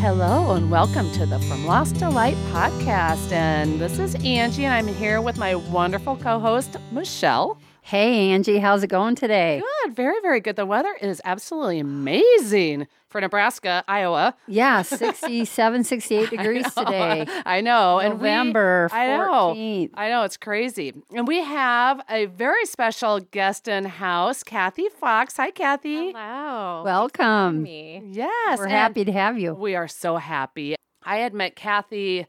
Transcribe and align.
Hello 0.00 0.52
and 0.52 0.70
welcome 0.70 1.12
to 1.12 1.26
the 1.26 1.38
From 1.40 1.66
Lost 1.66 1.96
to 1.96 2.08
Light 2.08 2.34
podcast. 2.54 3.32
And 3.32 3.78
this 3.78 3.98
is 3.98 4.14
Angie, 4.24 4.64
and 4.64 4.72
I'm 4.72 4.88
here 4.88 5.20
with 5.20 5.36
my 5.36 5.54
wonderful 5.54 6.16
co 6.16 6.38
host, 6.40 6.78
Michelle. 6.90 7.58
Hey, 7.82 8.30
Angie, 8.30 8.58
how's 8.58 8.82
it 8.82 8.88
going 8.88 9.14
today? 9.16 9.62
Good, 9.84 9.96
very, 9.96 10.20
very 10.20 10.40
good. 10.40 10.54
The 10.56 10.66
weather 10.66 10.94
is 11.00 11.20
absolutely 11.24 11.78
amazing 11.80 12.86
for 13.08 13.20
Nebraska, 13.20 13.82
Iowa. 13.88 14.36
Yeah, 14.46 14.82
67, 14.82 15.84
68 15.84 16.30
degrees 16.30 16.72
today. 16.74 17.26
I 17.46 17.60
know. 17.62 17.98
November 18.00 18.88
and 18.92 18.92
we, 18.92 18.98
I 18.98 19.16
know. 19.16 19.54
14th. 19.56 19.90
I 19.94 20.08
know. 20.10 20.22
It's 20.22 20.36
crazy. 20.36 20.92
And 21.14 21.26
we 21.26 21.42
have 21.42 22.00
a 22.08 22.26
very 22.26 22.64
special 22.66 23.18
guest 23.20 23.66
in 23.66 23.86
house, 23.86 24.44
Cathy 24.44 24.88
Fox. 24.88 25.36
Hi, 25.38 25.50
Cathy. 25.50 26.12
Hello. 26.12 26.82
Welcome. 26.84 27.62
me. 27.64 28.02
Yes. 28.10 28.58
We're 28.58 28.68
happy 28.68 29.04
to 29.04 29.12
have 29.12 29.38
you. 29.38 29.54
We 29.54 29.74
are 29.74 29.88
so 29.88 30.16
happy. 30.18 30.76
I 31.02 31.16
had 31.16 31.32
met 31.34 31.56
Cathy. 31.56 32.26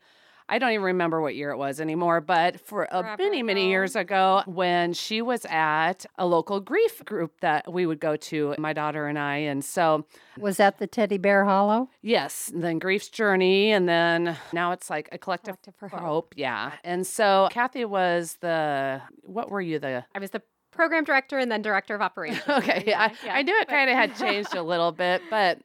I 0.51 0.59
don't 0.59 0.71
even 0.71 0.83
remember 0.83 1.21
what 1.21 1.33
year 1.35 1.49
it 1.51 1.57
was 1.57 1.79
anymore, 1.81 2.21
but 2.21 2.59
for 2.59 2.83
a 2.91 3.01
Forever 3.01 3.15
many, 3.17 3.41
many 3.41 3.69
years 3.69 3.95
ago, 3.95 4.43
when 4.45 4.93
she 4.93 5.21
was 5.21 5.45
at 5.45 6.05
a 6.17 6.25
local 6.27 6.59
grief 6.59 7.03
group 7.05 7.39
that 7.39 7.71
we 7.71 7.85
would 7.85 7.99
go 7.99 8.15
to, 8.17 8.53
my 8.59 8.73
daughter 8.73 9.07
and 9.07 9.17
I. 9.17 9.37
And 9.37 9.63
so, 9.63 10.05
Was 10.37 10.57
that 10.57 10.77
the 10.77 10.87
Teddy 10.87 11.17
Bear 11.17 11.45
Hollow? 11.45 11.89
yes, 12.01 12.51
then 12.53 12.79
Grief's 12.79 13.07
Journey, 13.09 13.71
and 13.71 13.87
then 13.87 14.37
now 14.51 14.73
it's 14.73 14.89
like 14.89 15.07
a 15.11 15.17
collective, 15.17 15.55
Collective 15.55 15.75
for 15.79 15.89
for 15.89 15.97
Hope. 15.97 16.05
hope. 16.05 16.33
Yeah. 16.35 16.73
And 16.83 17.07
so, 17.07 17.47
Cathy 17.49 17.85
was 17.85 18.37
the, 18.41 19.01
what 19.23 19.49
were 19.49 19.61
you, 19.61 19.79
the 19.79 20.03
I 20.13 20.19
was 20.19 20.31
the 20.31 20.41
program 20.71 21.03
director 21.03 21.37
and 21.37 21.51
then 21.51 21.61
director 21.61 21.95
of 21.95 22.01
operations. 22.01 22.43
okay, 22.49 22.83
yeah, 22.87 23.09
I, 23.25 23.39
I 23.39 23.41
knew 23.41 23.57
it 23.59 23.67
kind 23.67 23.89
of 23.89 23.95
had 23.95 24.15
changed 24.17 24.53
a 24.55 24.63
little 24.63 24.91
bit, 24.91 25.21
but 25.29 25.59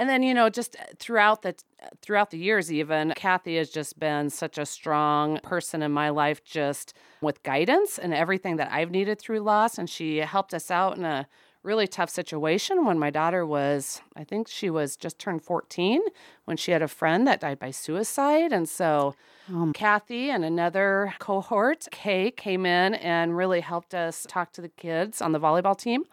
and 0.00 0.08
then 0.08 0.22
you 0.22 0.34
know 0.34 0.48
just 0.48 0.76
throughout 0.98 1.42
the 1.42 1.54
throughout 2.02 2.30
the 2.30 2.38
years 2.38 2.72
even 2.72 3.12
Cathy 3.16 3.56
has 3.56 3.70
just 3.70 3.98
been 4.00 4.30
such 4.30 4.56
a 4.58 4.64
strong 4.66 5.38
person 5.42 5.82
in 5.82 5.92
my 5.92 6.08
life 6.08 6.42
just 6.42 6.94
with 7.20 7.42
guidance 7.42 7.98
and 7.98 8.12
everything 8.14 8.56
that 8.56 8.72
I've 8.72 8.90
needed 8.90 9.20
through 9.20 9.40
loss 9.40 9.78
and 9.78 9.88
she 9.88 10.18
helped 10.18 10.54
us 10.54 10.70
out 10.70 10.96
in 10.96 11.04
a 11.04 11.28
really 11.62 11.86
tough 11.86 12.08
situation 12.08 12.86
when 12.86 12.98
my 12.98 13.10
daughter 13.10 13.44
was 13.44 14.00
I 14.16 14.24
think 14.24 14.48
she 14.48 14.70
was 14.70 14.96
just 14.96 15.18
turned 15.18 15.42
14 15.44 16.00
when 16.46 16.56
she 16.56 16.72
had 16.72 16.80
a 16.82 16.88
friend 16.88 17.26
that 17.26 17.40
died 17.40 17.58
by 17.58 17.70
suicide 17.70 18.52
and 18.52 18.66
so 18.68 19.14
Um, 19.52 19.72
Cathy 19.72 20.30
and 20.30 20.44
another 20.44 21.12
cohort, 21.18 21.88
Kay, 21.90 22.30
came 22.30 22.64
in 22.64 22.94
and 22.94 23.36
really 23.36 23.60
helped 23.60 23.94
us 23.94 24.24
talk 24.28 24.52
to 24.52 24.60
the 24.62 24.68
kids 24.68 25.20
on 25.20 25.32
the 25.32 25.40
volleyball 25.40 25.76
team 25.76 26.04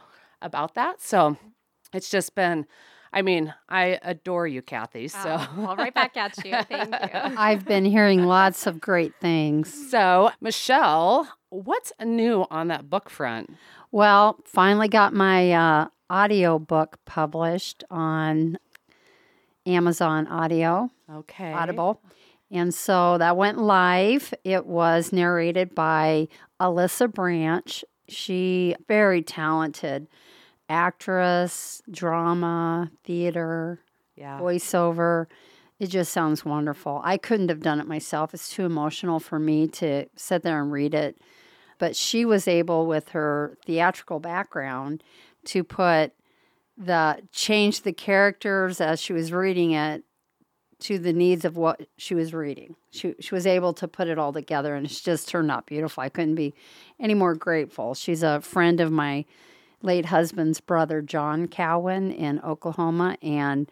about 0.41 0.73
that. 0.73 1.01
So 1.01 1.37
it's 1.93 2.09
just 2.09 2.33
been, 2.33 2.65
I 3.13 3.21
mean, 3.21 3.53
I 3.69 3.99
adore 4.03 4.47
you, 4.47 4.61
Cathy. 4.61 5.07
So. 5.07 5.37
Oh, 5.39 5.49
well, 5.57 5.75
right 5.75 5.93
back 5.93 6.17
at 6.17 6.37
you. 6.45 6.51
Thank 6.63 6.93
you. 6.93 7.09
I've 7.37 7.65
been 7.65 7.85
hearing 7.85 8.23
lots 8.23 8.67
of 8.67 8.79
great 8.79 9.13
things. 9.21 9.73
So, 9.89 10.31
Michelle, 10.41 11.27
what's 11.49 11.91
new 12.03 12.45
on 12.51 12.67
that 12.67 12.89
book 12.89 13.09
front? 13.09 13.49
Well, 13.91 14.37
finally 14.45 14.87
got 14.87 15.13
my 15.13 15.51
uh, 15.51 15.87
audio 16.09 16.59
book 16.59 16.97
published 17.05 17.83
on 17.89 18.57
Amazon 19.65 20.27
Audio, 20.27 20.89
Okay. 21.09 21.51
Audible. 21.53 22.01
And 22.51 22.73
so 22.73 23.17
that 23.17 23.35
went 23.35 23.57
live. 23.57 24.33
It 24.43 24.65
was 24.65 25.11
narrated 25.11 25.75
by 25.75 26.27
Alyssa 26.61 27.11
Branch. 27.11 27.83
She 28.07 28.75
very 28.87 29.21
talented 29.21 30.07
actress, 30.69 31.81
drama, 31.89 32.91
theater, 33.03 33.79
Yeah. 34.15 34.39
voiceover. 34.39 35.27
It 35.79 35.87
just 35.87 36.11
sounds 36.11 36.43
wonderful. 36.43 37.01
I 37.03 37.17
couldn't 37.17 37.49
have 37.49 37.61
done 37.61 37.79
it 37.79 37.87
myself. 37.87 38.33
It's 38.33 38.49
too 38.49 38.65
emotional 38.65 39.19
for 39.19 39.37
me 39.37 39.67
to 39.67 40.07
sit 40.15 40.41
there 40.43 40.61
and 40.61 40.71
read 40.71 40.95
it. 40.95 41.17
But 41.77 41.95
she 41.95 42.25
was 42.25 42.47
able, 42.47 42.87
with 42.87 43.09
her 43.09 43.55
theatrical 43.65 44.19
background, 44.19 45.03
to 45.45 45.63
put 45.63 46.13
the 46.75 47.21
change 47.31 47.81
the 47.83 47.93
characters 47.93 48.81
as 48.81 48.99
she 48.99 49.13
was 49.13 49.31
reading 49.31 49.71
it 49.71 50.03
to 50.79 50.97
the 50.99 51.13
needs 51.13 51.45
of 51.45 51.57
what 51.57 51.87
she 51.97 52.13
was 52.15 52.33
reading. 52.33 52.75
She 52.91 53.13
she 53.19 53.33
was 53.35 53.45
able 53.47 53.73
to 53.73 53.87
put 53.87 54.07
it 54.07 54.17
all 54.19 54.33
together, 54.33 54.73
and 54.75 54.85
it's 54.85 55.01
just 55.01 55.27
turned 55.29 55.49
out 55.51 55.67
beautiful. 55.67 56.01
I 56.01 56.09
couldn't 56.09 56.35
be 56.35 56.53
any 56.99 57.13
more 57.13 57.35
grateful. 57.35 57.93
She's 57.93 58.23
a 58.23 58.41
friend 58.41 58.79
of 58.79 58.91
my 58.91 59.25
late 59.81 60.05
husband's 60.05 60.59
brother, 60.59 61.01
John 61.01 61.47
Cowan, 61.47 62.11
in 62.11 62.39
Oklahoma, 62.41 63.17
and 63.21 63.69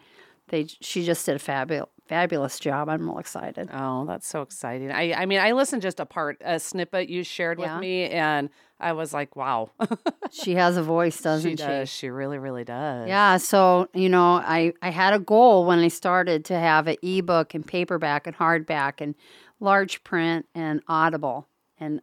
they 0.48 0.66
she 0.80 1.04
just 1.04 1.24
did 1.26 1.36
a 1.36 1.38
fabulous 1.38 1.88
fabulous 2.06 2.60
job. 2.60 2.88
I'm 2.88 3.04
real 3.08 3.18
excited. 3.18 3.68
Oh, 3.72 4.04
that's 4.06 4.28
so 4.28 4.40
exciting. 4.42 4.92
I, 4.92 5.12
I 5.12 5.26
mean, 5.26 5.40
I 5.40 5.50
listened 5.50 5.82
just 5.82 5.98
a 5.98 6.06
part, 6.06 6.36
a 6.40 6.60
snippet 6.60 7.08
you 7.08 7.24
shared 7.24 7.58
Yeah. 7.58 7.74
with 7.74 7.80
me, 7.80 8.04
and 8.04 8.48
I 8.78 8.92
was 8.92 9.12
like, 9.12 9.34
wow. 9.34 9.70
She 10.30 10.54
has 10.54 10.76
a 10.76 10.82
voice, 10.84 11.20
doesn't 11.20 11.58
she 11.58 11.64
she? 11.64 11.86
She 11.86 12.08
really, 12.10 12.38
really 12.38 12.62
does. 12.64 13.08
Yeah, 13.08 13.36
so 13.38 13.88
you 13.94 14.08
know, 14.08 14.34
I 14.34 14.72
I 14.82 14.90
had 14.90 15.14
a 15.14 15.18
goal 15.18 15.66
when 15.66 15.78
I 15.80 15.88
started 15.88 16.44
to 16.46 16.54
have 16.58 16.86
an 16.86 16.96
ebook 17.02 17.54
and 17.54 17.66
paperback 17.66 18.26
and 18.28 18.36
hardback 18.36 19.00
and 19.00 19.14
large 19.58 20.04
print 20.04 20.46
and 20.54 20.82
Audible, 20.88 21.48
and 21.80 22.00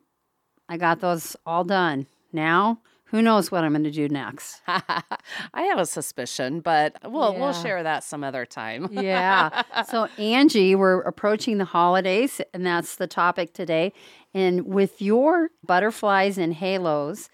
I 0.67 0.75
got 0.77 0.99
those 0.99 1.35
all 1.45 1.63
done. 1.63 2.07
Now, 2.33 2.79
who 3.13 3.21
knows 3.21 3.51
what 3.51 3.63
I'm 3.63 3.73
going 3.73 3.83
to 3.83 3.91
do 3.91 4.09
next? 4.09 4.63
I 4.67 5.61
have 5.69 5.77
a 5.77 5.85
suspicion, 5.85 6.61
but 6.61 6.97
we'll 7.05 7.35
we'll 7.35 7.53
share 7.53 7.83
that 7.83 8.03
some 8.03 8.23
other 8.23 8.43
time. 8.45 8.89
Yeah. 8.91 9.61
So 9.87 10.07
Angie, 10.17 10.73
we're 10.73 11.01
approaching 11.01 11.59
the 11.59 11.65
holidays, 11.65 12.41
and 12.55 12.65
that's 12.65 12.95
the 12.95 13.05
topic 13.05 13.53
today. 13.53 13.93
And 14.33 14.65
with 14.65 14.99
your 15.01 15.51
butterflies 15.63 16.39
and 16.39 16.55
halos 16.55 17.29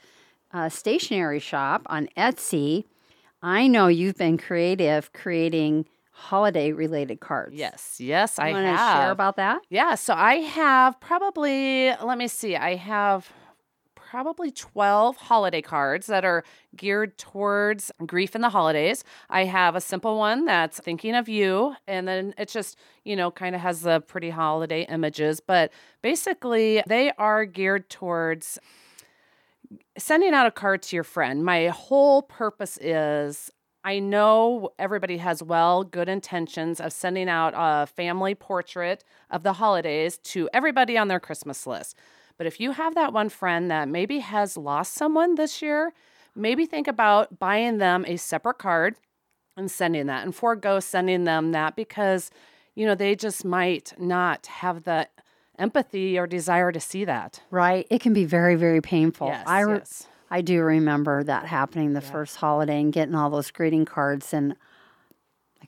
uh, 0.52 0.68
stationery 0.68 1.40
shop 1.40 1.84
on 1.86 2.10
Etsy, 2.18 2.84
I 3.42 3.68
know 3.68 3.88
you've 3.88 4.18
been 4.18 4.38
creative 4.38 5.14
creating 5.14 5.86
holiday 6.12 6.74
related 6.74 7.22
cards. 7.22 7.56
Yes, 7.56 7.96
yes, 8.02 8.38
I 8.38 8.50
You 8.50 8.56
to 8.56 8.62
have. 8.68 8.98
share 9.04 9.12
about 9.12 9.38
that? 9.38 9.62
yeah, 9.70 9.96
so 9.96 10.14
I 10.14 10.36
have 10.36 11.00
probably 11.00 11.92
let 12.04 12.18
me 12.18 12.28
see. 12.28 12.58
I 12.58 12.76
have 12.76 13.32
probably 14.10 14.50
12 14.50 15.18
holiday 15.18 15.62
cards 15.62 16.08
that 16.08 16.26
are 16.26 16.44
geared 16.76 17.16
towards 17.20 17.92
grief 18.08 18.34
in 18.36 18.42
the 18.42 18.50
holidays. 18.50 19.04
I 19.30 19.44
have 19.44 19.76
a 19.76 19.82
simple 19.82 20.18
one 20.18 20.46
that's 20.46 20.80
thinking 20.80 21.14
of 21.14 21.30
you 21.30 21.76
and 21.88 22.08
then 22.08 22.34
it 22.36 22.50
just, 22.50 22.76
you 23.04 23.16
know, 23.16 23.30
kind 23.30 23.54
of 23.54 23.62
has 23.62 23.82
the 23.82 24.02
pretty 24.02 24.32
holiday 24.32 24.88
images, 24.90 25.40
but 25.40 25.72
basically 26.02 26.82
they 26.88 27.12
are 27.20 27.46
geared 27.46 27.88
towards 27.92 28.58
sending 29.96 30.34
out 30.34 30.48
a 30.48 30.52
card 30.52 30.82
to 30.84 30.96
your 30.96 31.04
friend. 31.04 31.46
My 31.46 31.68
whole 31.68 32.24
purpose 32.24 32.80
is 32.82 33.52
I 33.84 34.00
know 34.00 34.72
everybody 34.80 35.18
has 35.18 35.44
well 35.44 35.84
good 35.84 36.10
intentions 36.10 36.82
of 36.82 36.94
sending 36.94 37.30
out 37.30 37.54
a 37.56 37.86
family 37.86 38.34
portrait 38.34 39.04
of 39.30 39.44
the 39.44 39.54
holidays 39.54 40.18
to 40.18 40.50
everybody 40.52 40.98
on 40.98 41.10
their 41.10 41.20
Christmas 41.20 41.68
list. 41.68 41.96
But 42.40 42.48
if 42.48 42.60
you 42.60 42.72
have 42.72 42.96
that 42.96 43.12
one 43.12 43.28
friend 43.28 43.70
that 43.70 43.90
maybe 43.90 44.20
has 44.20 44.56
lost 44.56 44.94
someone 44.94 45.36
this 45.36 45.62
year, 45.62 45.94
maybe 46.34 46.66
think 46.66 46.88
about 46.88 47.38
buying 47.38 47.80
them 47.80 48.06
a 48.08 48.16
separate 48.16 48.58
card 48.58 48.96
and 49.58 49.70
sending 49.70 50.08
that 50.08 50.24
and 50.24 50.34
forego 50.34 50.80
sending 50.80 51.26
them 51.26 51.52
that 51.52 51.76
because 51.76 52.32
you 52.76 52.86
know 52.86 52.96
they 52.96 53.14
just 53.14 53.44
might 53.44 53.92
not 54.00 54.46
have 54.48 54.86
the 54.86 55.10
empathy 55.58 56.18
or 56.18 56.26
desire 56.26 56.72
to 56.72 56.80
see 56.80 57.04
that. 57.04 57.42
Right. 57.52 57.86
It 57.90 58.00
can 58.00 58.14
be 58.14 58.24
very, 58.24 58.56
very 58.56 58.80
painful. 58.80 59.28
Yes, 59.28 59.44
I, 59.46 59.60
re- 59.60 59.74
yes. 59.80 60.08
I 60.32 60.40
do 60.40 60.62
remember 60.62 61.22
that 61.26 61.46
happening 61.46 61.92
the 61.92 62.00
first 62.00 62.38
holiday 62.38 62.80
and 62.80 62.94
getting 62.94 63.16
all 63.16 63.30
those 63.30 63.52
greeting 63.52 63.84
cards, 63.84 64.34
and 64.34 64.56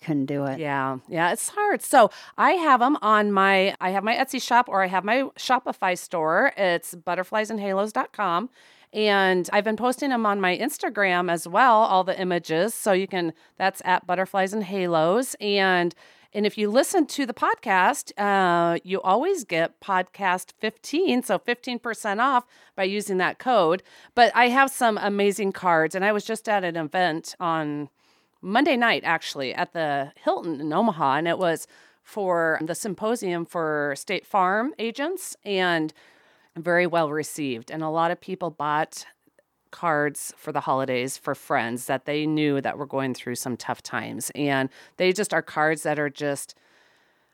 couldn't 0.02 0.26
do 0.26 0.46
it. 0.46 0.60
Yeah, 0.60 0.98
yeah, 1.08 1.32
it's 1.32 1.50
hard. 1.50 1.82
So 1.82 2.10
I 2.38 2.52
have 2.52 2.80
them 2.80 2.98
on 3.02 3.32
my, 3.32 3.76
I 3.80 3.92
have 3.92 4.04
my 4.04 4.16
Etsy 4.16 4.42
shop 4.42 4.68
or 4.68 4.84
I 4.84 4.88
have 4.88 5.04
my 5.04 5.24
Shopify 5.38 5.98
store. 5.98 6.54
It's 6.58 6.96
butterfliesandhalos.com. 6.96 8.50
And 8.94 9.50
I've 9.54 9.64
been 9.64 9.78
posting 9.78 10.10
them 10.10 10.26
on 10.26 10.42
my 10.42 10.58
Instagram 10.58 11.32
as 11.32 11.48
well, 11.48 11.76
all 11.78 12.04
the 12.04 12.20
images. 12.20 12.74
So 12.74 12.92
you 12.92 13.08
can, 13.08 13.32
that's 13.58 13.82
at 13.86 14.06
butterflies 14.06 14.52
and 14.52 14.64
halos. 14.64 15.36
And 15.40 15.96
and 16.34 16.46
if 16.46 16.58
you 16.58 16.70
listen 16.70 17.08
to 17.08 17.26
the 17.26 17.34
podcast, 17.34 18.14
uh, 18.18 18.80
you 18.84 19.02
always 19.02 19.44
get 19.44 19.82
podcast 19.82 20.54
15, 20.60 21.24
so 21.24 21.38
15% 21.38 22.20
off 22.20 22.46
by 22.76 22.86
using 22.86 23.18
that 23.18 23.38
code. 23.38 23.84
But 24.16 24.32
I 24.34 24.48
have 24.48 24.72
some 24.72 24.98
amazing 24.98 25.52
cards, 25.52 25.94
and 25.94 26.06
I 26.06 26.14
was 26.14 26.24
just 26.24 26.48
at 26.48 26.64
an 26.64 26.78
event 26.78 27.36
on 27.40 27.90
Monday 28.42 28.76
night, 28.76 29.04
actually, 29.06 29.54
at 29.54 29.74
the 29.74 30.12
Hilton 30.16 30.60
in 30.60 30.74
Omaha, 30.74 31.16
and 31.16 31.28
it 31.28 31.38
was 31.38 31.68
for 32.04 32.60
the 32.62 32.76
symposium 32.76 33.46
for 33.46 33.94
State 33.96 34.26
Farm 34.26 34.74
agents 34.80 35.36
and 35.46 35.94
very 36.58 36.88
well 36.88 37.10
received. 37.10 37.72
And 37.72 37.84
a 37.84 37.90
lot 37.90 38.12
of 38.12 38.20
people 38.20 38.50
bought 38.50 39.06
cards 39.72 40.34
for 40.38 40.52
the 40.52 40.60
holidays 40.62 41.18
for 41.18 41.34
friends 41.34 41.86
that 41.86 42.06
they 42.06 42.26
knew 42.26 42.60
that 42.62 42.78
were 42.78 42.86
going 42.86 43.14
through 43.14 43.36
some 43.36 43.56
tough 43.56 43.82
times. 43.82 44.32
And 44.36 44.70
they 44.98 45.14
just 45.14 45.34
are 45.34 45.42
cards 45.42 45.84
that 45.84 45.98
are 45.98 46.10
just 46.10 46.56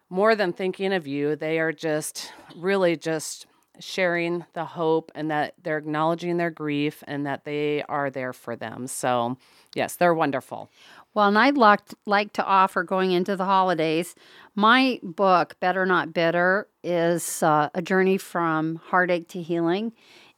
more 0.09 0.36
than 0.36 0.54
thinking 0.54 0.94
of 0.94 1.07
you. 1.07 1.36
They 1.36 1.59
are 1.59 1.74
just 1.74 2.31
really 2.56 2.95
just 2.95 3.48
sharing 3.80 4.45
the 4.54 4.65
hope 4.65 5.12
and 5.15 5.30
that 5.30 5.54
they're 5.62 5.77
acknowledging 5.77 6.38
their 6.38 6.50
grief 6.50 7.04
and 7.07 7.25
that 7.25 7.44
they 7.44 7.83
are 7.83 8.09
there 8.09 8.33
for 8.33 8.56
them. 8.56 8.88
So, 8.88 9.38
yes, 9.75 9.95
they're 9.95 10.13
wonderful. 10.13 10.69
Well, 11.17 11.29
and 11.29 11.37
I'd 11.39 11.57
like, 11.57 11.79
like 12.05 12.33
to 12.33 12.45
offer 12.45 12.83
going 12.83 13.11
into 13.11 13.35
the 13.35 13.45
holidays. 13.45 14.13
My 14.53 14.99
book, 15.01 15.55
Better 15.59 15.83
Not 15.83 16.13
Bitter, 16.13 16.67
is 16.83 17.41
uh, 17.41 17.69
a 17.73 17.81
journey 17.81 18.19
from 18.19 18.75
heartache 18.75 19.27
to 19.29 19.41
healing. 19.41 19.93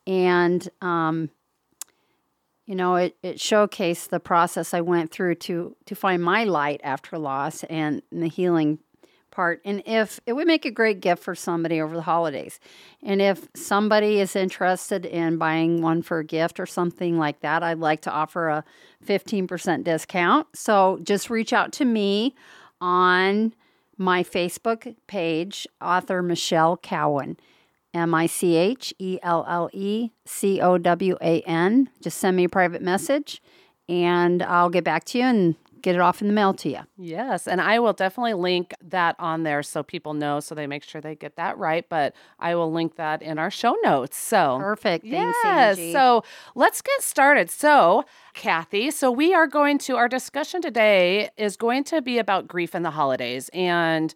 And, 0.08 0.66
um, 0.82 1.32
you 2.66 2.76
know, 2.76 2.96
it, 2.96 3.18
it 3.22 3.40
showcased 3.40 4.08
the 4.08 4.22
process 4.22 4.74
I 4.74 4.80
went 4.80 5.12
through 5.12 5.36
to, 5.36 5.76
to 5.86 5.96
find 5.96 6.24
my 6.24 6.46
light 6.46 6.80
after 6.82 7.18
loss 7.18 7.66
and 7.66 8.02
the 8.10 8.30
healing 8.30 8.80
part. 9.40 9.62
And 9.64 9.82
if 9.86 10.20
it 10.26 10.34
would 10.34 10.48
make 10.48 10.66
a 10.66 10.72
great 10.72 11.00
gift 11.00 11.24
for 11.24 11.34
somebody 11.34 11.80
over 11.80 11.96
the 11.96 12.02
holidays. 12.02 12.60
And 13.02 13.22
if 13.22 13.48
somebody 13.56 14.20
is 14.20 14.36
interested 14.36 15.06
in 15.06 15.38
buying 15.38 15.82
one 15.82 16.02
for 16.02 16.20
a 16.20 16.26
gift 16.26 16.60
or 16.60 16.66
something 16.66 17.18
like 17.18 17.40
that, 17.40 17.64
I'd 17.64 17.78
like 17.78 18.02
to 18.02 18.12
offer 18.12 18.50
a 18.50 18.66
15% 19.08 19.86
discount. 19.86 20.48
So 20.54 21.00
just 21.04 21.30
reach 21.30 21.54
out 21.54 21.72
to 21.74 21.86
me 21.86 22.36
on 22.82 23.54
my 23.98 24.24
Facebook 24.24 24.94
page, 25.08 25.66
author 25.82 26.22
Michelle 26.22 26.76
Cowan. 26.76 27.38
M 27.94 28.14
I 28.14 28.28
C 28.28 28.56
H 28.56 28.94
E 29.00 29.20
L 29.24 29.46
L 29.48 29.70
E 29.74 30.12
C 30.26 30.62
O 30.62 30.78
W 30.78 31.18
A 31.22 31.42
N. 31.42 31.90
Just 32.04 32.20
send 32.20 32.38
me 32.38 32.44
a 32.44 32.50
private 32.50 32.84
message 32.84 33.42
and 33.88 34.44
I'll 34.44 34.70
get 34.70 34.84
back 34.84 35.06
to 35.06 35.18
you 35.18 35.24
and 35.24 35.56
get 35.82 35.96
it 35.96 36.02
off 36.02 36.22
in 36.22 36.28
the 36.28 36.34
mail 36.34 36.54
to 36.56 36.70
you. 36.70 36.80
Yes, 36.98 37.48
and 37.48 37.62
I 37.62 37.80
will 37.80 37.94
definitely 37.94 38.34
link 38.34 38.74
that 38.82 39.16
on 39.20 39.44
there 39.44 39.64
so 39.64 39.84
people 39.84 40.14
know 40.14 40.40
so 40.40 40.56
they 40.56 40.68
make 40.68 40.84
sure 40.84 41.02
they 41.02 41.16
get 41.16 41.36
that 41.38 41.58
right, 41.58 41.86
but 41.90 42.16
I 42.40 42.56
will 42.56 42.72
link 42.72 42.96
that 42.96 43.22
in 43.22 43.40
our 43.40 43.52
show 43.52 43.76
notes. 43.84 44.18
So 44.18 44.58
Perfect. 44.60 45.06
Thanks, 45.06 45.38
Yes. 45.44 45.78
Angie. 45.78 45.94
So 45.94 46.24
let's 46.56 46.82
get 46.82 47.02
started. 47.02 47.50
So, 47.50 48.06
Cathy, 48.34 48.92
so 48.92 49.12
we 49.12 49.34
are 49.34 49.48
going 49.48 49.78
to, 49.80 49.96
our 49.96 50.08
discussion 50.08 50.62
today 50.62 51.30
is 51.38 51.58
going 51.58 51.84
to 51.86 52.02
be 52.02 52.18
about 52.18 52.48
grief 52.48 52.76
in 52.76 52.84
the 52.84 52.92
holidays. 52.92 53.50
And 53.54 54.14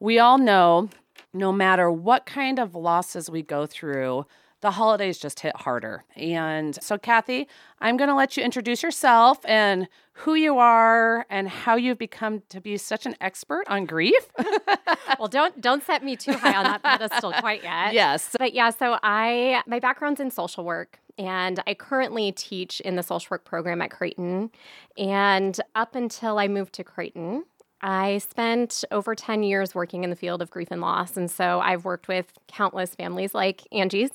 we 0.00 0.18
all 0.18 0.38
know 0.38 0.88
no 1.32 1.52
matter 1.52 1.90
what 1.90 2.26
kind 2.26 2.58
of 2.58 2.74
losses 2.74 3.30
we 3.30 3.42
go 3.42 3.66
through, 3.66 4.26
the 4.62 4.70
holidays 4.70 5.18
just 5.18 5.40
hit 5.40 5.54
harder. 5.56 6.04
And 6.16 6.80
so, 6.82 6.96
Cathy, 6.96 7.48
I'm 7.80 7.96
going 7.96 8.08
to 8.08 8.14
let 8.14 8.36
you 8.36 8.44
introduce 8.44 8.82
yourself 8.82 9.38
and 9.44 9.88
who 10.14 10.34
you 10.34 10.58
are 10.58 11.26
and 11.28 11.48
how 11.48 11.74
you've 11.74 11.98
become 11.98 12.42
to 12.48 12.60
be 12.60 12.76
such 12.76 13.04
an 13.04 13.16
expert 13.20 13.64
on 13.68 13.86
grief. 13.86 14.28
well, 15.18 15.28
don't 15.28 15.60
don't 15.60 15.82
set 15.84 16.04
me 16.04 16.16
too 16.16 16.32
high 16.32 16.56
on 16.56 16.64
that 16.64 16.82
pedestal 16.82 17.32
quite 17.32 17.62
yet. 17.62 17.92
yes. 17.92 18.34
But 18.38 18.54
yeah, 18.54 18.70
so 18.70 18.98
I 19.02 19.62
my 19.66 19.80
background's 19.80 20.20
in 20.20 20.30
social 20.30 20.64
work 20.64 21.00
and 21.18 21.60
I 21.66 21.74
currently 21.74 22.32
teach 22.32 22.80
in 22.80 22.96
the 22.96 23.02
social 23.02 23.28
work 23.32 23.44
program 23.44 23.82
at 23.82 23.90
Creighton. 23.90 24.50
And 24.96 25.58
up 25.74 25.94
until 25.94 26.38
I 26.38 26.48
moved 26.48 26.72
to 26.74 26.84
Creighton, 26.84 27.44
I 27.82 28.18
spent 28.18 28.84
over 28.90 29.14
10 29.14 29.42
years 29.42 29.74
working 29.74 30.04
in 30.04 30.10
the 30.10 30.16
field 30.16 30.40
of 30.40 30.50
grief 30.50 30.68
and 30.70 30.80
loss. 30.80 31.16
And 31.16 31.30
so 31.30 31.60
I've 31.60 31.84
worked 31.84 32.06
with 32.06 32.32
countless 32.46 32.94
families 32.94 33.34
like 33.34 33.66
Angie's, 33.72 34.10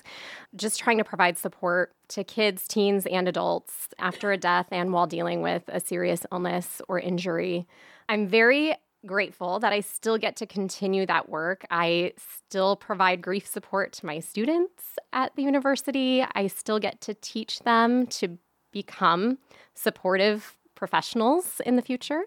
just 0.55 0.79
trying 0.79 0.97
to 0.99 1.03
provide 1.03 1.37
support 1.37 1.93
to 2.09 2.23
kids, 2.23 2.67
teens, 2.67 3.05
and 3.05 3.27
adults 3.27 3.89
after 3.99 4.31
a 4.31 4.37
death 4.37 4.67
and 4.71 4.93
while 4.93 5.07
dealing 5.07 5.41
with 5.41 5.63
a 5.67 5.79
serious 5.79 6.25
illness 6.31 6.81
or 6.87 6.99
injury. 6.99 7.67
I'm 8.07 8.27
very 8.27 8.75
grateful 9.05 9.59
that 9.59 9.73
I 9.73 9.81
still 9.81 10.17
get 10.17 10.35
to 10.37 10.45
continue 10.45 11.05
that 11.05 11.29
work. 11.29 11.65
I 11.69 12.13
still 12.17 12.75
provide 12.75 13.21
grief 13.21 13.45
support 13.45 13.93
to 13.93 14.05
my 14.05 14.19
students 14.19 14.97
at 15.13 15.35
the 15.35 15.43
university. 15.43 16.25
I 16.35 16.47
still 16.47 16.79
get 16.79 17.01
to 17.01 17.13
teach 17.13 17.59
them 17.59 18.07
to 18.07 18.37
become 18.71 19.39
supportive 19.73 20.55
professionals 20.77 21.61
in 21.65 21.75
the 21.75 21.81
future. 21.81 22.23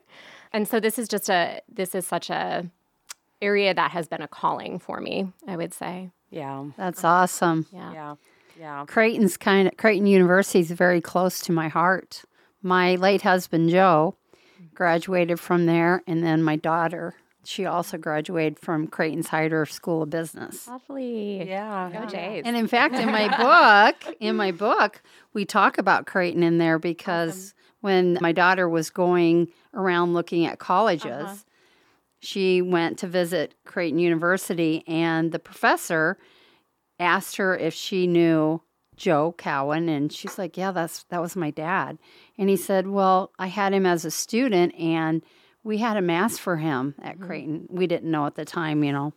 And 0.52 0.68
so 0.68 0.80
this 0.80 0.98
is 0.98 1.08
just 1.08 1.30
a 1.30 1.62
this 1.72 1.94
is 1.94 2.06
such 2.06 2.28
a 2.28 2.68
area 3.40 3.72
that 3.72 3.92
has 3.92 4.06
been 4.08 4.20
a 4.20 4.28
calling 4.28 4.78
for 4.78 5.00
me, 5.00 5.32
I 5.48 5.56
would 5.56 5.72
say. 5.72 6.10
Yeah. 6.30 6.66
That's 6.76 7.04
awesome. 7.04 7.66
Yeah. 7.72 7.92
Yeah. 7.92 8.14
Yeah. 8.58 8.84
Creighton's 8.86 9.38
kind 9.38 9.68
of 9.68 9.76
Creighton 9.78 10.06
University 10.06 10.58
is 10.58 10.70
very 10.70 11.00
close 11.00 11.40
to 11.40 11.52
my 11.52 11.68
heart. 11.68 12.22
My 12.62 12.96
late 12.96 13.22
husband 13.22 13.70
Joe 13.70 14.16
graduated 14.74 15.40
from 15.40 15.64
there, 15.64 16.02
and 16.06 16.22
then 16.22 16.42
my 16.42 16.56
daughter, 16.56 17.14
she 17.44 17.64
also 17.64 17.96
graduated 17.96 18.58
from 18.58 18.86
Creighton's 18.86 19.28
Heider 19.28 19.68
School 19.70 20.02
of 20.02 20.10
Business. 20.10 20.68
Lovely. 20.68 21.48
Yeah. 21.48 21.90
Go 21.90 22.04
Jays. 22.04 22.42
And 22.44 22.54
in 22.54 22.66
fact, 22.66 22.94
in 22.96 23.10
my 23.10 23.28
book, 23.34 24.14
in 24.20 24.36
my 24.36 24.52
book, 24.52 25.02
we 25.32 25.46
talk 25.46 25.78
about 25.78 26.04
Creighton 26.04 26.42
in 26.42 26.58
there 26.58 26.78
because 26.78 27.54
when 27.80 28.18
my 28.20 28.32
daughter 28.32 28.68
was 28.68 28.90
going 28.90 29.48
around 29.74 30.14
looking 30.14 30.46
at 30.46 30.58
colleges, 30.58 31.06
Uh-huh. 31.24 31.36
she 32.20 32.60
went 32.62 32.98
to 32.98 33.06
visit 33.06 33.54
Creighton 33.64 33.98
University, 33.98 34.84
and 34.86 35.32
the 35.32 35.38
professor 35.38 36.18
asked 36.98 37.36
her 37.36 37.56
if 37.56 37.72
she 37.74 38.06
knew 38.06 38.60
Joe 38.96 39.34
Cowan, 39.38 39.88
and 39.88 40.12
she's 40.12 40.36
like, 40.38 40.56
"Yeah, 40.58 40.72
that's 40.72 41.04
that 41.04 41.22
was 41.22 41.34
my 41.36 41.50
dad." 41.50 41.98
And 42.36 42.50
he 42.50 42.56
said, 42.56 42.86
"Well, 42.86 43.32
I 43.38 43.46
had 43.46 43.72
him 43.72 43.86
as 43.86 44.04
a 44.04 44.10
student, 44.10 44.74
and 44.74 45.22
we 45.64 45.78
had 45.78 45.96
a 45.96 46.02
mass 46.02 46.36
for 46.36 46.58
him 46.58 46.94
at 47.00 47.14
Mm-hmm. 47.16 47.24
Creighton. 47.26 47.66
We 47.70 47.86
didn't 47.86 48.10
know 48.10 48.26
at 48.26 48.34
the 48.34 48.44
time, 48.44 48.84
you 48.84 48.92
know, 48.92 49.12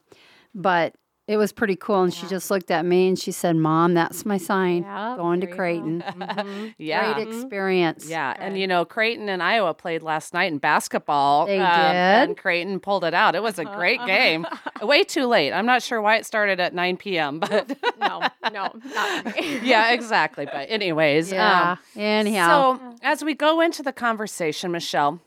but." 0.55 0.95
It 1.25 1.37
was 1.37 1.53
pretty 1.53 1.77
cool, 1.77 2.03
and 2.03 2.13
she 2.13 2.27
just 2.27 2.51
looked 2.51 2.69
at 2.69 2.85
me 2.85 3.07
and 3.07 3.17
she 3.17 3.31
said, 3.31 3.55
"Mom, 3.55 3.93
that's 3.93 4.25
my 4.25 4.35
sign. 4.37 4.83
Yeah, 4.83 5.15
Going 5.15 5.39
to 5.39 5.45
there 5.47 5.51
you 5.51 5.55
go. 5.55 5.57
Creighton. 5.57 6.03
Mhm. 6.05 6.73
Yeah. 6.77 7.13
Great 7.13 7.27
experience." 7.29 8.09
Yeah, 8.09 8.35
and 8.37 8.59
you 8.59 8.67
know, 8.67 8.83
Creighton 8.83 9.29
and 9.29 9.41
Iowa 9.41 9.73
played 9.73 10.03
last 10.03 10.33
night 10.33 10.51
in 10.51 10.57
basketball. 10.57 11.45
They 11.45 11.59
um, 11.61 11.71
did? 11.71 12.29
And 12.29 12.37
Creighton 12.37 12.81
pulled 12.81 13.05
it 13.05 13.13
out. 13.13 13.35
It 13.35 13.41
was 13.41 13.57
a 13.57 13.63
great 13.63 14.05
game. 14.05 14.45
Way 14.81 15.05
too 15.05 15.25
late. 15.25 15.53
I'm 15.53 15.65
not 15.65 15.81
sure 15.81 16.01
why 16.01 16.17
it 16.17 16.25
started 16.25 16.59
at 16.59 16.73
9 16.73 16.97
p.m., 16.97 17.39
but 17.39 17.69
No, 18.01 18.21
no, 18.51 18.73
not 18.93 19.25
me. 19.37 19.59
yeah, 19.63 19.93
exactly. 19.93 20.45
But, 20.45 20.69
anyways, 20.69 21.31
Yeah. 21.31 21.71
um, 21.71 21.79
Anyhow, 21.95 22.79
so 22.79 22.95
as 23.01 23.23
we 23.23 23.33
go 23.33 23.61
into 23.61 23.81
the 23.81 23.93
conversation, 23.93 24.71
Michelle, 24.73 25.21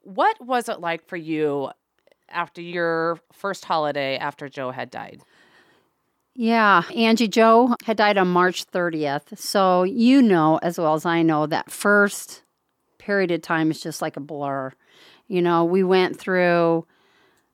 what 0.00 0.36
was 0.40 0.70
it 0.70 0.80
like 0.80 1.06
for 1.06 1.16
you 1.16 1.70
after 2.28 2.60
your 2.60 3.18
first 3.32 3.64
holiday 3.64 4.16
after 4.16 4.48
Joe 4.48 4.70
had 4.70 4.90
died? 4.90 5.20
Yeah, 6.34 6.82
Angie 6.94 7.28
Joe 7.28 7.74
had 7.84 7.96
died 7.96 8.18
on 8.18 8.28
March 8.28 8.66
30th. 8.66 9.38
So 9.38 9.84
you 9.84 10.20
know 10.20 10.58
as 10.62 10.78
well 10.78 10.94
as 10.94 11.06
I 11.06 11.22
know 11.22 11.46
that 11.46 11.70
first 11.70 12.42
period 12.98 13.30
of 13.30 13.40
time 13.40 13.70
is 13.70 13.80
just 13.80 14.02
like 14.02 14.16
a 14.16 14.20
blur. 14.20 14.72
You 15.28 15.40
know, 15.40 15.64
we 15.64 15.82
went 15.82 16.18
through, 16.18 16.86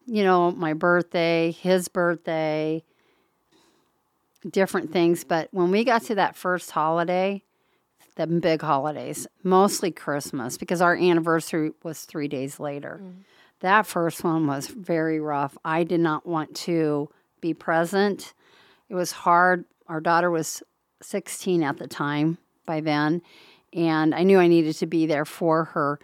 you 0.06 0.24
know, 0.24 0.50
my 0.50 0.72
birthday, 0.72 1.52
his 1.52 1.88
birthday, 1.88 2.82
different 4.50 4.92
things. 4.92 5.24
But 5.24 5.48
when 5.52 5.70
we 5.70 5.84
got 5.84 6.02
to 6.04 6.16
that 6.16 6.36
first 6.36 6.70
holiday, 6.72 7.42
the 8.16 8.26
big 8.26 8.62
holidays, 8.62 9.26
mostly 9.42 9.90
Christmas, 9.90 10.58
because 10.58 10.82
our 10.82 10.96
anniversary 10.96 11.72
was 11.82 12.04
three 12.04 12.28
days 12.28 12.58
later. 12.60 13.00
Mm-hmm. 13.02 13.20
That 13.62 13.86
first 13.86 14.22
one 14.22 14.46
was 14.46 14.66
very 14.68 15.18
rough. 15.18 15.56
I 15.64 15.82
did 15.84 16.00
not 16.00 16.26
want 16.26 16.54
to 16.66 17.08
be 17.40 17.54
present. 17.54 18.34
It 18.88 18.94
was 18.94 19.10
hard. 19.12 19.64
Our 19.88 20.00
daughter 20.00 20.30
was 20.30 20.62
16 21.02 21.62
at 21.62 21.78
the 21.78 21.86
time 21.88 22.38
by 22.66 22.80
then, 22.80 23.22
and 23.72 24.14
I 24.14 24.22
knew 24.24 24.38
I 24.38 24.46
needed 24.48 24.74
to 24.76 24.86
be 24.86 25.06
there 25.06 25.24
for 25.24 25.64
her. 25.66 25.98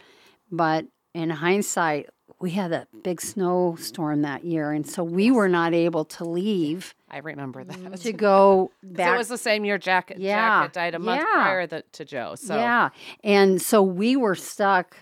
But 0.51 0.87
in 1.15 1.31
hindsight, 1.31 2.09
we 2.41 2.51
had 2.53 2.73
a 2.73 2.87
big 3.03 3.21
snowstorm 3.21 4.23
that 4.23 4.45
year, 4.45 4.71
and 4.73 4.89
so 4.89 5.03
we 5.03 5.31
were 5.31 5.49
not 5.49 5.75
able 5.75 6.05
to 6.05 6.25
leave 6.25 6.95
I 7.11 7.19
remember 7.19 7.65
that. 7.65 7.77
Mm, 7.77 8.03
to 8.03 8.13
go 8.29 8.71
So 8.85 8.93
back. 8.93 9.15
it 9.15 9.19
was 9.19 9.29
the 9.29 9.39
same 9.39 9.65
year 9.65 9.79
Jack, 9.79 10.09
Jack 10.09 10.19
Yeah. 10.21 10.63
had 10.63 10.73
died 10.73 10.95
a 10.95 10.99
month 10.99 11.21
Yeah. 11.23 11.43
prior 11.43 11.67
th- 11.67 11.85
to 11.93 12.05
Joe. 12.05 12.35
So 12.37 12.55
Yeah. 12.55 12.91
And 13.25 13.61
so 13.61 13.83
we 13.83 14.15
were 14.15 14.35
stuck 14.37 14.97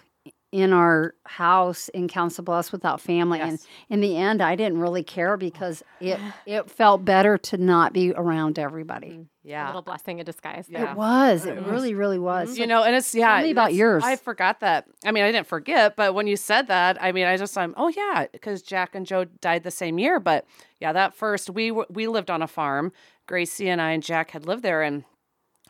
in 0.53 0.73
our 0.73 1.15
house 1.25 1.89
in 1.89 2.09
Council 2.09 2.45
Bluffs 2.45 2.71
without 2.71 3.01
family. 3.01 3.41
And 3.41 3.59
in 3.89 4.01
the 4.01 4.17
end, 4.17 4.41
I 4.41 4.55
didn't 4.55 4.79
really 4.79 5.03
care 5.03 5.37
because 5.37 5.83
it, 6.01 6.21
it 6.47 6.71
felt 6.71 7.05
better 7.05 7.37
to 7.39 7.57
not 7.59 7.93
be 7.93 8.13
around 8.13 8.59
everybody. 8.59 9.09
Mm, 9.09 9.27
yeah, 9.43 9.67
a 9.67 9.69
little 9.69 9.83
blessing 9.83 10.19
in 10.19 10.25
disguise. 10.25 10.67
Yeah. 10.69 10.93
It 10.93 10.97
was. 10.97 11.47
It 11.47 11.57
mm-hmm. 11.57 11.71
really, 11.71 11.95
really 11.95 12.19
was. 12.19 12.59
You 12.59 12.67
know, 12.67 12.85
and 12.85 12.95
it's 12.95 13.15
yeah. 13.15 13.43
me 13.43 13.51
about 13.51 13.75
yours. 13.75 14.05
I 14.05 14.17
forgot 14.17 14.61
that. 14.61 14.87
I 15.05 15.11
mean, 15.11 15.25
I 15.25 15.33
didn't 15.33 15.49
forget, 15.49 15.97
but 15.97 16.15
when 16.15 16.27
you 16.27 16.37
said 16.37 16.69
that, 16.69 17.03
I 17.03 17.13
mean, 17.13 17.27
I 17.27 17.37
just 17.37 17.59
I'm 17.59 17.75
oh 17.77 17.89
yeah, 17.89 18.27
because 18.31 18.63
Jack 18.63 18.95
and 18.95 19.05
Joe 19.05 19.25
died 19.25 19.65
the 19.65 19.71
same 19.71 19.99
year. 19.99 20.21
But 20.21 20.47
yeah, 20.81 20.93
that 20.93 21.15
first 21.15 21.51
we 21.51 21.71
we 21.71 22.07
lived 22.07 22.31
on 22.31 22.41
a 22.41 22.49
farm. 22.49 22.93
Gracie 23.27 23.69
and 23.69 23.83
I 23.83 23.91
and 23.91 24.03
Jack 24.03 24.31
had 24.31 24.47
lived 24.47 24.63
there, 24.63 24.83
and 24.83 25.05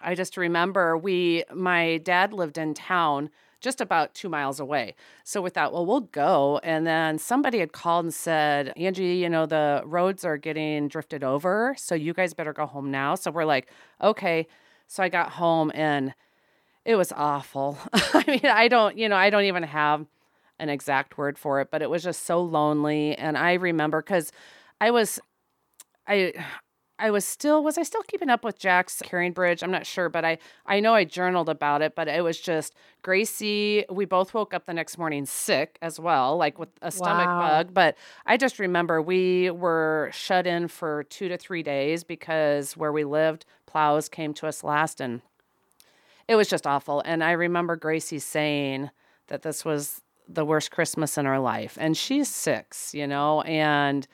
I 0.00 0.14
just 0.14 0.36
remember 0.36 0.96
we, 0.96 1.44
my 1.54 1.98
dad 1.98 2.32
lived 2.32 2.58
in 2.58 2.74
town 2.74 3.30
just 3.66 3.80
about 3.80 4.14
two 4.14 4.28
miles 4.28 4.60
away. 4.60 4.94
So 5.24 5.42
we 5.42 5.50
thought, 5.50 5.72
well, 5.72 5.84
we'll 5.84 6.02
go. 6.02 6.60
And 6.62 6.86
then 6.86 7.18
somebody 7.18 7.58
had 7.58 7.72
called 7.72 8.04
and 8.04 8.14
said, 8.14 8.72
Angie, 8.76 9.16
you 9.16 9.28
know, 9.28 9.44
the 9.44 9.82
roads 9.84 10.24
are 10.24 10.36
getting 10.36 10.86
drifted 10.86 11.24
over. 11.24 11.74
So 11.76 11.96
you 11.96 12.14
guys 12.14 12.32
better 12.32 12.52
go 12.52 12.66
home 12.66 12.92
now. 12.92 13.16
So 13.16 13.32
we're 13.32 13.44
like, 13.44 13.66
okay. 14.00 14.46
So 14.86 15.02
I 15.02 15.08
got 15.08 15.32
home 15.32 15.72
and 15.74 16.14
it 16.84 16.94
was 16.94 17.10
awful. 17.10 17.76
I 17.92 18.24
mean, 18.28 18.46
I 18.46 18.68
don't, 18.68 18.96
you 18.96 19.08
know, 19.08 19.16
I 19.16 19.30
don't 19.30 19.44
even 19.44 19.64
have 19.64 20.06
an 20.60 20.68
exact 20.68 21.18
word 21.18 21.36
for 21.36 21.60
it, 21.60 21.68
but 21.72 21.82
it 21.82 21.90
was 21.90 22.04
just 22.04 22.22
so 22.22 22.40
lonely. 22.40 23.16
And 23.16 23.36
I 23.36 23.54
remember 23.54 24.00
because 24.00 24.30
I 24.80 24.92
was, 24.92 25.18
I, 26.06 26.34
I 26.98 27.10
was 27.10 27.24
still 27.24 27.62
was 27.62 27.76
I 27.76 27.82
still 27.82 28.02
keeping 28.02 28.30
up 28.30 28.42
with 28.42 28.58
Jack's 28.58 29.02
CaringBridge? 29.02 29.62
I'm 29.62 29.70
not 29.70 29.86
sure, 29.86 30.08
but 30.08 30.24
I 30.24 30.38
I 30.64 30.80
know 30.80 30.94
I 30.94 31.04
journaled 31.04 31.48
about 31.48 31.82
it, 31.82 31.94
but 31.94 32.08
it 32.08 32.24
was 32.24 32.40
just 32.40 32.74
Gracie. 33.02 33.84
We 33.90 34.06
both 34.06 34.32
woke 34.32 34.54
up 34.54 34.64
the 34.66 34.72
next 34.72 34.96
morning 34.96 35.26
sick 35.26 35.78
as 35.82 36.00
well, 36.00 36.36
like 36.36 36.58
with 36.58 36.70
a 36.80 36.90
stomach 36.90 37.28
Wow. 37.28 37.38
bug. 37.38 37.74
But 37.74 37.96
I 38.24 38.36
just 38.36 38.58
remember 38.58 39.02
we 39.02 39.50
were 39.50 40.10
shut 40.12 40.46
in 40.46 40.68
for 40.68 41.04
two 41.04 41.28
to 41.28 41.36
three 41.36 41.62
days 41.62 42.02
because 42.02 42.76
where 42.76 42.92
we 42.92 43.04
lived, 43.04 43.44
plows 43.66 44.08
came 44.08 44.32
to 44.34 44.46
us 44.46 44.64
last, 44.64 45.00
and 45.00 45.20
it 46.28 46.36
was 46.36 46.48
just 46.48 46.66
awful. 46.66 47.02
And 47.04 47.22
I 47.22 47.32
remember 47.32 47.76
Gracie 47.76 48.18
saying 48.18 48.90
that 49.28 49.42
this 49.42 49.64
was 49.64 50.00
the 50.28 50.44
worst 50.44 50.70
Christmas 50.70 51.18
in 51.18 51.26
her 51.26 51.38
life, 51.38 51.76
and 51.80 51.96
she's 51.96 52.28
six, 52.28 52.94
you 52.94 53.06
know, 53.06 53.42
and. 53.42 54.06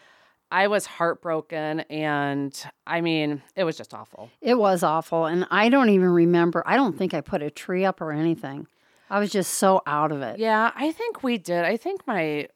I 0.53 0.67
was 0.69 0.85
heartbroken 0.85 1.81
and 1.89 2.57
I 2.87 3.01
mean, 3.01 3.41
it 3.57 3.65
was 3.65 3.77
just 3.79 3.95
awful. 3.95 4.31
It 4.43 4.57
was 4.59 4.83
awful. 4.83 5.25
And 5.25 5.47
I 5.51 5.71
don't 5.71 5.89
even 5.89 6.09
remember. 6.11 6.63
I 6.67 6.77
don't 6.77 6.97
think 6.99 7.15
I 7.15 7.23
put 7.23 7.41
a 7.43 7.51
tree 7.51 7.85
up 7.87 8.01
or 8.03 8.13
anything. 8.13 8.67
I 9.09 9.19
was 9.19 9.31
just 9.31 9.55
so 9.55 9.83
out 9.87 10.13
of 10.13 10.21
it. 10.23 10.39
Yeah, 10.39 10.71
I 10.75 10.93
think 10.93 11.23
we 11.23 11.39
did. 11.39 11.65
I 11.65 11.77
think 11.79 12.07
my 12.07 12.49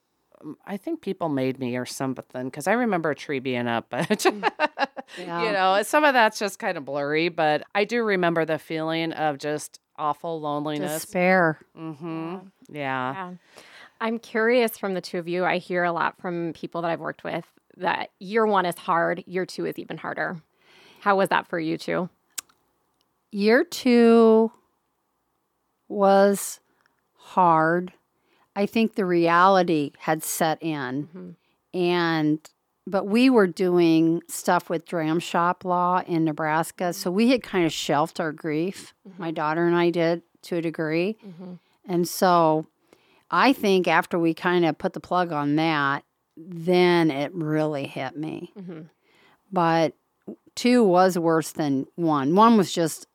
I 0.67 0.77
think 0.77 1.01
people 1.01 1.31
made 1.31 1.59
me 1.59 1.77
or 1.77 1.87
something 1.87 2.45
because 2.45 2.67
I 2.67 2.73
remember 2.75 3.11
a 3.11 3.15
tree 3.15 3.39
being 3.39 3.67
up, 3.67 3.87
but 3.91 4.25
Yeah. 5.19 5.43
you 5.45 5.53
know, 5.53 5.83
some 5.83 6.05
of 6.05 6.13
that's 6.13 6.39
just 6.39 6.59
kind 6.59 6.77
of 6.77 6.85
blurry. 6.85 7.31
But 7.31 7.63
I 7.75 7.85
do 7.85 8.03
remember 8.05 8.45
the 8.45 8.59
feeling 8.59 9.13
of 9.15 9.39
just 9.39 9.81
awful 9.97 10.39
loneliness. 10.41 11.01
Despair. 11.03 11.59
Mm-hmm. 11.77 12.37
Yeah. 12.69 13.13
Yeah. 13.15 13.31
I'm 14.03 14.19
curious 14.19 14.77
from 14.77 14.93
the 14.93 15.01
two 15.01 15.19
of 15.19 15.27
you. 15.27 15.47
I 15.47 15.57
hear 15.57 15.83
a 15.85 15.93
lot 15.93 16.21
from 16.21 16.53
people 16.53 16.83
that 16.83 16.91
I've 16.91 17.01
worked 17.01 17.25
with 17.25 17.47
that 17.77 18.11
year 18.19 18.47
one 18.47 18.67
is 18.67 18.77
hard, 18.77 19.23
year 19.27 19.47
two 19.47 19.67
is 19.67 19.79
even 19.79 19.99
harder. 19.99 20.41
How 21.01 21.17
was 21.17 21.29
that 21.29 21.47
for 21.47 21.59
you 21.59 21.79
two? 21.79 22.09
Year 23.31 23.65
two 23.65 24.51
was 25.89 26.61
hard. 27.15 27.93
I 28.55 28.67
think 28.67 28.95
the 28.95 29.05
reality 29.05 29.93
had 29.99 30.23
set 30.23 30.63
in. 30.63 31.09
Mm-hmm. 31.09 31.31
And, 31.79 32.51
but 32.87 33.07
we 33.07 33.29
were 33.29 33.47
doing 33.47 34.23
stuff 34.29 34.71
with 34.71 34.87
dram 34.87 35.21
shop 35.21 35.65
law 35.65 36.03
in 36.07 36.25
Nebraska. 36.25 36.93
So 36.95 37.11
we 37.11 37.31
had 37.31 37.43
kind 37.43 37.67
of 37.67 37.73
shelved 37.73 38.19
our 38.19 38.33
grief. 38.33 38.95
Mm-hmm. 39.07 39.23
My 39.23 39.31
daughter 39.31 39.67
and 39.67 39.77
I 39.77 39.91
did 39.91 40.23
to 40.43 40.57
a 40.57 40.63
degree. 40.63 41.19
Mm-hmm. 41.25 41.55
And 41.87 42.09
so 42.09 42.67
I 43.31 43.53
think 43.53 43.87
after 43.87 44.19
we 44.19 44.33
kind 44.33 44.65
of 44.65 44.79
put 44.79 44.95
the 44.95 45.01
plug 45.01 45.33
on 45.33 45.57
that, 45.57 46.05
then 46.37 47.11
it 47.11 47.33
really 47.35 47.87
hit 47.87 48.17
me. 48.17 48.53
Mm-hmm. 48.59 48.81
But 49.53 49.95
two 50.55 50.83
was 50.85 51.19
worse 51.19 51.53
than 51.53 51.87
one. 51.95 52.35
One 52.35 52.57
was 52.57 52.73
just, 52.73 53.07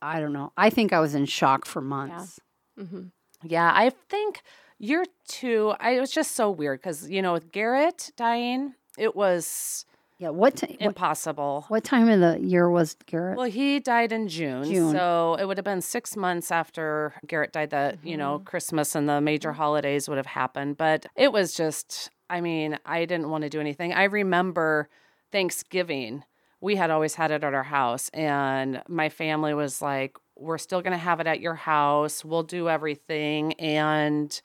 I- 0.00 0.20
don't 0.20 0.32
know. 0.32 0.52
I 0.56 0.70
think 0.70 0.92
I 0.92 1.00
was 1.00 1.14
in 1.14 1.26
shock 1.26 1.64
for 1.64 1.80
months. 1.80 2.40
Mm-hmm. 2.78 3.04
Yeah. 3.44 3.70
I 3.74 3.90
think 4.08 4.42
year 4.78 5.04
two, 5.28 5.74
I 5.80 5.92
it 5.92 6.00
was 6.00 6.10
just 6.10 6.32
so 6.32 6.50
weird 6.50 6.80
because, 6.80 7.08
you 7.10 7.22
know, 7.22 7.32
with 7.34 7.52
Garrett 7.52 8.10
dying, 8.16 8.74
it 8.98 9.14
was 9.16 9.84
Yeah. 10.22 10.28
What, 10.28 10.60
what, 10.60 10.70
impossible. 10.80 11.64
what 11.66 11.82
time 11.82 12.08
of 12.08 12.20
the 12.20 12.38
year 12.38 12.70
was 12.70 12.96
Garrett? 13.06 13.36
Well, 13.36 13.50
he 13.50 13.80
died 13.80 14.12
in 14.12 14.28
June, 14.28 14.62
June. 14.62 14.92
so 14.92 15.36
it 15.40 15.46
would 15.46 15.58
have 15.58 15.64
been 15.64 15.80
six 15.80 16.16
months 16.16 16.52
after 16.52 17.12
Garrett 17.26 17.50
died 17.52 17.70
that 17.70 17.98
you 18.04 18.16
know 18.16 18.36
mm-hmm. 18.36 18.44
Christmas 18.44 18.94
and 18.94 19.08
the 19.08 19.20
major 19.20 19.48
mm-hmm. 19.48 19.58
holidays 19.58 20.08
would 20.08 20.18
have 20.18 20.26
happened. 20.26 20.76
But 20.76 21.06
it 21.16 21.32
was 21.32 21.54
just, 21.54 22.08
I 22.30 22.40
mean, 22.40 22.78
I 22.86 23.04
didn't 23.04 23.30
want 23.30 23.42
to 23.42 23.50
do 23.50 23.58
anything. 23.58 23.92
I 23.92 24.04
remember 24.04 24.88
Thanksgiving. 25.32 26.22
We 26.60 26.76
had 26.76 26.90
always 26.90 27.16
had 27.16 27.32
it 27.32 27.42
at 27.42 27.52
our 27.52 27.64
house, 27.64 28.08
and 28.10 28.80
my 28.86 29.08
family 29.08 29.54
was 29.54 29.82
like, 29.82 30.16
"We're 30.36 30.58
still 30.58 30.82
going 30.82 30.92
to 30.92 30.98
have 30.98 31.18
it 31.18 31.26
at 31.26 31.40
your 31.40 31.56
house. 31.56 32.24
We'll 32.24 32.44
do 32.44 32.68
everything." 32.68 33.54
And 33.54 34.40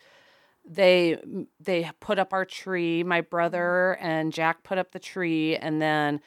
they 0.68 1.18
they 1.60 1.90
put 2.00 2.20
up 2.20 2.34
our 2.34 2.46
tree 2.46 3.04
my 3.04 3.22
mm-hmm. 3.22 3.30
brother 3.30 3.98
and 4.02 4.34
jack 4.34 4.64
put 4.64 4.78
up 4.78 4.92
the 4.92 5.00
tree 5.00 5.56
and 5.56 5.82
then 5.82 6.20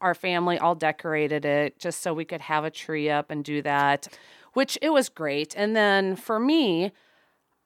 our 0.00 0.14
family 0.14 0.58
all 0.58 0.74
decorated 0.74 1.44
it 1.44 1.78
just 1.78 2.02
so 2.02 2.12
we 2.12 2.24
could 2.24 2.42
have 2.42 2.64
a 2.64 2.70
tree 2.70 3.08
up 3.08 3.30
and 3.30 3.44
do 3.44 3.62
that 3.62 4.08
which 4.52 4.76
it 4.82 4.90
was 4.90 5.08
great. 5.08 5.54
And 5.56 5.74
then 5.74 6.16
for 6.16 6.38
me 6.38 6.92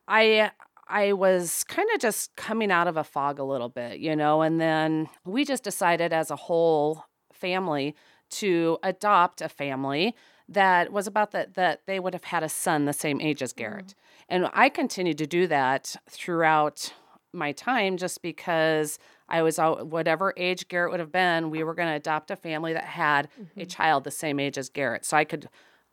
i 0.06 0.50
i 0.87 1.12
was 1.12 1.64
kind 1.64 1.88
of 1.94 2.00
just 2.00 2.37
coming 2.37 2.71
out 2.71 2.87
of 2.87 2.97
a 2.97 3.04
fog 3.04 3.38
a 3.38 3.44
little 3.44 3.71
bit 3.71 3.99
you 3.99 4.14
know 4.14 4.42
and 4.42 4.61
then 4.61 5.09
we 5.25 5.44
just 5.44 5.64
decided 5.64 6.12
as 6.12 6.30
a 6.30 6.37
whole 6.37 7.04
family 7.33 7.94
to 8.30 8.78
adopt 8.83 9.40
a 9.40 9.49
family 9.49 10.14
that 10.49 10.92
was 10.92 11.06
about 11.06 11.30
that 11.33 11.54
that 11.54 11.83
they 11.87 11.99
would 11.99 12.14
have 12.14 12.25
had 12.25 12.42
a 12.42 12.49
son 12.49 12.85
the 12.85 12.92
same 12.92 13.21
age 13.21 13.42
as 13.42 13.52
Garrett. 13.52 13.87
Mm-hmm. 13.87 14.03
And 14.28 14.49
I 14.52 14.69
continued 14.69 15.19
to 15.19 15.26
do 15.26 15.47
that 15.49 15.97
throughout 16.09 16.93
my 17.33 17.52
time 17.52 17.97
just 17.97 18.23
because 18.23 18.99
I 19.28 19.43
was 19.43 19.59
out 19.59 19.87
whatever 19.87 20.33
age 20.37 20.69
Garrett 20.69 20.93
would 20.93 21.00
have 21.00 21.12
been, 21.12 21.50
we 21.50 21.62
were 21.62 21.75
going 21.75 21.88
to 21.88 21.95
adopt 21.95 22.31
a 22.31 22.37
family 22.37 22.73
that 22.73 22.85
had 22.85 23.26
a 23.26 23.40
mm-hmm. 23.61 23.69
child 23.69 24.04
the 24.04 24.11
same 24.11 24.38
age 24.38 24.59
as 24.59 24.69
Garrett. 24.69 25.04
So 25.04 25.16
I 25.16 25.25
could 25.25 25.49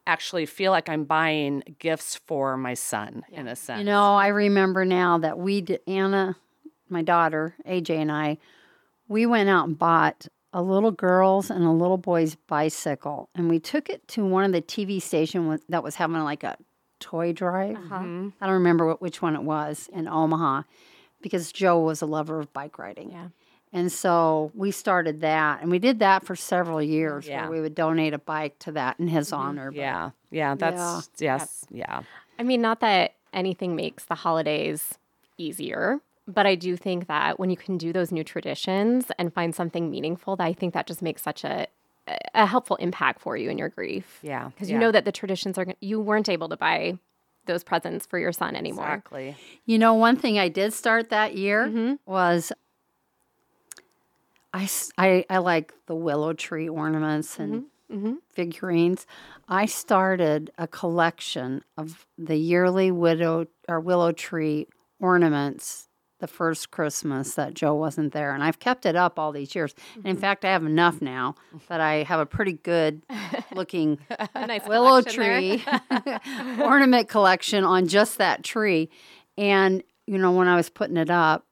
actually 0.08 0.46
feel 0.46 0.72
like 0.72 0.90
I'm 0.90 1.06
buying 1.06 1.64
gifts 1.80 2.20
for 2.26 2.58
my 2.58 2.74
son 2.74 3.24
in 3.32 3.48
a 3.48 3.56
sense. 3.56 3.80
You 3.80 3.86
know, 3.86 4.16
I 4.16 4.28
remember 4.28 4.86
now 4.86 5.18
that 5.20 5.38
we 5.38 5.62
did, 5.62 5.82
Anna, 5.88 6.36
my 6.90 7.02
daughter, 7.02 7.56
AJ, 7.68 7.98
and 7.98 8.12
I, 8.12 8.38
we 9.08 9.26
went 9.26 9.50
out 9.50 9.68
and 9.68 9.78
bought 9.78 10.28
a 10.54 10.62
little 10.62 10.92
girl's 10.92 11.50
and 11.50 11.64
a 11.64 11.72
little 11.72 11.98
boy's 11.98 12.36
bicycle, 12.36 13.30
and 13.36 13.50
we 13.50 13.60
took 13.60 13.90
it 13.90 14.06
to 14.10 14.26
one 14.26 14.44
of 14.44 14.52
the 14.52 14.62
TV 14.62 15.02
stations 15.02 15.62
that 15.70 15.84
was 15.84 15.96
having 15.96 16.22
like 16.24 16.44
a 16.44 16.58
toy 17.02 17.34
drive. 17.34 17.76
Uh-huh. 17.76 17.96
Mm-hmm. 18.00 18.30
I 18.40 18.46
don't 18.46 18.54
remember 18.54 18.86
what, 18.86 19.02
which 19.02 19.22
one 19.22 19.36
it 19.36 19.44
was 19.44 19.90
in 19.92 20.08
Omaha, 20.08 20.64
because 21.22 21.52
Joe 21.52 21.80
was 21.80 22.02
a 22.02 22.06
lover 22.06 22.40
of 22.40 22.54
bike 22.54 22.80
riding. 22.80 23.12
Yeah. 23.12 23.28
And 23.74 23.92
so 23.92 24.52
we 24.54 24.72
started 24.72 25.22
that, 25.22 25.62
and 25.62 25.72
we 25.72 25.80
did 25.80 26.00
that 26.00 26.26
for 26.26 26.36
several 26.36 26.82
years, 26.82 27.28
Yeah. 27.28 27.42
where 27.44 27.52
we 27.52 27.62
would 27.62 27.76
donate 27.76 28.14
a 28.14 28.18
bike 28.20 28.58
to 28.60 28.72
that 28.74 29.00
in 29.00 29.08
his 29.08 29.32
honor. 29.34 29.72
but- 29.72 29.78
Yeah. 29.78 30.10
Yeah, 30.30 30.56
that's 30.56 31.10
yes. 31.20 31.66
Yeah. 31.70 32.02
I 32.40 32.44
mean, 32.44 32.62
not 32.62 32.80
that 32.82 33.14
anything 33.34 33.76
makes 33.76 34.06
the 34.06 34.16
holidays 34.16 34.98
easier, 35.38 36.00
but 36.28 36.46
I 36.46 36.56
do 36.56 36.76
think 36.78 37.08
that 37.08 37.40
when 37.40 37.50
you 37.50 37.58
can 37.58 37.78
do 37.78 37.92
those 37.94 38.12
new 38.12 38.24
traditions 38.24 39.12
and 39.18 39.34
find 39.34 39.54
something 39.56 39.90
meaningful, 39.90 40.36
that 40.38 40.44
I 40.46 40.54
think 40.54 40.74
that 40.74 40.86
just 40.88 41.02
makes 41.02 41.22
such 41.22 41.44
a 41.44 41.68
a 42.34 42.46
helpful 42.46 42.76
impact 42.78 43.22
for 43.22 43.38
you 43.38 43.50
in 43.50 43.58
your 43.58 43.70
grief. 43.70 44.20
Yeah. 44.22 44.50
Because 44.50 44.70
yeah. 44.70 44.76
you 44.76 44.80
know 44.80 44.92
that 44.92 45.06
the 45.06 45.12
traditions 45.12 45.58
are, 45.58 45.66
you 45.80 46.00
weren't 46.00 46.30
able 46.30 46.50
to 46.50 46.58
buy 46.58 46.98
those 47.46 47.64
presents 47.64 48.06
for 48.06 48.20
your 48.20 48.32
son 48.32 48.56
anymore. 48.56 48.86
Exactly. 48.86 49.36
You 49.66 49.80
know, 49.80 49.94
one 49.94 50.16
thing 50.18 50.38
I 50.40 50.48
did 50.50 50.74
start 50.74 51.10
that 51.10 51.36
year 51.36 51.68
Mm-hmm. 51.68 51.94
was 52.06 52.52
I, 54.54 54.64
s- 54.64 54.92
I, 54.98 55.26
I 55.30 55.38
like 55.38 55.74
the 55.86 55.96
willow 55.96 56.34
tree 56.34 56.68
ornaments 56.70 57.40
and 57.40 57.66
Mm-hmm. 57.92 58.14
figurines. 58.30 59.06
I 59.50 59.66
started 59.66 60.50
a 60.58 60.66
collection 60.66 61.62
of 61.78 62.08
the 62.18 62.38
yearly 62.38 62.90
widow 62.90 63.48
or 63.68 63.82
willow 63.82 64.14
tree 64.14 64.68
ornaments 65.02 65.90
the 66.22 66.28
first 66.28 66.72
Christmas 66.72 67.36
that 67.36 67.54
Joe 67.54 67.76
wasn't 67.76 68.14
there. 68.14 68.34
And 68.34 68.42
I've 68.44 68.60
kept 68.60 68.86
it 68.86 68.96
up 68.96 69.20
all 69.20 69.32
these 69.34 69.54
years. 69.54 69.74
And 69.96 70.04
Mm-hmm. 70.04 70.08
in 70.08 70.18
fact, 70.18 70.46
I 70.46 70.52
have 70.52 70.64
enough 70.66 71.02
now 71.02 71.36
that 71.68 71.82
I 71.82 72.04
have 72.04 72.20
a 72.22 72.26
pretty 72.26 72.54
good 72.54 73.02
looking 73.54 73.98
nice 74.34 74.66
willow 74.68 75.02
tree 75.02 75.64
ornament 76.62 77.10
collection 77.10 77.64
on 77.64 77.88
just 77.88 78.18
that 78.20 78.44
tree. 78.44 78.90
And, 79.38 79.84
you 80.08 80.18
know, 80.18 80.32
when 80.32 80.48
I 80.48 80.56
was 80.56 80.70
putting 80.70 80.98
it 80.98 81.10
up 81.10 81.46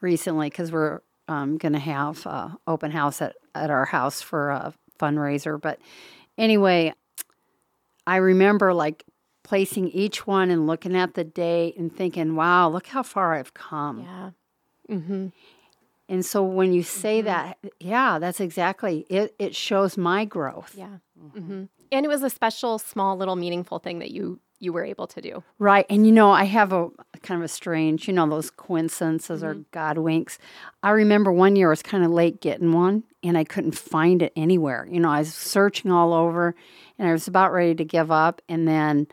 recently, 0.00 0.48
because 0.48 0.72
we're 0.72 1.00
um, 1.28 1.58
going 1.58 1.72
to 1.72 1.78
have 1.78 2.26
uh, 2.26 2.48
open 2.66 2.90
house 2.90 3.20
at, 3.22 3.36
at 3.54 3.70
our 3.70 3.84
house 3.84 4.22
for 4.22 4.50
a 4.50 4.72
fundraiser. 4.98 5.60
But 5.60 5.78
anyway, 6.38 6.92
I 8.06 8.16
remember 8.16 8.72
like 8.72 9.04
placing 9.46 9.88
each 9.90 10.26
one 10.26 10.50
and 10.50 10.66
looking 10.66 10.96
at 10.96 11.14
the 11.14 11.22
date 11.22 11.76
and 11.76 11.94
thinking, 11.94 12.34
wow, 12.34 12.68
look 12.68 12.88
how 12.88 13.04
far 13.04 13.34
I've 13.34 13.54
come. 13.54 14.00
Yeah. 14.00 14.30
Mm-hmm. 14.96 15.28
And 16.08 16.26
so 16.26 16.42
when 16.42 16.72
you 16.72 16.82
say 16.82 17.22
that, 17.22 17.56
yeah, 17.78 18.18
that's 18.18 18.40
exactly 18.40 19.06
it. 19.08 19.36
It 19.38 19.54
shows 19.54 19.96
my 19.96 20.24
growth. 20.24 20.74
Yeah. 20.76 20.98
Mm-hmm. 21.16 21.64
And 21.92 22.04
it 22.04 22.08
was 22.08 22.24
a 22.24 22.30
special, 22.30 22.80
small, 22.80 23.16
little, 23.16 23.36
meaningful 23.36 23.78
thing 23.78 24.00
that 24.00 24.10
you 24.10 24.40
you 24.58 24.72
were 24.72 24.84
able 24.84 25.06
to 25.06 25.20
do. 25.20 25.44
Right. 25.58 25.84
And 25.90 26.06
you 26.06 26.12
know, 26.12 26.30
I 26.30 26.44
have 26.44 26.72
a 26.72 26.88
kind 27.22 27.40
of 27.40 27.44
a 27.44 27.48
strange, 27.48 28.08
you 28.08 28.14
know, 28.14 28.28
those 28.28 28.50
coincidences 28.50 29.42
mm-hmm. 29.42 29.60
or 29.60 29.64
God 29.70 29.98
winks. 29.98 30.38
I 30.82 30.90
remember 30.90 31.30
one 31.30 31.56
year 31.56 31.68
I 31.68 31.70
was 31.70 31.82
kind 31.82 32.02
of 32.04 32.10
late 32.10 32.40
getting 32.40 32.72
one 32.72 33.04
and 33.22 33.36
I 33.36 33.44
couldn't 33.44 33.76
find 33.76 34.22
it 34.22 34.32
anywhere. 34.34 34.88
You 34.90 34.98
know, 34.98 35.10
I 35.10 35.18
was 35.18 35.34
searching 35.34 35.90
all 35.90 36.14
over 36.14 36.54
and 36.98 37.06
I 37.06 37.12
was 37.12 37.28
about 37.28 37.52
ready 37.52 37.74
to 37.74 37.84
give 37.84 38.10
up. 38.10 38.40
And 38.48 38.66
then 38.66 39.08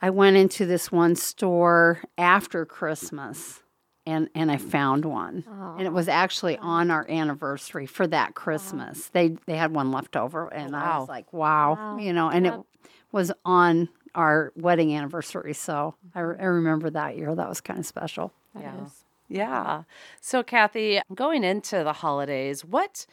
I 0.00 0.10
went 0.10 0.36
into 0.36 0.64
this 0.66 0.92
one 0.92 1.16
store 1.16 2.00
after 2.16 2.64
Christmas 2.64 3.62
and 4.08 4.30
and 4.34 4.50
I 4.50 4.56
found 4.56 5.04
one, 5.04 5.44
oh. 5.46 5.74
and 5.76 5.86
it 5.86 5.92
was 5.92 6.08
actually 6.08 6.56
on 6.56 6.90
our 6.90 7.06
anniversary 7.10 7.84
for 7.84 8.06
that 8.06 8.34
Christmas. 8.34 8.98
Wow. 8.98 9.10
They 9.12 9.28
they 9.44 9.56
had 9.58 9.74
one 9.74 9.92
left 9.92 10.16
over, 10.16 10.48
and 10.48 10.72
wow. 10.72 10.80
I 10.80 10.98
was 10.98 11.08
like, 11.10 11.30
wow. 11.30 11.74
wow. 11.74 11.98
you 11.98 12.14
know, 12.14 12.30
and 12.30 12.46
yep. 12.46 12.54
it 12.54 12.90
was 13.12 13.30
on 13.44 13.90
our 14.14 14.50
wedding 14.56 14.94
anniversary, 14.96 15.52
so 15.52 15.94
I, 16.14 16.20
I 16.20 16.22
remember 16.22 16.88
that 16.88 17.18
year. 17.18 17.34
That 17.34 17.50
was 17.50 17.60
kind 17.60 17.78
of 17.78 17.84
special. 17.84 18.32
That 18.54 18.62
yeah, 18.62 18.84
is. 18.86 19.04
yeah. 19.28 19.82
So, 20.22 20.42
Cathy, 20.42 21.00
going 21.14 21.44
into 21.44 21.84
the 21.84 21.92
holidays, 21.92 22.64
what 22.64 23.04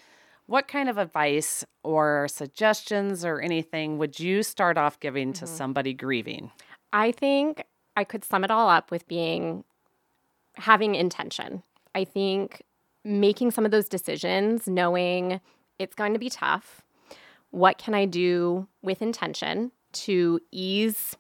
what 0.46 0.70
kind 0.70 0.88
of 0.88 0.98
advice 0.98 1.65
or 1.84 2.27
suggestions 2.30 3.25
or 3.25 3.42
anything 3.42 3.98
would 3.98 4.18
you 4.18 4.44
start 4.44 4.77
off 4.77 5.00
giving 5.01 5.34
mm-hmm. 5.34 5.46
to 5.46 5.51
somebody 5.51 5.94
grieving? 5.94 6.51
I 6.96 7.12
think 7.12 7.66
I 7.98 8.06
could 8.06 8.24
sum 8.24 8.46
it 8.46 8.52
all 8.52 8.70
up 8.70 8.90
with 8.90 9.06
being 9.06 9.66
having 10.54 10.96
intention. 10.96 11.62
I 11.94 12.06
think 12.06 12.64
making 13.04 13.52
some 13.52 13.66
of 13.66 13.72
those 13.72 13.90
decisions, 13.90 14.66
knowing 14.66 15.42
it's 15.78 15.94
going 15.94 16.14
to 16.14 16.20
be 16.20 16.30
tough. 16.30 16.84
What 17.52 17.78
can 17.78 17.94
I 17.94 18.06
do 18.06 18.68
with 18.82 19.02
intention 19.02 19.74
to 19.92 20.40
ease 20.52 21.18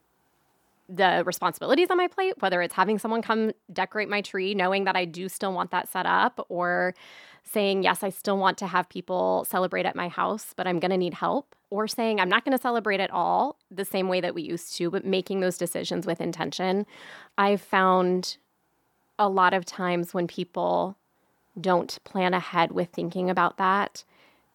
the 0.87 1.23
responsibilities 1.25 1.89
on 1.89 1.97
my 1.97 2.07
plate, 2.07 2.35
whether 2.39 2.61
it's 2.61 2.75
having 2.75 2.97
someone 2.97 3.21
come 3.21 3.51
decorate 3.73 4.07
my 4.07 4.21
tree, 4.21 4.53
knowing 4.55 4.85
that 4.85 4.95
I 4.95 5.03
do 5.03 5.27
still 5.27 5.51
want 5.51 5.71
that 5.71 5.89
set 5.89 6.05
up, 6.05 6.45
or 6.47 6.95
saying, 7.43 7.83
yes, 7.83 8.01
I 8.01 8.11
still 8.11 8.37
want 8.37 8.57
to 8.59 8.67
have 8.67 8.87
people 8.87 9.45
celebrate 9.49 9.85
at 9.85 9.95
my 9.95 10.07
house, 10.07 10.53
but 10.55 10.67
I'm 10.67 10.79
going 10.79 10.91
to 10.91 10.97
need 10.97 11.15
help, 11.15 11.53
or 11.75 11.87
saying, 11.87 12.19
I'm 12.19 12.29
not 12.29 12.45
going 12.45 12.57
to 12.57 12.61
celebrate 12.61 12.99
at 12.99 13.11
all 13.11 13.57
the 13.69 13.85
same 13.85 14.07
way 14.07 14.21
that 14.21 14.33
we 14.33 14.41
used 14.41 14.75
to, 14.77 14.89
but 14.89 15.05
making 15.05 15.39
those 15.39 15.57
decisions 15.57 16.05
with 16.05 16.21
intention. 16.21 16.85
I've 17.37 17.61
found 17.61 18.37
a 19.19 19.29
lot 19.29 19.53
of 19.53 19.65
times 19.65 20.13
when 20.13 20.27
people 20.27 20.97
don't 21.59 21.99
plan 22.03 22.33
ahead 22.33 22.71
with 22.71 22.89
thinking 22.89 23.29
about 23.29 23.57
that, 23.57 24.03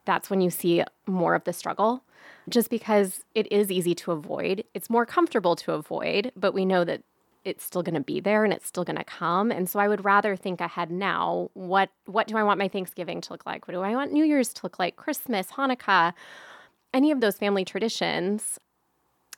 that's 0.05 0.31
when 0.31 0.41
you 0.41 0.51
see 0.51 0.83
more 1.07 1.35
of 1.35 1.45
the 1.45 1.53
struggle. 1.53 2.03
Just 2.49 2.71
because 2.71 3.25
it 3.35 3.51
is 3.53 3.71
easy 3.71 3.95
to 3.97 4.13
avoid, 4.13 4.65
it's 4.75 4.91
more 4.91 5.07
comfortable 5.07 5.57
to 5.57 5.73
avoid, 5.73 6.33
but 6.37 6.55
we 6.55 6.65
know 6.65 6.85
that 6.85 7.03
it's 7.45 7.65
still 7.65 7.83
going 7.83 7.95
to 7.95 8.01
be 8.01 8.21
there 8.21 8.45
and 8.45 8.53
it's 8.53 8.67
still 8.67 8.85
going 8.85 8.97
to 8.97 9.05
come. 9.05 9.51
And 9.51 9.69
so 9.69 9.79
I 9.79 9.89
would 9.89 10.05
rather 10.05 10.37
think 10.37 10.61
ahead 10.61 10.91
now. 10.91 11.51
What 11.55 11.91
what 12.07 12.27
do 12.27 12.37
I 12.37 12.43
want 12.43 12.59
my 12.59 12.69
Thanksgiving 12.69 13.21
to 13.23 13.33
look 13.33 13.47
like? 13.47 13.67
What 13.67 13.75
do 13.75 13.81
I 13.81 13.95
want 13.95 14.13
New 14.13 14.25
Year's 14.25 14.53
to 14.55 14.61
look 14.65 14.79
like? 14.79 14.97
Christmas, 14.97 15.49
Hanukkah, 15.49 16.13
any 16.93 17.11
of 17.11 17.21
those 17.21 17.37
family 17.37 17.65
traditions 17.65 18.59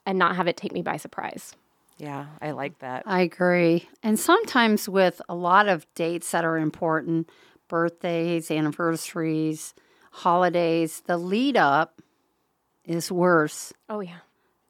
and 0.06 0.18
not 0.18 0.36
have 0.36 0.48
it 0.48 0.56
take 0.56 0.72
me 0.72 0.82
by 0.82 0.96
surprise. 0.96 1.54
Yeah, 1.98 2.26
I 2.40 2.50
like 2.52 2.78
that. 2.80 3.04
I 3.06 3.20
agree. 3.20 3.88
And 4.02 4.18
sometimes 4.18 4.88
with 4.88 5.22
a 5.28 5.34
lot 5.34 5.68
of 5.68 5.86
dates 5.94 6.30
that 6.32 6.44
are 6.44 6.58
important, 6.58 7.30
birthdays, 7.68 8.50
anniversaries, 8.50 9.74
holidays, 10.10 11.02
the 11.06 11.16
lead 11.16 11.56
up 11.56 12.00
is 12.84 13.12
worse. 13.12 13.72
Oh, 13.88 14.00
yeah. 14.00 14.18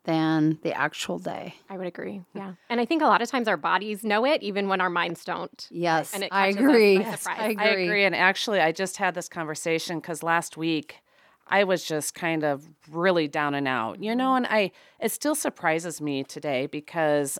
Than 0.04 0.58
the 0.62 0.76
actual 0.76 1.20
day. 1.20 1.54
I 1.70 1.78
would 1.78 1.86
agree. 1.86 2.22
Yeah. 2.34 2.54
And 2.68 2.80
I 2.80 2.84
think 2.84 3.02
a 3.02 3.06
lot 3.06 3.22
of 3.22 3.30
times 3.30 3.46
our 3.46 3.56
bodies 3.56 4.02
know 4.02 4.26
it 4.26 4.42
even 4.42 4.68
when 4.68 4.80
our 4.80 4.90
minds 4.90 5.24
don't. 5.24 5.68
Yes. 5.70 6.12
And 6.12 6.26
I 6.32 6.48
agree. 6.48 6.98
Yes, 6.98 7.24
I 7.24 7.50
agree. 7.50 7.64
I 7.64 7.68
agree. 7.68 8.04
And 8.04 8.14
actually, 8.14 8.60
I 8.60 8.72
just 8.72 8.96
had 8.96 9.14
this 9.14 9.28
conversation 9.28 10.00
because 10.00 10.24
last 10.24 10.56
week 10.56 10.96
I 11.52 11.64
was 11.64 11.84
just 11.84 12.14
kind 12.14 12.44
of 12.44 12.66
really 12.90 13.28
down 13.28 13.54
and 13.54 13.68
out, 13.68 14.02
you 14.02 14.16
know, 14.16 14.28
mm-hmm. 14.28 14.46
and 14.46 14.46
I 14.46 14.72
it 14.98 15.12
still 15.12 15.34
surprises 15.34 16.00
me 16.00 16.24
today 16.24 16.66
because 16.66 17.38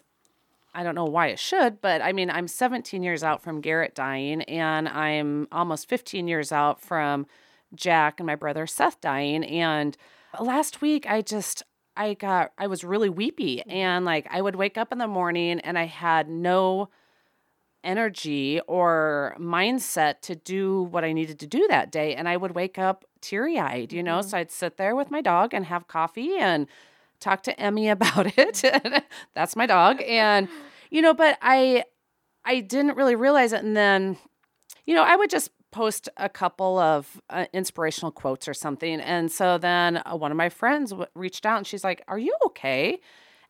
I 0.75 0.83
don't 0.83 0.95
know 0.95 1.07
why 1.07 1.29
it 1.29 1.39
should, 1.39 1.81
but 1.81 2.03
I 2.03 2.13
mean, 2.13 2.29
I'm 2.31 2.47
17 2.47 3.03
years 3.03 3.25
out 3.25 3.43
from 3.43 3.63
Garrett 3.63 3.95
dying 3.95 4.43
and 4.43 4.87
I'm 4.87 5.49
almost 5.51 5.89
15 5.89 6.29
years 6.29 6.53
out 6.53 6.79
from 6.79 7.27
Jack 7.75 8.21
and 8.21 8.27
my 8.27 8.35
brother 8.37 8.67
Seth 8.67 9.01
dying 9.01 9.45
and 9.45 9.97
last 10.39 10.83
week 10.83 11.07
I 11.09 11.23
just 11.23 11.63
I 11.97 12.13
got 12.13 12.53
I 12.59 12.67
was 12.67 12.85
really 12.85 13.09
weepy 13.09 13.57
mm-hmm. 13.57 13.71
and 13.71 14.05
like 14.05 14.27
I 14.31 14.43
would 14.43 14.57
wake 14.57 14.77
up 14.77 14.93
in 14.93 14.99
the 14.99 15.09
morning 15.09 15.59
and 15.61 15.79
I 15.79 15.87
had 15.87 16.29
no 16.29 16.91
energy 17.83 18.61
or 18.67 19.35
mindset 19.41 20.21
to 20.23 20.37
do 20.37 20.83
what 20.83 21.03
I 21.03 21.13
needed 21.13 21.39
to 21.41 21.47
do 21.47 21.67
that 21.69 21.91
day. 21.91 22.15
And 22.15 22.29
I 22.29 22.37
would 22.37 22.55
wake 22.55 22.79
up 22.79 23.05
teary 23.23 23.59
eyed, 23.59 23.93
you 23.93 24.03
know? 24.03 24.19
Mm-hmm. 24.19 24.29
So 24.29 24.39
I'd 24.39 24.51
sit 24.51 24.77
there 24.77 24.95
with 24.95 25.11
my 25.11 25.21
dog 25.23 25.55
and 25.55 25.65
have 25.67 25.89
coffee 25.89 26.37
and 26.37 26.67
talk 27.21 27.43
to 27.45 27.59
Emmy 27.59 27.89
about 27.97 28.37
it. 28.37 28.63
That's 29.35 29.57
my 29.57 29.67
dog. 29.67 30.03
And, 30.03 30.49
you 30.91 31.01
know, 31.01 31.15
but 31.15 31.39
I, 31.41 31.85
I 32.45 32.61
didn't 32.61 32.97
really 32.97 33.15
realize 33.15 33.53
it. 33.53 33.65
And 33.65 33.77
then, 33.77 34.19
you 34.85 34.95
know, 34.95 35.03
I 35.03 35.17
would 35.17 35.31
just 35.31 35.51
post 35.71 36.09
a 36.19 36.29
couple 36.29 36.79
of 36.79 37.21
uh, 37.31 37.47
inspirational 37.53 38.13
quotes 38.13 38.47
or 38.47 38.55
something. 38.55 39.01
And 39.01 39.33
so 39.33 39.57
then 39.59 40.03
uh, 40.05 40.17
one 40.17 40.31
of 40.31 40.37
my 40.37 40.51
friends 40.51 40.91
w- 40.91 41.09
reached 41.15 41.47
out 41.47 41.57
and 41.57 41.67
she's 41.67 41.83
like, 41.83 42.03
Are 42.09 42.19
you 42.19 42.37
okay? 42.47 43.01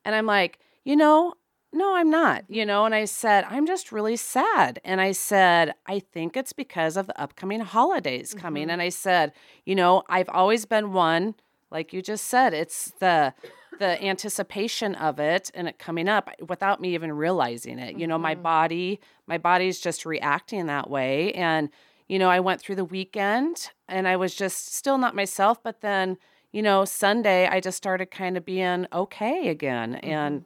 And 0.05 0.15
I'm 0.15 0.27
like, 0.27 0.61
You 0.85 0.97
know, 0.97 1.35
no, 1.73 1.97
I'm 1.97 2.11
not, 2.11 2.45
you 2.49 2.67
know. 2.67 2.85
And 2.85 2.95
I 2.95 3.07
said, 3.07 3.45
I'm 3.49 3.67
just 3.67 3.93
really 3.93 4.17
sad. 4.17 4.79
And 4.85 5.01
I 5.01 5.13
said, 5.13 5.75
I 5.87 6.01
think 6.01 6.37
it's 6.37 6.53
because 6.53 6.97
of 6.97 7.07
the 7.07 7.21
upcoming 7.21 7.61
holidays 7.61 8.35
coming. 8.35 8.65
Mm-hmm. 8.65 8.71
And 8.71 8.83
I 8.83 8.91
said, 8.91 9.33
you 9.65 9.75
know, 9.75 10.03
I've 10.09 10.29
always 10.29 10.67
been 10.67 10.93
one, 10.93 11.35
like 11.71 11.93
you 11.93 12.03
just 12.03 12.27
said, 12.27 12.53
it's 12.53 12.93
the 13.01 13.35
the 13.79 14.05
anticipation 14.05 14.95
of 14.97 15.19
it 15.19 15.51
and 15.55 15.67
it 15.67 15.79
coming 15.79 16.07
up 16.07 16.31
without 16.47 16.81
me 16.81 16.95
even 16.95 17.11
realizing 17.11 17.79
it. 17.79 17.93
Mm-hmm. 17.93 18.01
You 18.01 18.07
know, 18.07 18.19
my 18.19 18.35
mm-hmm. 18.35 18.43
body, 18.43 19.01
my 19.27 19.39
body's 19.39 19.81
just 19.81 20.05
reacting 20.05 20.67
that 20.67 20.91
way. 20.91 21.33
And, 21.33 21.71
you 22.07 22.19
know, 22.19 22.29
I 22.29 22.41
went 22.41 22.61
through 22.61 22.77
the 22.77 22.85
weekend 22.85 23.71
and 23.89 24.07
I 24.07 24.17
was 24.17 24.35
just 24.35 24.75
still 24.75 24.99
not 24.99 25.17
myself, 25.17 25.63
but 25.63 25.81
then 25.81 26.19
you 26.53 26.61
know, 26.61 26.85
Sunday 26.85 27.49
I 27.49 27.61
just 27.61 27.79
started 27.79 28.11
kind 28.11 28.37
of 28.37 28.45
being 28.45 28.87
okay 28.93 29.49
again. 29.49 29.95
Mm-hmm. 29.95 30.11
And 30.11 30.45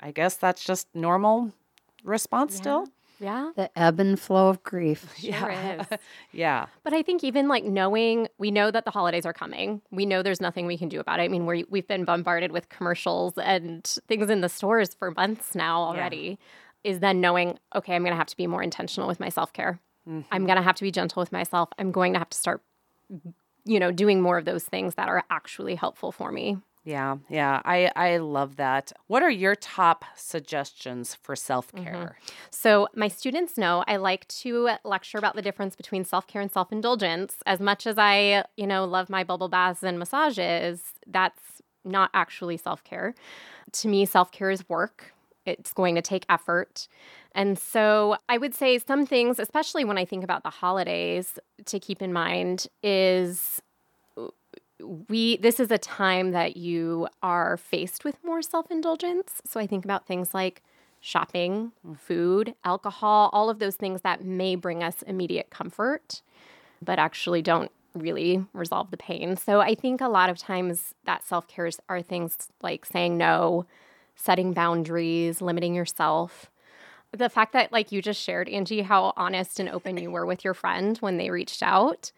I 0.00 0.10
guess 0.10 0.36
that's 0.36 0.64
just 0.64 0.88
normal 0.94 1.52
response 2.04 2.54
yeah. 2.54 2.60
still. 2.60 2.86
Yeah. 3.18 3.52
The 3.56 3.70
ebb 3.78 3.98
and 3.98 4.18
flow 4.18 4.48
of 4.48 4.62
grief. 4.62 5.14
Sure 5.18 5.30
yeah. 5.30 5.80
is. 5.80 5.98
yeah. 6.32 6.66
But 6.84 6.92
I 6.92 7.02
think 7.02 7.24
even 7.24 7.48
like 7.48 7.64
knowing, 7.64 8.28
we 8.38 8.50
know 8.50 8.70
that 8.70 8.84
the 8.84 8.90
holidays 8.90 9.24
are 9.24 9.32
coming. 9.32 9.80
We 9.90 10.06
know 10.06 10.22
there's 10.22 10.40
nothing 10.40 10.66
we 10.66 10.76
can 10.76 10.88
do 10.88 11.00
about 11.00 11.20
it. 11.20 11.22
I 11.22 11.28
mean, 11.28 11.46
we 11.46 11.64
we've 11.68 11.86
been 11.86 12.04
bombarded 12.04 12.52
with 12.52 12.68
commercials 12.68 13.34
and 13.38 13.84
things 14.06 14.30
in 14.30 14.40
the 14.40 14.48
stores 14.48 14.94
for 14.94 15.10
months 15.12 15.54
now 15.54 15.80
already. 15.80 16.38
Yeah. 16.84 16.90
Is 16.90 17.00
then 17.00 17.20
knowing, 17.20 17.58
okay, 17.74 17.96
I'm 17.96 18.02
going 18.02 18.12
to 18.12 18.18
have 18.18 18.28
to 18.28 18.36
be 18.36 18.46
more 18.46 18.62
intentional 18.62 19.08
with 19.08 19.18
my 19.18 19.28
self 19.28 19.52
care. 19.52 19.80
Mm-hmm. 20.08 20.20
I'm 20.30 20.46
going 20.46 20.56
to 20.56 20.62
have 20.62 20.76
to 20.76 20.84
be 20.84 20.92
gentle 20.92 21.20
with 21.20 21.32
myself. 21.32 21.68
I'm 21.78 21.90
going 21.90 22.12
to 22.12 22.18
have 22.20 22.30
to 22.30 22.38
start, 22.38 22.62
you 23.64 23.80
know, 23.80 23.90
doing 23.90 24.20
more 24.20 24.38
of 24.38 24.44
those 24.44 24.64
things 24.64 24.94
that 24.94 25.08
are 25.08 25.24
actually 25.28 25.74
helpful 25.74 26.12
for 26.12 26.30
me. 26.30 26.58
Yeah, 26.86 27.16
yeah, 27.28 27.60
I 27.64 27.90
I 27.96 28.18
love 28.18 28.56
that. 28.56 28.92
What 29.08 29.24
are 29.24 29.30
your 29.30 29.56
top 29.56 30.04
suggestions 30.14 31.16
for 31.16 31.34
self 31.34 31.72
care? 31.72 32.14
Mm-hmm. 32.22 32.34
So 32.50 32.86
my 32.94 33.08
students 33.08 33.58
know 33.58 33.82
I 33.88 33.96
like 33.96 34.28
to 34.28 34.70
lecture 34.84 35.18
about 35.18 35.34
the 35.34 35.42
difference 35.42 35.74
between 35.74 36.04
self 36.04 36.28
care 36.28 36.40
and 36.40 36.50
self 36.50 36.70
indulgence. 36.70 37.38
As 37.44 37.58
much 37.58 37.88
as 37.88 37.98
I, 37.98 38.44
you 38.56 38.68
know, 38.68 38.84
love 38.84 39.10
my 39.10 39.24
bubble 39.24 39.48
baths 39.48 39.82
and 39.82 39.98
massages, 39.98 40.80
that's 41.08 41.60
not 41.84 42.10
actually 42.14 42.56
self 42.56 42.84
care. 42.84 43.16
To 43.72 43.88
me, 43.88 44.06
self 44.06 44.30
care 44.30 44.50
is 44.50 44.66
work. 44.68 45.12
It's 45.44 45.72
going 45.72 45.96
to 45.96 46.02
take 46.02 46.24
effort. 46.28 46.86
And 47.32 47.58
so 47.58 48.16
I 48.28 48.38
would 48.38 48.54
say 48.54 48.78
some 48.78 49.06
things, 49.06 49.40
especially 49.40 49.84
when 49.84 49.98
I 49.98 50.04
think 50.04 50.22
about 50.22 50.44
the 50.44 50.50
holidays, 50.50 51.36
to 51.64 51.80
keep 51.80 52.00
in 52.00 52.12
mind 52.12 52.68
is 52.84 53.60
we 55.08 55.36
this 55.38 55.58
is 55.58 55.70
a 55.70 55.78
time 55.78 56.32
that 56.32 56.56
you 56.56 57.08
are 57.22 57.56
faced 57.56 58.04
with 58.04 58.16
more 58.24 58.42
self-indulgence. 58.42 59.40
So 59.44 59.60
i 59.60 59.66
think 59.66 59.84
about 59.84 60.06
things 60.06 60.34
like 60.34 60.62
shopping 61.00 61.72
mm. 61.86 61.98
food 61.98 62.54
alcohol 62.64 63.30
all 63.32 63.48
of 63.50 63.58
those 63.58 63.76
things 63.76 64.02
that 64.02 64.24
may 64.24 64.54
bring 64.54 64.82
us 64.82 65.02
immediate 65.02 65.50
comfort 65.50 66.22
but 66.82 66.98
actually 66.98 67.42
don't 67.42 67.70
really 67.94 68.44
resolve 68.52 68.90
the 68.90 68.96
pain. 68.96 69.36
So 69.36 69.60
i 69.60 69.74
think 69.74 70.00
a 70.00 70.08
lot 70.08 70.30
of 70.30 70.38
times 70.38 70.94
that 71.04 71.24
self-care 71.24 71.66
is 71.66 71.78
are 71.88 72.02
things 72.02 72.48
like 72.62 72.84
saying 72.84 73.16
no 73.16 73.66
setting 74.16 74.52
boundaries 74.52 75.42
limiting 75.42 75.74
yourself. 75.74 76.50
The 77.12 77.28
fact 77.28 77.52
that 77.52 77.72
like 77.72 77.92
you 77.92 78.02
just 78.02 78.20
shared 78.20 78.48
angie 78.48 78.82
how 78.82 79.12
honest 79.16 79.60
and 79.60 79.68
open 79.68 79.96
you 79.96 80.10
were 80.10 80.26
with 80.26 80.44
your 80.44 80.54
friend 80.54 80.98
when 80.98 81.16
they 81.16 81.30
reached 81.30 81.62
out 81.62 82.12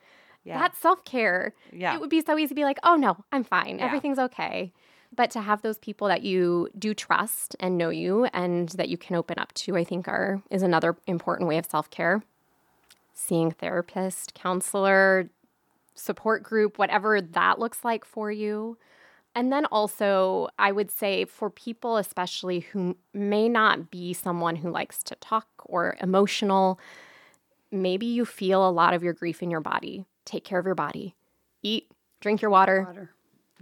Yeah. 0.48 0.58
That's 0.58 0.78
self 0.78 1.04
care. 1.04 1.54
Yeah. 1.72 1.94
It 1.94 2.00
would 2.00 2.08
be 2.08 2.22
so 2.22 2.38
easy 2.38 2.48
to 2.48 2.54
be 2.54 2.64
like, 2.64 2.78
oh 2.82 2.96
no, 2.96 3.18
I'm 3.32 3.44
fine. 3.44 3.78
Yeah. 3.78 3.84
Everything's 3.84 4.18
okay. 4.18 4.72
But 5.14 5.30
to 5.32 5.42
have 5.42 5.60
those 5.62 5.78
people 5.78 6.08
that 6.08 6.22
you 6.22 6.70
do 6.78 6.94
trust 6.94 7.54
and 7.60 7.76
know 7.76 7.90
you 7.90 8.24
and 8.26 8.70
that 8.70 8.88
you 8.88 8.96
can 8.96 9.16
open 9.16 9.38
up 9.38 9.52
to, 9.54 9.76
I 9.76 9.84
think 9.84 10.08
are 10.08 10.42
is 10.50 10.62
another 10.62 10.96
important 11.06 11.48
way 11.48 11.58
of 11.58 11.66
self 11.66 11.90
care. 11.90 12.22
Seeing 13.12 13.50
therapist, 13.50 14.32
counselor, 14.34 15.28
support 15.94 16.42
group, 16.42 16.78
whatever 16.78 17.20
that 17.20 17.58
looks 17.58 17.84
like 17.84 18.06
for 18.06 18.32
you. 18.32 18.78
And 19.34 19.52
then 19.52 19.66
also, 19.66 20.48
I 20.58 20.72
would 20.72 20.90
say 20.90 21.26
for 21.26 21.50
people, 21.50 21.98
especially 21.98 22.60
who 22.60 22.96
may 23.12 23.48
not 23.48 23.90
be 23.90 24.14
someone 24.14 24.56
who 24.56 24.70
likes 24.70 25.02
to 25.04 25.14
talk 25.16 25.46
or 25.66 25.96
emotional, 26.00 26.80
maybe 27.70 28.06
you 28.06 28.24
feel 28.24 28.66
a 28.66 28.70
lot 28.70 28.94
of 28.94 29.02
your 29.02 29.12
grief 29.12 29.42
in 29.42 29.50
your 29.50 29.60
body. 29.60 30.04
Take 30.28 30.44
care 30.44 30.58
of 30.58 30.66
your 30.66 30.74
body. 30.74 31.14
Eat, 31.62 31.90
drink 32.20 32.42
your 32.42 32.50
water, 32.50 32.84
Water. 32.86 33.10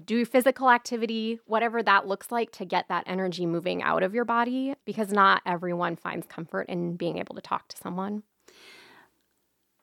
do 0.05 0.25
physical 0.25 0.69
activity, 0.69 1.39
whatever 1.47 1.81
that 1.81 2.09
looks 2.09 2.33
like 2.33 2.51
to 2.53 2.65
get 2.65 2.89
that 2.89 3.05
energy 3.07 3.47
moving 3.47 3.85
out 3.85 4.03
of 4.03 4.15
your 4.15 4.25
body 4.25 4.75
because 4.85 5.13
not 5.13 5.43
everyone 5.47 5.95
finds 5.95 6.27
comfort 6.27 6.69
in 6.69 6.97
being 6.97 7.19
able 7.19 7.37
to 7.37 7.41
talk 7.41 7.69
to 7.69 7.77
someone. 7.77 8.25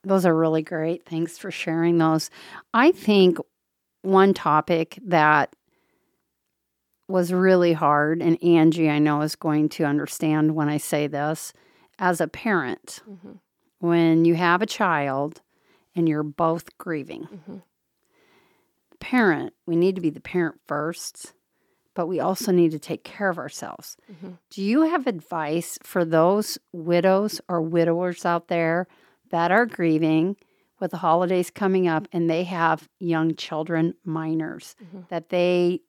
Those 0.04 0.26
are 0.26 0.36
really 0.36 0.62
great. 0.62 1.06
Thanks 1.06 1.38
for 1.38 1.52
sharing 1.52 1.98
those. 2.00 2.30
I 2.74 2.91
think 2.91 3.38
one 4.02 4.34
topic 4.34 5.00
that 5.06 5.56
was 7.08 7.32
really 7.32 7.72
hard, 7.72 8.22
and 8.22 8.41
Angie, 8.43 8.89
I 8.89 9.00
know, 9.00 9.22
is 9.22 9.36
going 9.38 9.69
to 9.69 9.86
understand 9.86 10.54
when 10.56 10.67
I 10.67 10.78
say 10.78 11.08
this 11.08 11.54
as 11.98 12.19
a 12.19 12.28
parent, 12.28 13.02
Mhm. 13.10 13.39
when 13.80 14.26
you 14.26 14.36
have 14.36 14.62
a 14.62 14.65
child 14.65 15.41
and 15.95 16.08
you're 16.10 16.23
both 16.23 16.77
grieving. 16.77 17.27
Mhm. 17.47 17.62
Parent, 18.99 19.53
we 19.65 19.75
need 19.75 19.95
to 19.95 20.01
be 20.01 20.10
the 20.10 20.21
parent 20.21 20.60
first, 20.65 21.34
but 21.93 22.08
we 22.08 22.19
also 22.19 22.51
need 22.51 22.71
to 22.71 22.79
take 22.79 23.03
care 23.03 23.29
of 23.29 23.38
ourselves. 23.38 23.97
Mhm. 24.12 24.38
Do 24.49 24.62
you 24.63 24.84
have 24.84 25.08
advice 25.08 25.77
for 25.84 26.06
those 26.06 26.58
widows 26.71 27.41
or 27.49 27.62
widowers 27.62 28.25
out 28.25 28.47
there 28.47 28.88
that 29.29 29.51
are 29.51 29.65
grieving 29.65 30.38
with 30.79 30.91
the 30.91 30.97
holidays 30.97 31.49
coming 31.51 31.88
up 31.88 32.08
and 32.13 32.29
they 32.29 32.43
have 32.45 32.88
young 32.99 33.36
children, 33.36 33.95
minors, 34.06 34.75
Mhm. 34.82 35.08
that 35.10 35.29
they 35.29 35.82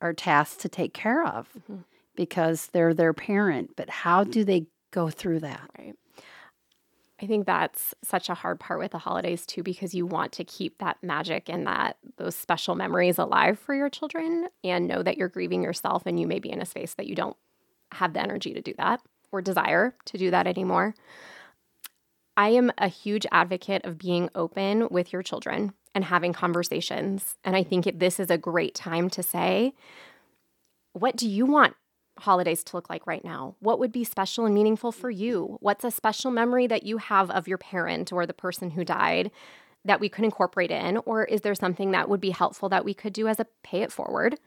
are 0.00 0.12
tasked 0.14 0.60
to 0.60 0.68
take 0.68 0.94
care 0.94 1.24
of 1.24 1.48
Mhm. 1.68 1.84
because 2.14 2.68
they're 2.68 2.94
their 2.94 3.12
parent? 3.12 3.76
But 3.76 3.90
how 3.90 4.24
do 4.24 4.44
they 4.44 4.66
go 4.92 5.10
through 5.10 5.40
that? 5.40 5.70
Right. 5.78 5.94
I 7.20 7.26
think 7.26 7.46
that's 7.46 7.94
such 8.02 8.28
a 8.28 8.34
hard 8.34 8.60
part 8.60 8.78
with 8.78 8.92
the 8.92 8.98
holidays 8.98 9.46
too, 9.46 9.62
because 9.62 9.94
you 9.94 10.04
want 10.04 10.32
to 10.32 10.44
keep 10.44 10.78
that 10.78 10.98
magic 11.02 11.48
and 11.48 11.66
that 11.66 11.96
those 12.18 12.36
special 12.36 12.74
memories 12.74 13.18
alive 13.18 13.58
for 13.58 13.74
your 13.74 13.88
children 13.88 14.48
and 14.62 14.86
know 14.86 15.02
that 15.02 15.16
you're 15.16 15.28
grieving 15.28 15.62
yourself 15.62 16.02
and 16.04 16.20
you 16.20 16.26
may 16.26 16.38
be 16.38 16.50
in 16.50 16.60
a 16.60 16.66
space 16.66 16.94
that 16.94 17.06
you 17.06 17.14
don't 17.14 17.36
have 17.92 18.12
the 18.12 18.20
energy 18.20 18.52
to 18.52 18.60
do 18.60 18.74
that 18.76 19.00
or 19.32 19.40
desire 19.40 19.94
to 20.04 20.18
do 20.18 20.30
that 20.30 20.46
anymore. 20.46 20.94
I 22.36 22.50
am 22.50 22.70
a 22.76 22.88
huge 22.88 23.26
advocate 23.32 23.86
of 23.86 23.96
being 23.96 24.28
open 24.34 24.88
with 24.90 25.10
your 25.10 25.22
children 25.22 25.72
and 25.94 26.04
having 26.04 26.34
conversations. 26.34 27.36
And 27.42 27.56
I 27.56 27.62
think 27.62 27.98
this 27.98 28.20
is 28.20 28.30
a 28.30 28.36
great 28.36 28.74
time 28.74 29.08
to 29.10 29.22
say, 29.22 29.72
what 30.92 31.16
do 31.16 31.26
you 31.26 31.46
want 31.46 31.76
holidays 32.18 32.64
to 32.64 32.76
look 32.76 32.88
like 32.90 33.06
right 33.06 33.24
now? 33.24 33.56
What 33.60 33.78
would 33.78 33.92
be 33.92 34.04
special 34.04 34.46
and 34.46 34.54
meaningful 34.54 34.92
for 34.92 35.10
you? 35.10 35.58
What's 35.60 35.84
a 35.84 35.90
special 35.90 36.30
memory 36.30 36.66
that 36.66 36.84
you 36.84 36.98
have 36.98 37.30
of 37.30 37.46
your 37.48 37.58
parent 37.58 38.12
or 38.12 38.26
the 38.26 38.34
person 38.34 38.70
who 38.70 38.84
died 38.84 39.30
that 39.84 40.00
we 40.00 40.08
could 40.08 40.24
incorporate 40.24 40.70
in? 40.70 40.96
Or 40.98 41.24
is 41.24 41.42
there 41.42 41.54
something 41.54 41.90
that 41.92 42.08
would 42.08 42.20
be 42.20 42.30
helpful 42.30 42.68
that 42.70 42.84
we 42.84 42.94
could 42.94 43.12
do 43.12 43.28
as 43.28 43.38
a 43.38 43.46
pay 43.62 43.82
it 43.82 43.92
forward? 43.92 44.38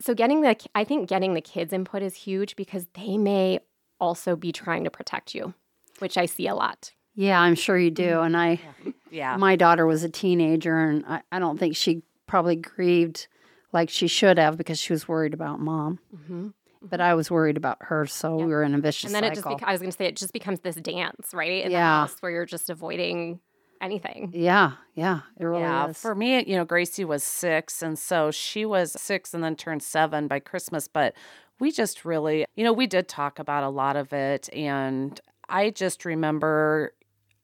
So, 0.00 0.14
getting 0.14 0.40
the, 0.40 0.56
I 0.74 0.82
think 0.84 1.08
getting 1.08 1.34
the 1.34 1.40
kids' 1.40 1.72
input 1.72 2.02
is 2.02 2.14
huge 2.14 2.56
because 2.56 2.86
they 2.94 3.16
may 3.16 3.60
also 4.00 4.34
be 4.34 4.50
trying 4.50 4.82
to 4.84 4.90
protect 4.90 5.32
you, 5.34 5.54
which 6.00 6.18
I 6.18 6.26
see 6.26 6.48
a 6.48 6.54
lot. 6.56 6.90
Yeah, 7.14 7.40
I'm 7.40 7.54
sure 7.54 7.78
you 7.78 7.90
do. 7.90 8.20
And 8.20 8.36
I, 8.36 8.58
Yeah. 9.10 9.36
my 9.36 9.54
daughter 9.54 9.86
was 9.86 10.02
a 10.02 10.08
teenager, 10.08 10.76
and 10.76 11.04
I, 11.06 11.22
I 11.30 11.38
don't 11.38 11.58
think 11.58 11.76
she 11.76 12.02
probably 12.26 12.56
grieved 12.56 13.28
like 13.72 13.90
she 13.90 14.08
should 14.08 14.38
have 14.38 14.56
because 14.56 14.78
she 14.80 14.92
was 14.92 15.06
worried 15.06 15.34
about 15.34 15.60
mom. 15.60 16.00
Mm-hmm. 16.14 16.48
But 16.82 17.00
I 17.00 17.14
was 17.14 17.30
worried 17.30 17.56
about 17.56 17.78
her, 17.80 18.06
so 18.06 18.36
we 18.36 18.46
were 18.46 18.62
in 18.62 18.74
a 18.74 18.78
vicious 18.80 19.04
And 19.04 19.14
then 19.14 19.24
it 19.24 19.36
cycle. 19.36 19.52
just, 19.52 19.62
beca- 19.62 19.68
I 19.68 19.72
was 19.72 19.80
going 19.80 19.92
to 19.92 19.96
say, 19.96 20.06
it 20.06 20.16
just 20.16 20.32
becomes 20.32 20.60
this 20.60 20.76
dance, 20.76 21.32
right? 21.32 21.64
In 21.64 21.68
the 21.68 21.78
Yeah. 21.78 22.00
house 22.00 22.16
where 22.20 22.32
you're 22.32 22.46
just 22.46 22.70
avoiding 22.70 23.40
anything. 23.80 24.30
yeah, 24.34 24.72
yeah, 24.94 25.20
it 25.38 25.44
really 25.44 25.62
yeah, 25.62 25.88
is. 25.88 25.98
for 25.98 26.14
me, 26.14 26.44
you 26.44 26.56
know, 26.56 26.64
Gracie 26.64 27.04
was 27.04 27.22
six, 27.24 27.82
and 27.82 27.98
so 27.98 28.30
she 28.30 28.64
was 28.64 28.92
six 29.00 29.34
and 29.34 29.42
then 29.42 29.56
turned 29.56 29.82
seven 29.82 30.28
by 30.28 30.38
Christmas. 30.40 30.88
But 30.88 31.14
we 31.60 31.70
just 31.70 32.04
really, 32.04 32.44
you 32.56 32.64
know, 32.64 32.72
we 32.72 32.86
did 32.86 33.08
talk 33.08 33.38
about 33.38 33.62
a 33.64 33.68
lot 33.68 33.96
of 33.96 34.12
it, 34.12 34.48
and 34.52 35.20
I 35.48 35.70
just 35.70 36.04
remember 36.04 36.94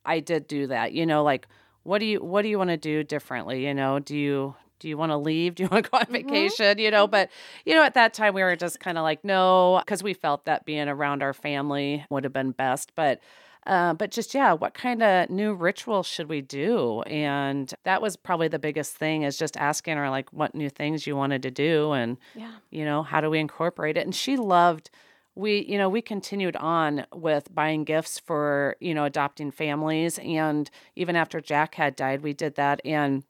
I 0.05 0.20
did 0.20 0.46
do 0.48 0.66
that. 0.68 0.92
You 0.92 1.07
know, 1.07 1.22
like 1.22 1.46
what 1.83 1.98
do 1.98 2.07
you 2.07 2.22
what 2.22 2.42
do 2.42 2.48
you 2.48 2.59
want 2.59 2.70
to 2.70 2.77
do 2.77 3.03
differently? 3.05 3.66
You 3.66 3.74
know, 3.74 3.98
do 3.98 4.16
you 4.16 4.55
do 4.79 4.88
you 4.88 4.97
want 4.97 5.11
to 5.12 5.17
leave? 5.17 5.55
Do 5.55 5.62
you 5.64 5.69
want 5.69 5.85
to 5.85 5.91
go 5.91 5.99
on 5.99 6.07
vacation? 6.07 6.79
You 6.79 6.91
know, 6.91 7.07
but 7.07 7.31
you 7.64 7.75
know, 7.75 7.83
at 7.83 7.95
that 7.95 8.14
time 8.14 8.35
we 8.35 8.43
were 8.43 8.57
just 8.57 8.81
kind 8.81 8.99
of 8.99 9.03
like 9.03 9.25
no, 9.25 9.81
because 9.85 10.03
we 10.03 10.14
felt 10.14 10.45
that 10.47 10.64
being 10.64 10.88
around 10.88 11.23
our 11.23 11.35
family 11.35 12.05
would 12.11 12.25
have 12.25 12.33
been 12.33 12.53
best, 12.53 12.93
but. 12.95 13.21
Uh, 13.67 13.93
but 13.93 14.11
just 14.11 14.33
yeah, 14.35 14.55
what 14.55 14.73
kind 14.73 15.03
of 15.03 15.29
new 15.29 15.53
ritual 15.53 16.03
should 16.03 16.27
we 16.27 16.41
do? 16.41 17.03
And 17.03 17.75
that 17.85 18.01
was 18.01 18.17
probably 18.17 18.49
the 18.49 18.59
biggest 18.59 18.97
thing 18.97 19.25
is 19.25 19.37
just 19.37 19.59
asking 19.59 19.99
her 19.99 20.09
like 20.09 20.33
what 20.33 20.55
new 20.55 20.71
things 20.71 21.07
you 21.07 21.14
wanted 21.17 21.43
to 21.43 21.51
do, 21.51 21.93
and 21.93 22.17
Yeah. 22.35 22.53
you 22.71 22.83
know 22.87 23.03
how 23.03 23.21
do 23.21 23.29
we 23.29 23.38
incorporate 23.38 23.99
it? 23.99 24.05
And 24.07 24.14
she 24.14 24.38
loved. 24.38 24.88
We 25.35 25.67
you 25.67 25.77
know 25.77 25.91
we 25.91 26.01
continued 26.01 26.57
on 26.57 27.05
with 27.12 27.55
buying 27.55 27.85
gifts 27.85 28.19
for 28.19 28.77
you 28.81 28.95
know 28.95 29.05
adopting 29.05 29.51
families, 29.51 30.19
and 30.21 30.71
even 30.97 31.14
after 31.14 31.38
Jack 31.41 31.75
had 31.75 31.95
died, 31.95 32.23
we 32.23 32.33
did 32.33 32.55
that, 32.55 32.81
and 32.87 33.23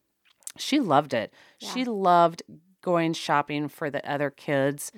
she 0.58 0.80
loved 0.80 1.14
it. 1.14 1.32
She 1.58 1.84
loved 1.84 2.42
going 2.82 3.12
shopping 3.12 3.68
for 3.68 3.90
the 3.90 4.08
other 4.10 4.30
kids 4.30 4.92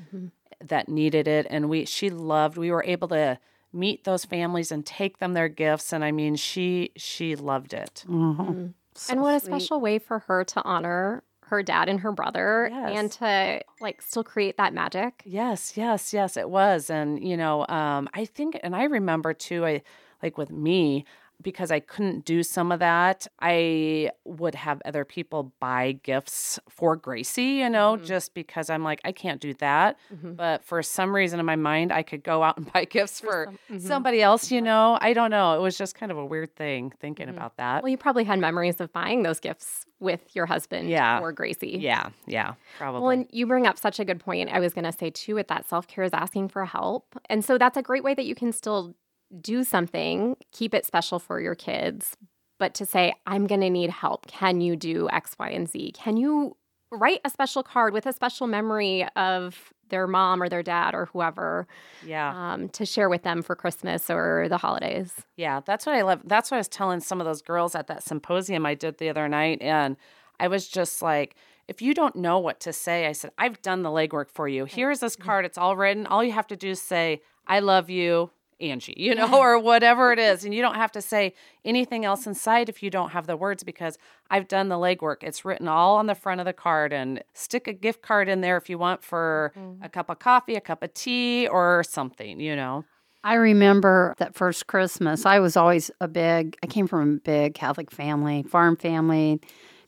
that 0.62 0.88
needed 0.88 1.26
it 1.26 1.46
and 1.48 1.70
we 1.70 1.86
she 1.86 2.10
loved 2.10 2.58
we 2.58 2.70
were 2.70 2.84
able 2.84 3.08
to 3.08 3.38
meet 3.72 4.04
those 4.04 4.24
families 4.26 4.70
and 4.70 4.84
take 4.84 5.18
them 5.18 5.32
their 5.32 5.48
gifts 5.48 5.92
and 5.92 6.04
I 6.04 6.12
mean 6.12 6.36
she 6.36 6.90
she 6.96 7.34
loved 7.36 7.72
it. 7.72 8.04
Mhm. 8.06 8.74
So 8.94 9.12
and 9.12 9.22
what 9.22 9.34
a 9.34 9.40
special 9.40 9.80
way 9.80 9.98
for 9.98 10.18
her 10.20 10.44
to 10.44 10.62
honor 10.64 11.22
her 11.44 11.62
dad 11.62 11.88
and 11.88 12.00
her 12.00 12.12
brother 12.12 12.68
Yes. 12.70 12.98
and 12.98 13.12
to 13.12 13.62
like 13.80 14.02
still 14.02 14.22
create 14.22 14.56
that 14.58 14.74
magic. 14.74 15.22
Yes, 15.24 15.76
yes, 15.76 16.12
yes, 16.12 16.36
it 16.36 16.50
was. 16.50 16.90
And 16.90 17.26
you 17.26 17.36
know, 17.36 17.66
um 17.68 18.08
I 18.12 18.24
think 18.26 18.58
and 18.62 18.76
I 18.76 18.84
remember 18.84 19.32
too 19.32 19.64
I 19.64 19.82
like 20.22 20.36
with 20.36 20.50
me 20.50 21.06
because 21.42 21.70
I 21.70 21.80
couldn't 21.80 22.24
do 22.24 22.42
some 22.42 22.70
of 22.72 22.80
that, 22.80 23.26
I 23.40 24.10
would 24.24 24.54
have 24.54 24.82
other 24.84 25.04
people 25.04 25.52
buy 25.60 25.92
gifts 26.02 26.58
for 26.68 26.96
Gracie, 26.96 27.42
you 27.60 27.70
know, 27.70 27.96
Mhm. 27.96 28.04
just 28.04 28.34
because 28.34 28.68
I'm 28.70 28.84
like, 28.84 29.00
I 29.04 29.12
can't 29.12 29.40
do 29.40 29.54
that. 29.54 29.96
But 30.22 30.64
for 30.64 30.82
some 30.82 31.14
reason 31.14 31.40
in 31.40 31.46
my 31.46 31.56
mind, 31.56 31.92
I 31.92 32.02
could 32.02 32.22
go 32.22 32.42
out 32.42 32.56
and 32.58 32.66
buy 32.72 32.84
gifts 32.84 33.20
for, 33.20 33.46
some- 33.68 33.78
mhm. 33.78 33.80
somebody 33.80 34.22
else, 34.22 34.50
you 34.50 34.60
know. 34.60 34.98
I 35.00 35.12
don't 35.12 35.30
know. 35.30 35.54
It 35.54 35.60
was 35.62 35.78
just 35.78 35.94
kind 35.94 36.12
of 36.12 36.18
a 36.18 36.24
weird 36.24 36.54
thing 36.56 36.92
thinking 37.00 37.26
Mhm. 37.28 37.36
about 37.36 37.56
that. 37.56 37.82
Well, 37.82 37.90
you 37.90 37.96
probably 37.96 38.24
had 38.24 38.38
memories 38.38 38.80
of 38.80 38.92
buying 38.92 39.22
those 39.22 39.40
gifts 39.40 39.86
with 39.98 40.34
your 40.34 40.46
husband 40.46 40.88
Yeah. 40.88 41.20
or 41.20 41.30
Gracie. 41.32 41.78
Yeah, 41.80 42.10
yeah, 42.26 42.54
probably. 42.78 43.00
Well, 43.02 43.10
and 43.10 43.26
you 43.30 43.46
bring 43.46 43.66
up 43.66 43.78
such 43.78 44.00
a 44.00 44.04
good 44.04 44.18
point. 44.20 44.48
I 44.50 44.58
was 44.60 44.72
going 44.72 44.84
to 44.86 44.92
say 44.92 45.10
too, 45.10 45.34
with 45.34 45.48
that 45.48 45.68
self 45.68 45.86
care 45.86 46.04
is 46.04 46.12
asking 46.14 46.48
for 46.48 46.64
help. 46.64 47.18
And 47.28 47.44
so 47.44 47.58
that's 47.58 47.76
a 47.76 47.82
great 47.82 48.02
way 48.02 48.14
that 48.14 48.24
you 48.24 48.34
can 48.34 48.50
still 48.52 48.94
do 49.40 49.64
something, 49.64 50.36
keep 50.52 50.74
it 50.74 50.86
special 50.86 51.18
for 51.18 51.40
your 51.40 51.54
kids, 51.54 52.16
but 52.58 52.74
to 52.74 52.86
say, 52.86 53.14
I'm 53.26 53.46
going 53.46 53.60
to 53.62 53.70
need 53.70 53.90
help. 53.90 54.26
Can 54.26 54.60
you 54.60 54.76
do 54.76 55.08
X, 55.10 55.36
Y, 55.38 55.50
and 55.50 55.68
Z? 55.68 55.92
Can 55.92 56.16
you 56.16 56.56
write 56.92 57.20
a 57.24 57.30
special 57.30 57.62
card 57.62 57.92
with 57.92 58.06
a 58.06 58.12
special 58.12 58.46
memory 58.46 59.06
of 59.16 59.72
their 59.90 60.06
mom 60.06 60.42
or 60.42 60.48
their 60.48 60.62
dad 60.62 60.94
or 60.94 61.06
whoever 61.06 61.66
yeah. 62.04 62.52
um, 62.52 62.68
to 62.70 62.86
share 62.86 63.08
with 63.08 63.22
them 63.22 63.42
for 63.42 63.54
Christmas 63.54 64.10
or 64.10 64.46
the 64.48 64.56
holidays? 64.56 65.14
Yeah, 65.36 65.60
that's 65.64 65.86
what 65.86 65.94
I 65.94 66.02
love. 66.02 66.20
That's 66.24 66.50
what 66.50 66.56
I 66.56 66.60
was 66.60 66.68
telling 66.68 67.00
some 67.00 67.20
of 67.20 67.26
those 67.26 67.42
girls 67.42 67.74
at 67.74 67.86
that 67.88 68.02
symposium 68.02 68.66
I 68.66 68.74
did 68.74 68.98
the 68.98 69.08
other 69.08 69.28
night. 69.28 69.62
And 69.62 69.96
I 70.38 70.48
was 70.48 70.68
just 70.68 71.02
like, 71.02 71.36
if 71.68 71.80
you 71.80 71.94
don't 71.94 72.16
know 72.16 72.38
what 72.38 72.60
to 72.60 72.72
say, 72.72 73.06
I 73.06 73.12
said, 73.12 73.30
I've 73.38 73.62
done 73.62 73.82
the 73.82 73.90
legwork 73.90 74.30
for 74.30 74.48
you. 74.48 74.64
Here's 74.64 75.00
this 75.00 75.14
card. 75.16 75.44
It's 75.44 75.58
all 75.58 75.76
written. 75.76 76.06
All 76.06 76.24
you 76.24 76.32
have 76.32 76.48
to 76.48 76.56
do 76.56 76.70
is 76.70 76.82
say, 76.82 77.22
I 77.46 77.60
love 77.60 77.90
you, 77.90 78.30
Angie, 78.60 78.94
you 78.96 79.14
know, 79.14 79.38
or 79.38 79.58
whatever 79.58 80.12
it 80.12 80.18
is. 80.18 80.44
And 80.44 80.54
you 80.54 80.62
don't 80.62 80.74
have 80.74 80.92
to 80.92 81.02
say 81.02 81.34
anything 81.64 82.04
else 82.04 82.26
inside 82.26 82.68
if 82.68 82.82
you 82.82 82.90
don't 82.90 83.10
have 83.10 83.26
the 83.26 83.36
words 83.36 83.62
because 83.62 83.98
I've 84.30 84.48
done 84.48 84.68
the 84.68 84.76
legwork. 84.76 85.22
It's 85.22 85.44
written 85.44 85.68
all 85.68 85.96
on 85.96 86.06
the 86.06 86.14
front 86.14 86.40
of 86.40 86.46
the 86.46 86.52
card 86.52 86.92
and 86.92 87.22
stick 87.34 87.66
a 87.68 87.72
gift 87.72 88.02
card 88.02 88.28
in 88.28 88.40
there 88.40 88.56
if 88.56 88.68
you 88.68 88.78
want 88.78 89.02
for 89.02 89.52
mm-hmm. 89.56 89.82
a 89.82 89.88
cup 89.88 90.10
of 90.10 90.18
coffee, 90.18 90.56
a 90.56 90.60
cup 90.60 90.82
of 90.82 90.94
tea, 90.94 91.48
or 91.48 91.82
something, 91.82 92.40
you 92.40 92.56
know. 92.56 92.84
I 93.22 93.34
remember 93.34 94.14
that 94.18 94.34
first 94.34 94.66
Christmas. 94.66 95.26
I 95.26 95.40
was 95.40 95.56
always 95.56 95.90
a 96.00 96.08
big, 96.08 96.56
I 96.62 96.66
came 96.66 96.86
from 96.86 97.14
a 97.16 97.20
big 97.20 97.54
Catholic 97.54 97.90
family, 97.90 98.42
farm 98.44 98.76
family. 98.76 99.40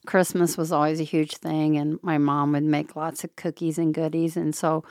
Christmas 0.06 0.58
was 0.58 0.72
always 0.72 1.00
a 1.00 1.04
huge 1.04 1.37
thing, 1.37 1.76
and 1.78 1.98
my 2.02 2.18
mom 2.18 2.52
would 2.52 2.64
make 2.64 2.96
lots 2.96 3.24
of 3.24 3.35
cookies 3.37 3.78
and 3.78 3.94
goodies. 3.94 4.37
And 4.37 4.54
so, 4.54 4.85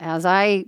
as 0.00 0.26
I 0.26 0.66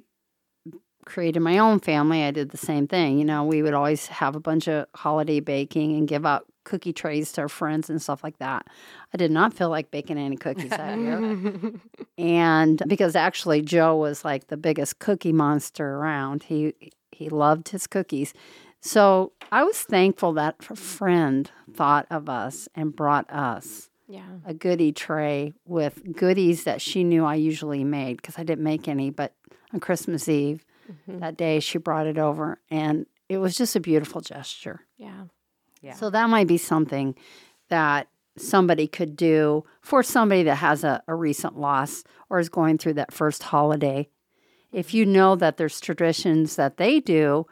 created 1.09 1.40
my 1.40 1.59
own 1.59 1.81
family, 1.81 2.23
I 2.23 2.31
did 2.31 2.51
the 2.51 2.57
same 2.59 2.87
thing. 2.87 3.18
You 3.18 3.25
know, 3.25 3.44
we 3.44 3.62
would 3.62 3.75
always 3.75 4.07
have 4.07 4.37
a 4.37 4.40
bunch 4.40 4.68
of 4.68 4.87
holiday 4.94 5.40
baking 5.40 5.97
and 5.97 6.07
give 6.07 6.25
out 6.25 6.44
cookie 6.64 6.92
trays 6.92 7.33
to 7.33 7.40
our 7.40 7.49
friends 7.49 7.88
and 7.88 8.01
stuff 8.01 8.23
like 8.23 8.38
that. 8.38 8.66
I 9.14 9.16
did 9.16 9.31
not 9.31 9.55
feel 9.55 9.71
like 9.71 9.90
baking 9.90 10.18
any 10.18 10.37
cookies 10.37 10.71
that 10.71 10.99
year. 10.99 11.73
and 12.18 12.83
because 12.87 13.16
actually 13.16 13.62
Joe 13.62 13.97
was 13.97 14.25
like 14.25 14.49
the 14.49 14.57
biggest 14.57 14.99
cookie 14.99 15.33
monster 15.33 15.94
around. 15.97 16.44
He 16.44 16.75
he 17.11 17.29
loved 17.29 17.71
his 17.71 17.87
cookies. 17.87 18.33
So 18.81 19.33
I 19.51 19.64
was 19.64 19.79
thankful 19.79 20.35
that 20.35 20.57
a 20.71 20.77
friend 20.77 21.51
thought 21.75 22.07
of 22.11 22.29
us 22.29 22.68
and 22.77 22.94
brought 22.94 23.29
us 23.29 23.90
Yeah. 24.07 24.23
a 24.47 24.55
goodie 24.55 24.92
tray 24.92 25.55
with 25.64 26.14
goodies 26.14 26.62
that 26.64 26.81
she 26.81 27.03
knew 27.03 27.25
I 27.25 27.35
usually 27.35 27.83
made 27.83 28.18
because 28.18 28.38
I 28.38 28.44
didn't 28.44 28.62
make 28.62 28.87
any. 28.87 29.11
But 29.11 29.35
on 29.73 29.81
Christmas 29.81 30.29
Eve, 30.29 30.64
Mm-hmm. 30.90 31.18
that 31.20 31.37
day, 31.37 31.61
she 31.61 31.79
brought 31.79 32.07
it 32.07 32.18
over, 32.18 32.61
and 32.70 33.07
it 33.29 33.38
was 33.38 33.57
just 33.57 33.77
a 33.77 33.81
beautiful 33.81 34.20
gesture. 34.20 34.81
Yeah. 34.96 35.24
Yeah. 35.83 35.94
So 35.94 36.11
that 36.11 36.29
might 36.31 36.46
be 36.46 36.59
something 36.59 37.14
that 37.68 38.09
somebody 38.37 38.87
could 38.87 39.16
do 39.16 39.64
for 39.81 40.03
somebody 40.03 40.42
that 40.44 40.57
has 40.57 40.85
a, 40.85 41.03
a 41.07 41.14
recent 41.14 41.59
loss 41.59 42.05
or 42.31 42.38
is 42.38 42.48
going 42.48 42.79
through 42.79 42.94
that 42.94 43.12
first 43.12 43.42
holiday. 43.42 44.09
If 44.72 44.94
you 44.94 45.07
know 45.07 45.37
that 45.37 45.57
there's 45.57 45.81
traditions 45.81 46.57
that 46.57 46.77
they 46.77 47.01
do, 47.01 47.46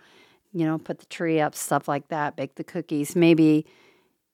you 0.53 0.65
know, 0.65 0.79
put 0.79 0.99
the 0.99 1.07
tree 1.07 1.41
up, 1.41 1.55
stuff 1.55 1.89
like 1.89 2.09
that, 2.09 2.37
bake 2.37 2.55
the 2.55 2.65
cookies, 2.65 3.17
maybe, 3.17 3.67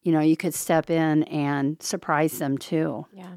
you 0.03 0.13
know, 0.13 0.21
you 0.21 0.37
could 0.37 0.55
step 0.55 0.91
in 0.91 1.25
and 1.25 1.83
surprise 1.83 2.39
them 2.39 2.59
too. 2.59 3.07
Yeah. 3.13 3.35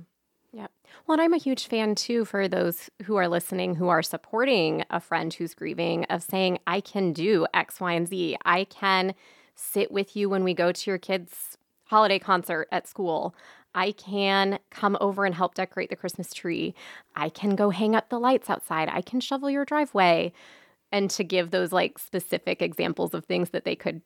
Well, 1.05 1.13
and 1.13 1.21
I'm 1.21 1.33
a 1.33 1.37
huge 1.37 1.67
fan 1.67 1.95
too 1.95 2.25
for 2.25 2.47
those 2.47 2.89
who 3.03 3.15
are 3.15 3.27
listening 3.27 3.75
who 3.75 3.87
are 3.89 4.01
supporting 4.01 4.83
a 4.89 4.99
friend 4.99 5.33
who's 5.33 5.53
grieving 5.53 6.05
of 6.05 6.23
saying, 6.23 6.59
I 6.65 6.81
can 6.81 7.13
do 7.13 7.45
X, 7.53 7.79
Y, 7.79 7.93
and 7.93 8.07
Z. 8.07 8.37
I 8.45 8.65
can 8.65 9.13
sit 9.55 9.91
with 9.91 10.15
you 10.15 10.29
when 10.29 10.43
we 10.43 10.53
go 10.53 10.71
to 10.71 10.91
your 10.91 10.97
kids' 10.97 11.57
holiday 11.85 12.19
concert 12.19 12.67
at 12.71 12.87
school. 12.87 13.35
I 13.75 13.91
can 13.91 14.59
come 14.71 14.97
over 15.01 15.25
and 15.25 15.35
help 15.35 15.53
decorate 15.53 15.89
the 15.89 15.95
Christmas 15.95 16.33
tree. 16.33 16.73
I 17.15 17.29
can 17.29 17.55
go 17.55 17.69
hang 17.69 17.95
up 17.95 18.09
the 18.09 18.19
lights 18.19 18.49
outside. 18.49 18.89
I 18.91 19.01
can 19.01 19.19
shovel 19.19 19.49
your 19.49 19.65
driveway. 19.65 20.31
And 20.91 21.09
to 21.11 21.23
give 21.23 21.51
those 21.51 21.71
like 21.71 21.99
specific 21.99 22.61
examples 22.61 23.13
of 23.13 23.25
things 23.25 23.49
that 23.49 23.65
they 23.65 23.75
could 23.75 24.01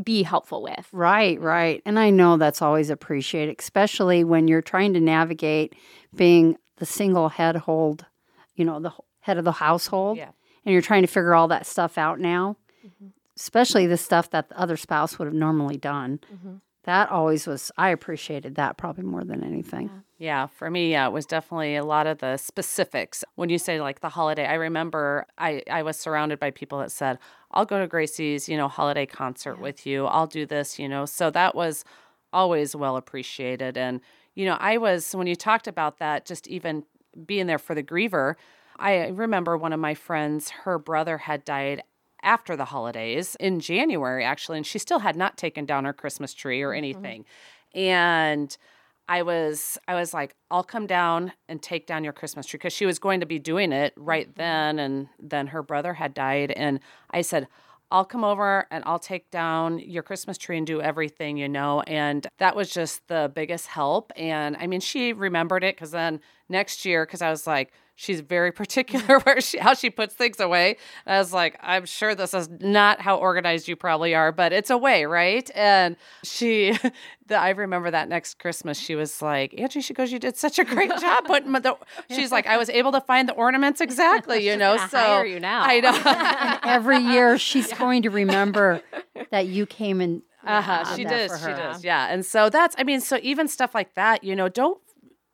be 0.00 0.22
helpful 0.22 0.62
with. 0.62 0.88
Right, 0.92 1.40
right. 1.40 1.82
And 1.84 1.98
I 1.98 2.10
know 2.10 2.36
that's 2.36 2.62
always 2.62 2.90
appreciated, 2.90 3.56
especially 3.58 4.24
when 4.24 4.48
you're 4.48 4.62
trying 4.62 4.94
to 4.94 5.00
navigate 5.00 5.74
being 6.14 6.56
the 6.76 6.86
single 6.86 7.28
head 7.28 7.56
hold, 7.56 8.06
you 8.54 8.64
know, 8.64 8.80
the 8.80 8.92
head 9.20 9.38
of 9.38 9.44
the 9.44 9.52
household. 9.52 10.16
Yeah. 10.16 10.30
And 10.64 10.72
you're 10.72 10.82
trying 10.82 11.02
to 11.02 11.08
figure 11.08 11.34
all 11.34 11.48
that 11.48 11.66
stuff 11.66 11.98
out 11.98 12.20
now, 12.20 12.56
mm-hmm. 12.86 13.08
especially 13.36 13.86
the 13.86 13.96
stuff 13.96 14.30
that 14.30 14.48
the 14.48 14.58
other 14.58 14.76
spouse 14.76 15.18
would 15.18 15.26
have 15.26 15.34
normally 15.34 15.76
done. 15.76 16.20
Mm-hmm. 16.32 16.54
That 16.84 17.10
always 17.10 17.46
was, 17.46 17.70
I 17.76 17.90
appreciated 17.90 18.54
that 18.56 18.76
probably 18.76 19.04
more 19.04 19.24
than 19.24 19.44
anything. 19.44 19.88
Yeah, 19.88 20.00
for 20.46 20.70
me, 20.70 20.92
yeah, 20.92 21.08
it 21.08 21.12
was 21.12 21.26
definitely 21.26 21.74
a 21.74 21.84
lot 21.84 22.06
of 22.06 22.18
the 22.18 22.36
specifics. 22.36 23.24
When 23.34 23.48
you 23.48 23.58
say 23.58 23.80
like 23.80 24.02
the 24.02 24.08
holiday, 24.08 24.46
I 24.46 24.54
remember 24.54 25.26
I, 25.36 25.64
I 25.68 25.82
was 25.82 25.96
surrounded 25.96 26.38
by 26.38 26.52
people 26.52 26.78
that 26.78 26.92
said, 26.92 27.18
I'll 27.50 27.64
go 27.64 27.80
to 27.80 27.88
Gracie's, 27.88 28.48
you 28.48 28.56
know, 28.56 28.68
holiday 28.68 29.04
concert 29.04 29.58
with 29.58 29.84
you. 29.84 30.06
I'll 30.06 30.28
do 30.28 30.46
this, 30.46 30.78
you 30.78 30.88
know. 30.88 31.06
So 31.06 31.30
that 31.30 31.56
was 31.56 31.84
always 32.32 32.76
well 32.76 32.96
appreciated. 32.96 33.76
And, 33.76 34.00
you 34.36 34.44
know, 34.44 34.56
I 34.60 34.76
was, 34.76 35.12
when 35.12 35.26
you 35.26 35.34
talked 35.34 35.66
about 35.66 35.98
that, 35.98 36.24
just 36.24 36.46
even 36.46 36.84
being 37.26 37.48
there 37.48 37.58
for 37.58 37.74
the 37.74 37.82
griever, 37.82 38.36
I 38.78 39.08
remember 39.08 39.56
one 39.56 39.72
of 39.72 39.80
my 39.80 39.94
friends, 39.94 40.50
her 40.50 40.78
brother 40.78 41.18
had 41.18 41.44
died 41.44 41.82
after 42.22 42.54
the 42.54 42.66
holidays 42.66 43.36
in 43.40 43.58
January, 43.58 44.24
actually, 44.24 44.58
and 44.58 44.66
she 44.66 44.78
still 44.78 45.00
had 45.00 45.16
not 45.16 45.36
taken 45.36 45.66
down 45.66 45.84
her 45.84 45.92
Christmas 45.92 46.32
tree 46.32 46.62
or 46.62 46.68
mm-hmm. 46.68 46.78
anything. 46.78 47.24
And 47.74 48.56
I 49.08 49.22
was 49.22 49.78
I 49.88 49.94
was 49.94 50.14
like, 50.14 50.34
I'll 50.50 50.64
come 50.64 50.86
down 50.86 51.32
and 51.48 51.62
take 51.62 51.86
down 51.86 52.04
your 52.04 52.12
Christmas 52.12 52.46
tree 52.46 52.58
because 52.58 52.72
she 52.72 52.86
was 52.86 52.98
going 52.98 53.20
to 53.20 53.26
be 53.26 53.38
doing 53.38 53.72
it 53.72 53.92
right 53.96 54.28
mm-hmm. 54.28 54.38
then 54.40 54.78
and 54.78 55.08
then 55.18 55.48
her 55.48 55.62
brother 55.62 55.94
had 55.94 56.14
died 56.14 56.50
and 56.52 56.80
I 57.10 57.22
said, 57.22 57.48
I'll 57.92 58.06
come 58.06 58.24
over 58.24 58.66
and 58.70 58.82
I'll 58.86 58.98
take 58.98 59.30
down 59.30 59.78
your 59.78 60.02
Christmas 60.02 60.38
tree 60.38 60.56
and 60.56 60.66
do 60.66 60.80
everything, 60.80 61.36
you 61.36 61.48
know. 61.48 61.82
And 61.82 62.26
that 62.38 62.56
was 62.56 62.70
just 62.70 63.06
the 63.08 63.30
biggest 63.34 63.66
help. 63.66 64.12
And 64.16 64.56
I 64.58 64.66
mean, 64.66 64.80
she 64.80 65.12
remembered 65.12 65.62
it 65.62 65.76
because 65.76 65.90
then 65.90 66.20
next 66.48 66.86
year, 66.86 67.04
because 67.04 67.20
I 67.20 67.28
was 67.28 67.46
like, 67.46 67.70
she's 67.94 68.20
very 68.20 68.52
particular 68.62 69.20
where 69.20 69.40
she 69.40 69.58
how 69.58 69.74
she 69.74 69.90
puts 69.90 70.14
things 70.14 70.40
away. 70.40 70.76
And 71.06 71.16
I 71.16 71.18
was 71.18 71.32
like, 71.32 71.58
I'm 71.60 71.84
sure 71.86 72.14
this 72.14 72.34
is 72.34 72.48
not 72.60 73.00
how 73.00 73.16
organized 73.16 73.68
you 73.68 73.76
probably 73.76 74.14
are, 74.14 74.32
but 74.32 74.52
it's 74.52 74.70
a 74.70 74.76
way, 74.76 75.04
right? 75.04 75.50
And 75.54 75.96
she, 76.24 76.78
the, 77.26 77.36
I 77.36 77.50
remember 77.50 77.90
that 77.90 78.08
next 78.08 78.38
Christmas, 78.38 78.78
she 78.78 78.94
was 78.94 79.22
like, 79.22 79.54
Angie, 79.58 79.80
she 79.80 79.94
goes, 79.94 80.12
you 80.12 80.18
did 80.18 80.36
such 80.36 80.58
a 80.58 80.64
great 80.64 80.90
job 81.00 81.24
putting 81.24 81.52
the. 81.52 81.76
She's 82.10 82.32
like, 82.32 82.46
I 82.46 82.56
was 82.56 82.68
able 82.70 82.92
to 82.92 83.00
find 83.00 83.28
the 83.28 83.34
ornaments 83.34 83.80
exactly, 83.80 84.46
you 84.46 84.56
know. 84.56 84.76
gonna 84.76 84.88
So 84.88 84.98
hire 84.98 85.24
you 85.24 85.40
now. 85.40 85.62
I 85.64 85.80
know. 85.80 86.60
Every 86.70 86.98
year 86.98 87.38
she's 87.38 87.72
going 87.72 88.02
to 88.02 88.10
remember 88.10 88.82
that 89.30 89.46
you 89.46 89.66
came 89.66 90.00
and 90.00 90.22
Uh-huh. 90.44 90.96
She 90.96 91.04
does. 91.04 91.38
She 91.40 91.46
does. 91.46 91.84
Yeah. 91.84 92.12
And 92.12 92.26
so 92.26 92.50
that's, 92.50 92.74
I 92.78 92.82
mean, 92.84 93.00
so 93.00 93.18
even 93.22 93.46
stuff 93.48 93.74
like 93.74 93.94
that, 93.94 94.24
you 94.24 94.34
know, 94.34 94.48
don't, 94.48 94.80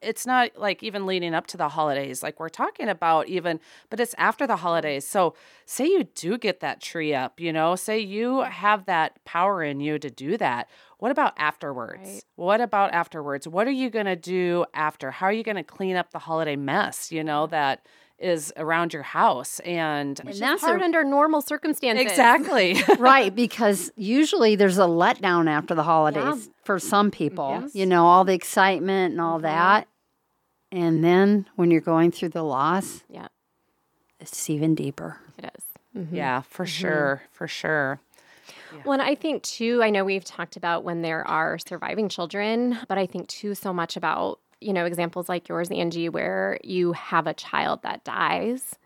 it's 0.00 0.26
not 0.26 0.50
like 0.56 0.82
even 0.82 1.06
leading 1.06 1.34
up 1.34 1.46
to 1.48 1.56
the 1.56 1.68
holidays. 1.68 2.22
Like 2.22 2.38
we're 2.38 2.48
talking 2.48 2.88
about 2.88 3.28
even, 3.28 3.60
but 3.90 4.00
it's 4.00 4.14
after 4.18 4.46
the 4.46 4.56
holidays. 4.56 5.06
So 5.06 5.34
say 5.66 5.86
you 5.86 6.04
do 6.14 6.38
get 6.38 6.60
that 6.60 6.80
tree 6.80 7.14
up, 7.14 7.40
you 7.40 7.52
know, 7.52 7.76
say 7.76 7.98
you 7.98 8.42
have 8.42 8.86
that 8.86 9.22
power 9.24 9.62
in 9.62 9.80
you 9.80 9.98
to 9.98 10.10
do 10.10 10.36
that. 10.36 10.68
What 10.98 11.10
about 11.10 11.34
afterwards? 11.36 12.00
Right. 12.02 12.22
What 12.36 12.60
about 12.60 12.92
afterwards? 12.92 13.46
What 13.46 13.66
are 13.66 13.72
you 13.72 13.90
going 13.90 14.06
to 14.06 14.16
do 14.16 14.64
after? 14.74 15.10
How 15.10 15.26
are 15.26 15.32
you 15.32 15.44
going 15.44 15.56
to 15.56 15.62
clean 15.62 15.96
up 15.96 16.10
the 16.10 16.18
holiday 16.18 16.56
mess, 16.56 17.12
you 17.12 17.22
know, 17.22 17.46
that 17.48 17.86
is 18.18 18.52
around 18.56 18.92
your 18.92 19.02
house? 19.02 19.60
And 19.60 20.18
And 20.20 20.34
that's 20.34 20.62
hard 20.62 20.80
a- 20.80 20.84
under 20.84 21.04
normal 21.04 21.40
circumstances. 21.40 22.04
exactly. 22.04 22.76
right 22.98 23.34
because 23.34 23.92
usually 23.96 24.56
there's 24.56 24.78
a 24.78 24.82
letdown 24.82 25.48
after 25.48 25.74
the 25.74 25.84
holidays 25.84 26.50
for 26.64 26.78
some 26.78 27.10
people 27.10 27.58
Yes. 27.62 27.74
you 27.74 27.86
know 27.86 28.06
all 28.06 28.24
the 28.24 28.34
excitement 28.34 29.12
and 29.12 29.20
all 29.20 29.36
mm-hmm. 29.36 29.44
that 29.44 29.88
and 30.72 31.02
then 31.04 31.46
when 31.56 31.70
you're 31.70 31.80
going 31.80 32.10
through 32.10 32.30
the 32.30 32.42
loss 32.42 33.04
Yeah, 33.08 33.28
it's 34.20 34.50
even 34.50 34.74
deeper 34.74 35.18
it 35.38 35.50
is. 35.56 35.64
Mm-hmm. 35.96 36.14
yeah, 36.16 36.42
for 36.42 36.64
mm-hmm. 36.64 36.70
sure. 36.70 37.22
For 37.32 37.48
sure. 37.48 38.00
Well, 38.84 38.92
and 38.92 39.02
I 39.02 39.14
think 39.14 39.42
too, 39.42 39.82
I 39.82 39.90
know 39.90 40.04
we've 40.04 40.24
talked 40.24 40.56
about 40.56 40.84
when 40.84 41.02
there 41.02 41.26
are 41.26 41.58
surviving 41.58 42.08
children, 42.08 42.78
but 42.88 42.98
I 42.98 43.06
think 43.06 43.28
too 43.28 43.54
so 43.54 43.72
much 43.72 43.96
about, 43.96 44.40
you 44.60 44.72
know, 44.72 44.84
examples 44.84 45.28
like 45.28 45.48
yours, 45.48 45.70
Angie, 45.70 46.08
where 46.08 46.58
you 46.64 46.92
have 46.92 47.26
a 47.26 47.34
child 47.34 47.82
that 47.82 48.04
dies 48.04 48.76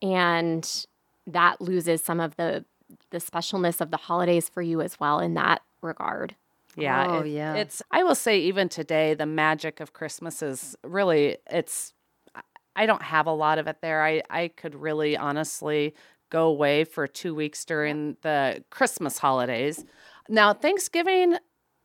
and 0.00 0.86
that 1.26 1.60
loses 1.60 2.02
some 2.02 2.20
of 2.20 2.36
the 2.36 2.64
the 3.10 3.18
specialness 3.18 3.80
of 3.80 3.90
the 3.90 3.96
holidays 3.96 4.48
for 4.50 4.60
you 4.60 4.82
as 4.82 5.00
well 5.00 5.18
in 5.18 5.32
that 5.34 5.62
regard. 5.80 6.34
Yeah. 6.76 7.06
Oh, 7.08 7.20
it- 7.20 7.28
yeah. 7.28 7.54
It's 7.54 7.82
I 7.90 8.02
will 8.02 8.14
say 8.14 8.38
even 8.40 8.68
today 8.68 9.14
the 9.14 9.26
magic 9.26 9.80
of 9.80 9.92
Christmas 9.94 10.42
is 10.42 10.76
really 10.84 11.38
it's 11.50 11.94
I- 12.34 12.42
I 12.76 12.86
don't 12.86 13.02
have 13.02 13.26
a 13.26 13.32
lot 13.32 13.58
of 13.58 13.66
it 13.66 13.78
there. 13.80 14.02
I 14.02 14.22
I 14.28 14.48
could 14.48 14.74
really 14.74 15.16
honestly 15.16 15.94
go 16.28 16.48
away 16.48 16.84
for 16.84 17.06
2 17.06 17.34
weeks 17.34 17.64
during 17.64 18.16
the 18.22 18.62
Christmas 18.70 19.18
holidays. 19.18 19.84
Now, 20.28 20.52
Thanksgiving 20.54 21.36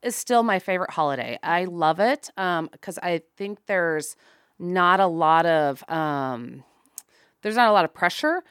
is 0.03 0.15
still 0.15 0.43
my 0.43 0.59
favorite 0.59 0.91
holiday. 0.91 1.37
I 1.43 1.65
love 1.65 1.99
it 1.99 2.29
um 2.37 2.69
cuz 2.81 2.97
I 2.99 3.21
think 3.35 3.65
there's 3.65 4.15
not 4.59 4.99
a 4.99 5.07
lot 5.07 5.45
of 5.45 5.83
um 5.89 6.63
there's 7.41 7.55
not 7.55 7.69
a 7.69 7.73
lot 7.73 7.85
of 7.85 7.93
pressure 7.93 8.43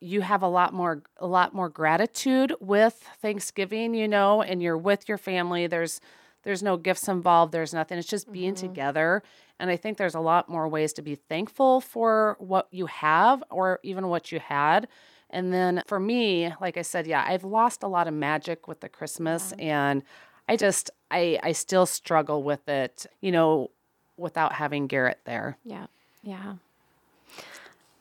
you 0.00 0.20
have 0.20 0.42
a 0.42 0.48
lot 0.48 0.74
more 0.74 1.02
a 1.18 1.26
lot 1.26 1.54
more 1.54 1.68
gratitude 1.68 2.54
with 2.60 3.08
Thanksgiving, 3.20 3.94
you 3.94 4.06
know, 4.06 4.42
and 4.42 4.62
you're 4.62 4.76
with 4.76 5.08
your 5.08 5.18
family. 5.18 5.66
There's 5.66 6.00
there's 6.42 6.62
no 6.62 6.76
gifts 6.76 7.08
involved, 7.08 7.52
there's 7.52 7.74
nothing. 7.74 7.98
It's 7.98 8.06
just 8.06 8.30
being 8.30 8.54
together. 8.54 9.22
And 9.58 9.68
I 9.70 9.76
think 9.76 9.96
there's 9.98 10.14
a 10.14 10.20
lot 10.20 10.48
more 10.48 10.68
ways 10.68 10.92
to 10.94 11.02
be 11.02 11.16
thankful 11.16 11.80
for 11.80 12.36
what 12.38 12.68
you 12.70 12.86
have 12.86 13.42
or 13.50 13.80
even 13.82 14.06
what 14.08 14.30
you 14.30 14.38
had. 14.38 14.86
And 15.30 15.52
then 15.52 15.82
for 15.88 15.98
me, 15.98 16.52
like 16.60 16.76
I 16.76 16.82
said, 16.82 17.06
yeah, 17.06 17.24
I've 17.26 17.42
lost 17.42 17.82
a 17.82 17.88
lot 17.88 18.06
of 18.06 18.14
magic 18.14 18.68
with 18.68 18.80
the 18.80 18.88
Christmas 18.88 19.52
and 19.58 20.04
I 20.48 20.56
just 20.56 20.90
I 21.10 21.38
I 21.42 21.52
still 21.52 21.86
struggle 21.86 22.42
with 22.42 22.68
it, 22.68 23.06
you 23.20 23.32
know, 23.32 23.70
without 24.16 24.52
having 24.52 24.86
Garrett 24.86 25.20
there. 25.24 25.58
Yeah. 25.64 25.86
Yeah. 26.22 26.54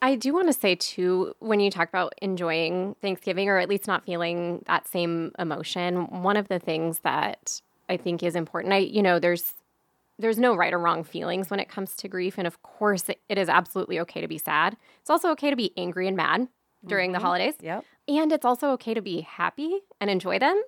I 0.01 0.15
do 0.15 0.33
want 0.33 0.47
to 0.47 0.53
say 0.53 0.75
too, 0.75 1.35
when 1.39 1.59
you 1.59 1.71
talk 1.71 1.89
about 1.89 2.13
enjoying 2.21 2.95
Thanksgiving 3.01 3.49
or 3.49 3.57
at 3.57 3.69
least 3.69 3.87
not 3.87 4.05
feeling 4.05 4.63
that 4.67 4.87
same 4.87 5.31
emotion, 5.39 6.21
one 6.21 6.37
of 6.37 6.47
the 6.47 6.59
things 6.59 6.99
that 6.99 7.61
I 7.89 7.97
think 7.97 8.21
is 8.21 8.35
important, 8.35 8.73
I 8.73 8.77
you 8.77 9.01
know, 9.01 9.19
there's 9.19 9.53
there's 10.17 10.37
no 10.37 10.55
right 10.55 10.73
or 10.73 10.79
wrong 10.79 11.03
feelings 11.03 11.49
when 11.49 11.59
it 11.59 11.67
comes 11.67 11.95
to 11.97 12.07
grief, 12.07 12.37
and 12.37 12.47
of 12.47 12.61
course, 12.61 13.09
it 13.09 13.37
is 13.37 13.49
absolutely 13.49 13.99
okay 14.01 14.21
to 14.21 14.27
be 14.27 14.37
sad. 14.37 14.77
It's 15.01 15.09
also 15.09 15.29
okay 15.31 15.49
to 15.49 15.55
be 15.55 15.73
angry 15.75 16.07
and 16.07 16.15
mad 16.15 16.47
during 16.85 17.09
mm-hmm. 17.09 17.19
the 17.19 17.25
holidays. 17.25 17.55
Yep. 17.61 17.83
And 18.07 18.31
it's 18.31 18.45
also 18.45 18.69
okay 18.71 18.93
to 18.93 19.01
be 19.01 19.21
happy 19.21 19.79
and 19.99 20.09
enjoy 20.09 20.39
them 20.39 20.61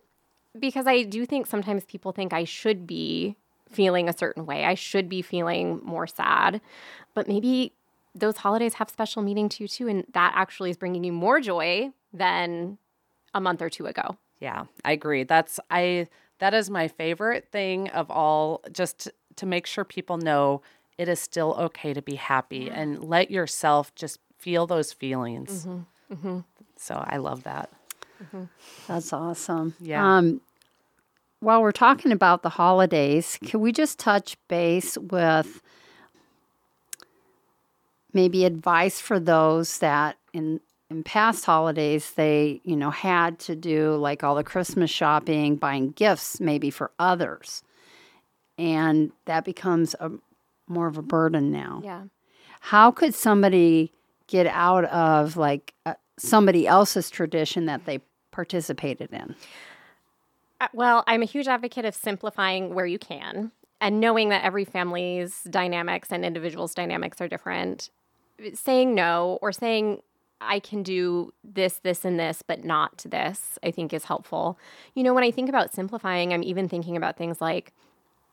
because 0.59 0.87
I 0.87 1.03
do 1.03 1.25
think 1.25 1.47
sometimes 1.47 1.85
people 1.85 2.11
think 2.11 2.33
I 2.33 2.43
should 2.43 2.87
be 2.87 3.35
feeling 3.69 4.07
a 4.07 4.17
certain 4.17 4.45
way. 4.45 4.65
I 4.65 4.75
should 4.75 5.09
be 5.09 5.21
feeling 5.21 5.81
more 5.83 6.07
sad. 6.07 6.61
But 7.13 7.27
maybe 7.27 7.73
those 8.15 8.37
holidays 8.37 8.75
have 8.75 8.89
special 8.89 9.21
meaning 9.21 9.49
to 9.49 9.63
you 9.63 9.67
too. 9.67 9.87
And 9.87 10.05
that 10.13 10.33
actually 10.35 10.69
is 10.69 10.77
bringing 10.77 11.03
you 11.03 11.13
more 11.13 11.39
joy 11.39 11.91
than 12.13 12.77
a 13.33 13.41
month 13.41 13.61
or 13.61 13.69
two 13.69 13.85
ago. 13.85 14.17
Yeah, 14.39 14.65
I 14.85 14.91
agree. 14.91 15.23
That's, 15.23 15.59
I, 15.69 16.07
that 16.39 16.53
is 16.53 16.69
my 16.69 16.87
favorite 16.87 17.49
thing 17.51 17.89
of 17.89 18.09
all, 18.09 18.61
just 18.71 19.09
to 19.35 19.45
make 19.45 19.65
sure 19.65 19.83
people 19.83 20.17
know 20.17 20.61
it 20.97 21.07
is 21.07 21.19
still 21.19 21.55
okay 21.59 21.93
to 21.93 22.01
be 22.01 22.15
happy 22.15 22.69
and 22.69 23.03
let 23.03 23.29
yourself 23.29 23.93
just 23.95 24.19
feel 24.37 24.65
those 24.65 24.93
feelings. 24.93 25.65
Mm-hmm. 25.65 26.13
Mm-hmm. 26.13 26.39
So 26.75 27.03
I 27.05 27.17
love 27.17 27.43
that. 27.43 27.69
Mm-hmm. 28.23 28.43
That's 28.87 29.13
awesome. 29.13 29.75
Yeah. 29.79 30.17
Um, 30.17 30.41
while 31.39 31.61
we're 31.61 31.71
talking 31.71 32.11
about 32.11 32.41
the 32.41 32.49
holidays, 32.49 33.37
can 33.45 33.59
we 33.59 33.71
just 33.71 33.99
touch 33.99 34.37
base 34.47 34.97
with 34.97 35.61
maybe 38.13 38.45
advice 38.45 38.99
for 38.99 39.19
those 39.19 39.77
that 39.79 40.17
in 40.33 40.59
in 40.89 41.03
past 41.03 41.45
holidays 41.45 42.11
they 42.11 42.61
you 42.63 42.75
know 42.75 42.89
had 42.89 43.37
to 43.37 43.55
do 43.55 43.95
like 43.95 44.23
all 44.23 44.35
the 44.35 44.43
christmas 44.43 44.89
shopping 44.89 45.55
buying 45.55 45.91
gifts 45.91 46.39
maybe 46.39 46.69
for 46.71 46.89
others 46.97 47.61
and 48.57 49.11
that 49.25 49.43
becomes 49.43 49.95
a 49.99 50.09
more 50.67 50.87
of 50.87 50.97
a 50.97 51.01
burden 51.01 51.51
now 51.51 51.81
yeah 51.83 52.03
how 52.59 52.89
could 52.89 53.13
somebody 53.13 53.91
get 54.27 54.47
out 54.47 54.85
of 54.85 55.37
like 55.37 55.73
uh, 55.85 55.93
somebody 56.17 56.65
else's 56.65 57.09
tradition 57.09 57.65
that 57.65 57.85
they 57.85 57.99
participated 58.37 59.11
in 59.11 59.35
uh, 60.59 60.67
well, 60.73 61.03
I'm 61.07 61.21
a 61.21 61.25
huge 61.25 61.47
advocate 61.47 61.85
of 61.85 61.95
simplifying 61.95 62.73
where 62.73 62.85
you 62.85 62.99
can 62.99 63.51
and 63.79 63.99
knowing 63.99 64.29
that 64.29 64.43
every 64.43 64.65
family's 64.65 65.43
dynamics 65.43 66.11
and 66.11 66.25
individuals' 66.25 66.73
dynamics 66.73 67.21
are 67.21 67.27
different. 67.27 67.89
Saying 68.53 68.95
no 68.95 69.37
or 69.41 69.51
saying, 69.51 70.01
I 70.41 70.59
can 70.59 70.83
do 70.83 71.33
this, 71.43 71.79
this, 71.79 72.05
and 72.05 72.19
this, 72.19 72.41
but 72.41 72.63
not 72.63 73.03
this, 73.07 73.57
I 73.63 73.71
think 73.71 73.93
is 73.93 74.05
helpful. 74.05 74.59
You 74.93 75.03
know, 75.03 75.13
when 75.13 75.23
I 75.23 75.31
think 75.31 75.49
about 75.49 75.73
simplifying, 75.73 76.33
I'm 76.33 76.43
even 76.43 76.69
thinking 76.69 76.97
about 76.97 77.17
things 77.17 77.41
like, 77.41 77.73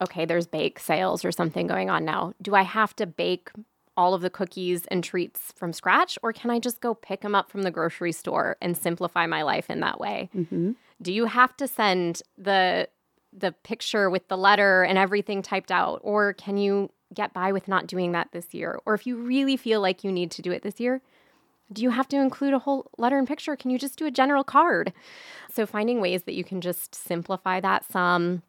okay, 0.02 0.24
there's 0.24 0.46
bake 0.46 0.78
sales 0.78 1.24
or 1.24 1.32
something 1.32 1.66
going 1.66 1.88
on 1.88 2.04
now. 2.04 2.34
Do 2.40 2.54
I 2.54 2.62
have 2.62 2.94
to 2.96 3.06
bake 3.06 3.50
all 3.96 4.14
of 4.14 4.22
the 4.22 4.30
cookies 4.30 4.86
and 4.86 5.02
treats 5.02 5.52
from 5.56 5.72
scratch, 5.72 6.18
or 6.22 6.32
can 6.32 6.50
I 6.50 6.58
just 6.58 6.80
go 6.80 6.94
pick 6.94 7.20
them 7.20 7.34
up 7.34 7.50
from 7.50 7.62
the 7.62 7.70
grocery 7.70 8.12
store 8.12 8.56
and 8.60 8.76
simplify 8.76 9.26
my 9.26 9.42
life 9.42 9.70
in 9.70 9.80
that 9.80 10.00
way? 10.00 10.30
Mm-hmm. 10.36 10.72
Do 11.02 11.12
you 11.12 11.26
have 11.26 11.56
to 11.58 11.68
send 11.68 12.22
the 12.38 12.88
the 13.36 13.50
picture 13.50 14.08
with 14.08 14.28
the 14.28 14.36
letter 14.36 14.84
and 14.84 14.96
everything 14.96 15.42
typed 15.42 15.72
out 15.72 16.00
or 16.04 16.34
can 16.34 16.56
you 16.56 16.88
get 17.12 17.32
by 17.32 17.50
with 17.50 17.68
not 17.68 17.86
doing 17.86 18.12
that 18.12 18.28
this 18.32 18.54
year? 18.54 18.78
Or 18.86 18.94
if 18.94 19.06
you 19.06 19.16
really 19.16 19.56
feel 19.56 19.80
like 19.80 20.04
you 20.04 20.12
need 20.12 20.30
to 20.32 20.42
do 20.42 20.52
it 20.52 20.62
this 20.62 20.78
year, 20.78 21.00
do 21.72 21.82
you 21.82 21.90
have 21.90 22.08
to 22.08 22.16
include 22.16 22.54
a 22.54 22.58
whole 22.58 22.90
letter 22.98 23.18
and 23.18 23.26
picture? 23.26 23.56
Can 23.56 23.70
you 23.70 23.78
just 23.78 23.98
do 23.98 24.06
a 24.06 24.10
general 24.10 24.44
card? 24.44 24.92
So 25.50 25.66
finding 25.66 26.00
ways 26.00 26.24
that 26.24 26.34
you 26.34 26.44
can 26.44 26.60
just 26.60 26.94
simplify 26.94 27.60
that 27.60 27.90
some. 27.90 28.42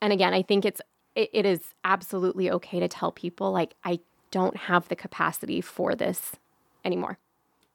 And 0.00 0.12
again, 0.12 0.34
I 0.34 0.42
think 0.42 0.64
it's 0.64 0.80
it, 1.14 1.30
it 1.32 1.46
is 1.46 1.60
absolutely 1.84 2.50
okay 2.50 2.80
to 2.80 2.88
tell 2.88 3.12
people 3.12 3.52
like 3.52 3.74
I 3.84 4.00
don't 4.32 4.56
have 4.56 4.88
the 4.88 4.96
capacity 4.96 5.60
for 5.60 5.94
this 5.94 6.32
anymore. 6.84 7.18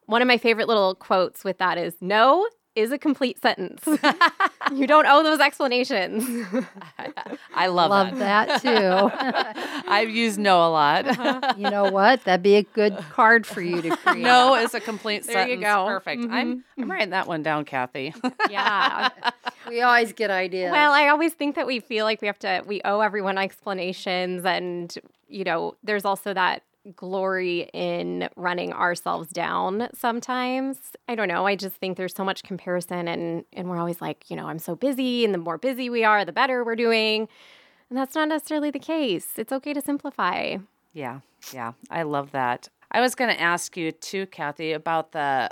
One 0.07 0.21
of 0.21 0.27
my 0.27 0.37
favorite 0.37 0.67
little 0.67 0.95
quotes 0.95 1.45
with 1.45 1.57
that 1.59 1.77
is 1.77 1.95
no 2.01 2.45
is 2.77 2.91
a 2.91 2.97
complete 2.97 3.41
sentence. 3.41 3.83
you 4.73 4.85
don't 4.85 5.07
owe 5.07 5.23
those 5.23 5.39
explanations. 5.39 6.23
I 7.55 7.67
love, 7.67 7.89
love 7.89 8.19
that. 8.19 8.61
that 8.61 8.61
too. 8.61 9.89
I've 9.89 10.11
used 10.11 10.37
no 10.37 10.59
a 10.59 10.69
lot. 10.69 11.07
Uh-huh. 11.07 11.53
You 11.57 11.71
know 11.71 11.89
what? 11.89 12.23
That'd 12.25 12.43
be 12.43 12.55
a 12.55 12.63
good 12.63 12.95
card 13.09 13.47
for 13.47 13.61
you 13.61 13.81
to 13.81 13.97
create. 13.97 14.21
No 14.21 14.53
is 14.55 14.75
a 14.75 14.79
complete 14.79 15.23
there 15.23 15.37
sentence. 15.37 15.59
You 15.59 15.65
go. 15.65 15.87
Perfect. 15.87 16.21
Mm-hmm. 16.21 16.33
I'm 16.33 16.63
I'm 16.77 16.91
writing 16.91 17.09
that 17.09 17.27
one 17.27 17.41
down, 17.41 17.65
Cathy. 17.65 18.13
yeah. 18.49 19.09
We 19.67 19.81
always 19.81 20.13
get 20.13 20.29
ideas. 20.29 20.71
Well, 20.71 20.91
I 20.91 21.07
always 21.07 21.33
think 21.33 21.55
that 21.55 21.65
we 21.65 21.79
feel 21.79 22.05
like 22.05 22.21
we 22.21 22.27
have 22.27 22.39
to 22.39 22.63
we 22.67 22.81
owe 22.85 22.99
everyone 22.99 23.39
explanations 23.39 24.45
and 24.45 24.95
you 25.27 25.43
know, 25.43 25.75
there's 25.83 26.05
also 26.05 26.33
that 26.33 26.63
glory 26.95 27.69
in 27.73 28.29
running 28.35 28.71
ourselves 28.71 29.29
down 29.29 29.89
sometimes. 29.93 30.79
I 31.07 31.15
don't 31.15 31.27
know. 31.27 31.45
I 31.45 31.55
just 31.55 31.75
think 31.75 31.97
there's 31.97 32.15
so 32.15 32.23
much 32.23 32.43
comparison 32.43 33.07
and 33.07 33.43
and 33.53 33.69
we're 33.69 33.77
always 33.77 34.01
like, 34.01 34.29
you 34.29 34.35
know, 34.35 34.47
I'm 34.47 34.59
so 34.59 34.75
busy 34.75 35.25
and 35.25 35.33
the 35.33 35.39
more 35.39 35.57
busy 35.57 35.89
we 35.89 36.03
are, 36.03 36.23
the 36.23 36.31
better 36.31 36.63
we're 36.63 36.75
doing. 36.75 37.27
And 37.89 37.97
that's 37.97 38.15
not 38.15 38.27
necessarily 38.29 38.71
the 38.71 38.79
case. 38.79 39.27
It's 39.37 39.51
okay 39.51 39.73
to 39.73 39.81
simplify. 39.81 40.57
Yeah. 40.93 41.19
Yeah. 41.53 41.73
I 41.89 42.03
love 42.03 42.31
that. 42.31 42.69
I 42.91 43.01
was 43.01 43.15
going 43.15 43.33
to 43.33 43.41
ask 43.41 43.75
you 43.75 43.91
too, 43.91 44.25
Cathy, 44.27 44.71
about 44.71 45.11
the 45.11 45.49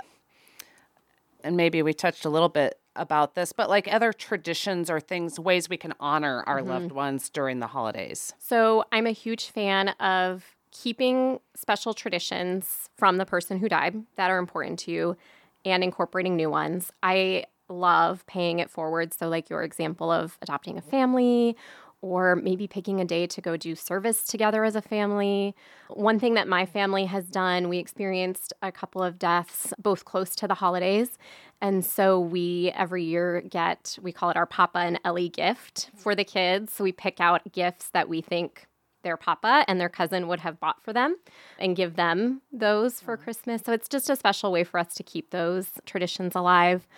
and 1.44 1.56
maybe 1.56 1.82
we 1.82 1.92
touched 1.92 2.24
a 2.24 2.30
little 2.30 2.48
bit 2.48 2.78
about 2.96 3.34
this, 3.34 3.52
but 3.52 3.68
like 3.68 3.92
other 3.92 4.12
traditions 4.12 4.90
or 4.90 5.00
things, 5.00 5.38
ways 5.38 5.68
we 5.68 5.76
can 5.76 5.94
honor 6.00 6.42
our 6.46 6.60
mm-hmm. 6.60 6.70
loved 6.70 6.92
ones 6.92 7.28
during 7.30 7.60
the 7.60 7.66
holidays. 7.68 8.34
So 8.38 8.84
I'm 8.92 9.06
a 9.06 9.12
huge 9.12 9.50
fan 9.50 9.90
of 10.00 10.56
keeping 10.70 11.40
special 11.54 11.94
traditions 11.94 12.90
from 12.96 13.16
the 13.16 13.26
person 13.26 13.58
who 13.58 13.68
died 13.68 14.02
that 14.16 14.30
are 14.30 14.38
important 14.38 14.78
to 14.80 14.90
you 14.90 15.16
and 15.64 15.82
incorporating 15.82 16.36
new 16.36 16.50
ones. 16.50 16.92
I 17.02 17.44
love 17.68 18.24
paying 18.26 18.58
it 18.58 18.70
forward. 18.70 19.12
So, 19.12 19.28
like 19.28 19.50
your 19.50 19.62
example 19.62 20.10
of 20.10 20.38
adopting 20.42 20.78
a 20.78 20.82
family 20.82 21.56
or 22.02 22.36
maybe 22.36 22.66
picking 22.66 23.00
a 23.00 23.04
day 23.04 23.26
to 23.26 23.40
go 23.40 23.56
do 23.56 23.74
service 23.74 24.24
together 24.24 24.64
as 24.64 24.76
a 24.76 24.82
family. 24.82 25.54
One 25.88 26.18
thing 26.18 26.34
that 26.34 26.46
my 26.46 26.66
family 26.66 27.06
has 27.06 27.26
done, 27.26 27.68
we 27.68 27.78
experienced 27.78 28.52
a 28.62 28.70
couple 28.70 29.02
of 29.02 29.18
deaths 29.18 29.72
both 29.78 30.04
close 30.04 30.36
to 30.36 30.46
the 30.46 30.54
holidays. 30.54 31.18
And 31.60 31.84
so 31.84 32.20
we 32.20 32.70
every 32.74 33.02
year 33.02 33.40
get, 33.40 33.98
we 34.02 34.12
call 34.12 34.30
it 34.30 34.36
our 34.36 34.46
Papa 34.46 34.78
and 34.78 35.00
Ellie 35.04 35.30
gift 35.30 35.90
for 35.96 36.14
the 36.14 36.24
kids. 36.24 36.72
So 36.72 36.84
we 36.84 36.92
pick 36.92 37.20
out 37.20 37.52
gifts 37.52 37.88
that 37.90 38.08
we 38.08 38.20
think 38.20 38.66
their 39.02 39.16
papa 39.16 39.64
and 39.68 39.80
their 39.80 39.88
cousin 39.88 40.26
would 40.26 40.40
have 40.40 40.58
bought 40.58 40.82
for 40.82 40.92
them 40.92 41.16
and 41.60 41.76
give 41.76 41.94
them 41.94 42.42
those 42.52 43.00
for 43.00 43.16
Christmas. 43.16 43.62
So 43.64 43.72
it's 43.72 43.88
just 43.88 44.10
a 44.10 44.16
special 44.16 44.50
way 44.50 44.64
for 44.64 44.80
us 44.80 44.94
to 44.94 45.04
keep 45.04 45.30
those 45.30 45.68
traditions 45.86 46.34
alive. 46.34 46.88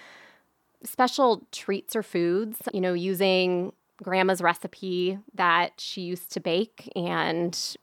Special 0.83 1.47
treats 1.53 1.95
or 1.95 2.03
foods, 2.03 2.63
you 2.73 2.81
know, 2.81 2.95
using 2.95 3.73
grandma's 4.03 4.41
recipe 4.41 5.19
that 5.35 5.73
she 5.79 6.03
used 6.03 6.33
to 6.33 6.41
bake 6.41 6.91
and 6.95 7.77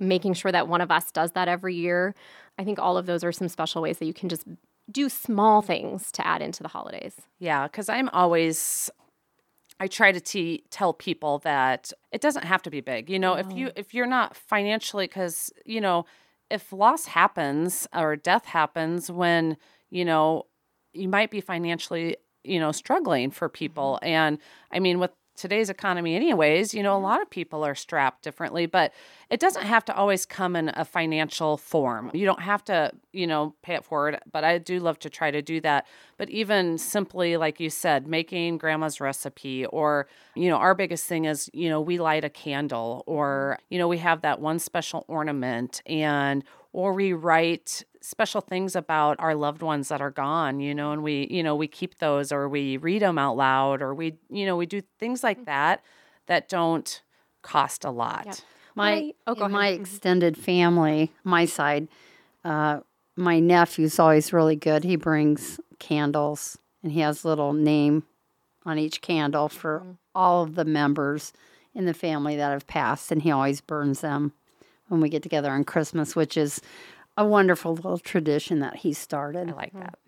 making 0.00 0.34
sure 0.34 0.52
that 0.52 0.68
one 0.68 0.80
of 0.80 0.90
us 0.90 1.10
does 1.10 1.32
that 1.32 1.48
every 1.48 1.74
year. 1.74 2.14
I 2.58 2.64
think 2.64 2.78
all 2.78 2.96
of 2.96 3.06
those 3.06 3.24
are 3.24 3.32
some 3.32 3.48
special 3.48 3.82
ways 3.82 3.98
that 3.98 4.06
you 4.06 4.14
can 4.14 4.28
just 4.28 4.44
do 4.90 5.08
small 5.08 5.62
things 5.62 6.10
to 6.12 6.26
add 6.26 6.42
into 6.42 6.62
the 6.62 6.68
holidays. 6.68 7.14
Yeah, 7.38 7.66
because 7.66 7.88
I'm 7.88 8.08
always 8.10 8.90
I 9.78 9.86
try 9.86 10.12
to 10.12 10.20
te- 10.20 10.64
tell 10.70 10.92
people 10.92 11.38
that 11.38 11.92
it 12.12 12.20
doesn't 12.20 12.44
have 12.44 12.60
to 12.62 12.70
be 12.70 12.82
big. 12.82 13.08
You 13.08 13.18
know, 13.18 13.34
if 13.34 13.50
you 13.52 13.70
if 13.76 13.94
you're 13.94 14.06
not 14.06 14.36
financially 14.36 15.08
cuz 15.08 15.52
you 15.64 15.80
know, 15.80 16.04
if 16.50 16.72
loss 16.72 17.06
happens 17.06 17.86
or 17.94 18.16
death 18.16 18.44
happens 18.46 19.10
when, 19.10 19.56
you 19.88 20.04
know, 20.04 20.46
you 20.92 21.08
might 21.08 21.30
be 21.30 21.40
financially, 21.40 22.16
you 22.44 22.58
know, 22.58 22.72
struggling 22.72 23.30
for 23.30 23.48
people 23.48 23.98
mm-hmm. 24.02 24.12
and 24.12 24.38
I 24.70 24.80
mean 24.80 24.98
with 24.98 25.12
today's 25.40 25.70
economy 25.70 26.14
anyways 26.14 26.74
you 26.74 26.82
know 26.82 26.92
a 26.92 26.96
mm-hmm. 26.96 27.04
lot 27.04 27.22
of 27.22 27.30
people 27.30 27.64
are 27.64 27.74
strapped 27.74 28.22
differently 28.22 28.66
but 28.66 28.92
it 29.30 29.38
doesn't 29.38 29.62
have 29.62 29.84
to 29.84 29.94
always 29.94 30.26
come 30.26 30.56
in 30.56 30.70
a 30.74 30.84
financial 30.84 31.56
form. 31.56 32.10
You 32.12 32.26
don't 32.26 32.42
have 32.42 32.64
to 32.64 32.92
you 33.12 33.26
know 33.26 33.54
pay 33.62 33.74
it 33.74 33.84
forward 33.84 34.18
but 34.30 34.44
i 34.44 34.58
do 34.58 34.80
love 34.80 34.98
to 35.00 35.10
try 35.10 35.30
to 35.30 35.40
do 35.40 35.60
that. 35.62 35.86
But 36.18 36.28
even 36.28 36.76
simply 36.76 37.36
like 37.36 37.60
you 37.60 37.70
said 37.70 38.06
making 38.06 38.58
grandma's 38.58 39.00
recipe 39.00 39.64
or 39.66 40.06
you 40.34 40.50
know 40.50 40.56
our 40.56 40.74
biggest 40.74 41.06
thing 41.06 41.24
is 41.24 41.48
you 41.54 41.68
know 41.70 41.80
we 41.80 41.98
light 41.98 42.24
a 42.24 42.30
candle 42.30 43.04
or 43.06 43.56
mm-hmm. 43.56 43.74
you 43.74 43.78
know 43.78 43.88
we 43.88 43.98
have 43.98 44.20
that 44.22 44.40
one 44.40 44.58
special 44.58 45.04
ornament 45.08 45.80
and 45.86 46.44
or 46.72 46.92
we 46.92 47.12
write 47.12 47.84
special 48.00 48.40
things 48.40 48.74
about 48.74 49.16
our 49.18 49.34
loved 49.34 49.62
ones 49.62 49.88
that 49.88 50.00
are 50.00 50.10
gone 50.10 50.60
you 50.60 50.74
know 50.74 50.92
and 50.92 51.02
we 51.02 51.26
you 51.30 51.42
know 51.42 51.54
we 51.54 51.68
keep 51.68 51.98
those 51.98 52.32
or 52.32 52.48
we 52.48 52.76
read 52.78 53.02
them 53.02 53.18
out 53.18 53.36
loud 53.36 53.82
or 53.82 53.94
we 53.94 54.16
you 54.30 54.46
know 54.46 54.56
we 54.56 54.66
do 54.66 54.80
things 54.98 55.22
like 55.22 55.40
mm. 55.40 55.44
that 55.44 55.82
that 56.26 56.48
don't 56.48 57.02
cost 57.42 57.84
a 57.84 57.90
lot 57.90 58.24
yeah. 58.26 58.34
my 58.74 59.12
oh, 59.26 59.48
my 59.48 59.68
extended 59.68 60.36
family 60.36 61.12
my 61.24 61.44
side 61.44 61.88
uh, 62.44 62.80
my 63.16 63.38
nephew's 63.38 63.98
always 63.98 64.32
really 64.32 64.56
good. 64.56 64.84
He 64.84 64.96
brings 64.96 65.60
candles 65.78 66.58
and 66.82 66.92
he 66.92 67.00
has 67.00 67.22
a 67.22 67.28
little 67.28 67.52
name 67.52 68.04
on 68.64 68.78
each 68.78 69.00
candle 69.00 69.48
for 69.48 69.84
all 70.14 70.42
of 70.42 70.54
the 70.54 70.64
members 70.64 71.32
in 71.74 71.86
the 71.86 71.94
family 71.94 72.36
that 72.36 72.50
have 72.50 72.66
passed, 72.66 73.12
and 73.12 73.22
he 73.22 73.30
always 73.30 73.60
burns 73.60 74.00
them 74.00 74.32
when 74.88 75.00
we 75.00 75.08
get 75.08 75.22
together 75.22 75.50
on 75.52 75.62
Christmas, 75.62 76.16
which 76.16 76.36
is 76.36 76.60
a 77.16 77.24
wonderful 77.24 77.74
little 77.74 77.98
tradition 77.98 78.60
that 78.60 78.76
he 78.76 78.92
started. 78.92 79.48
I 79.50 79.52
like 79.52 79.68
mm-hmm. 79.70 79.80
that. 79.80 79.98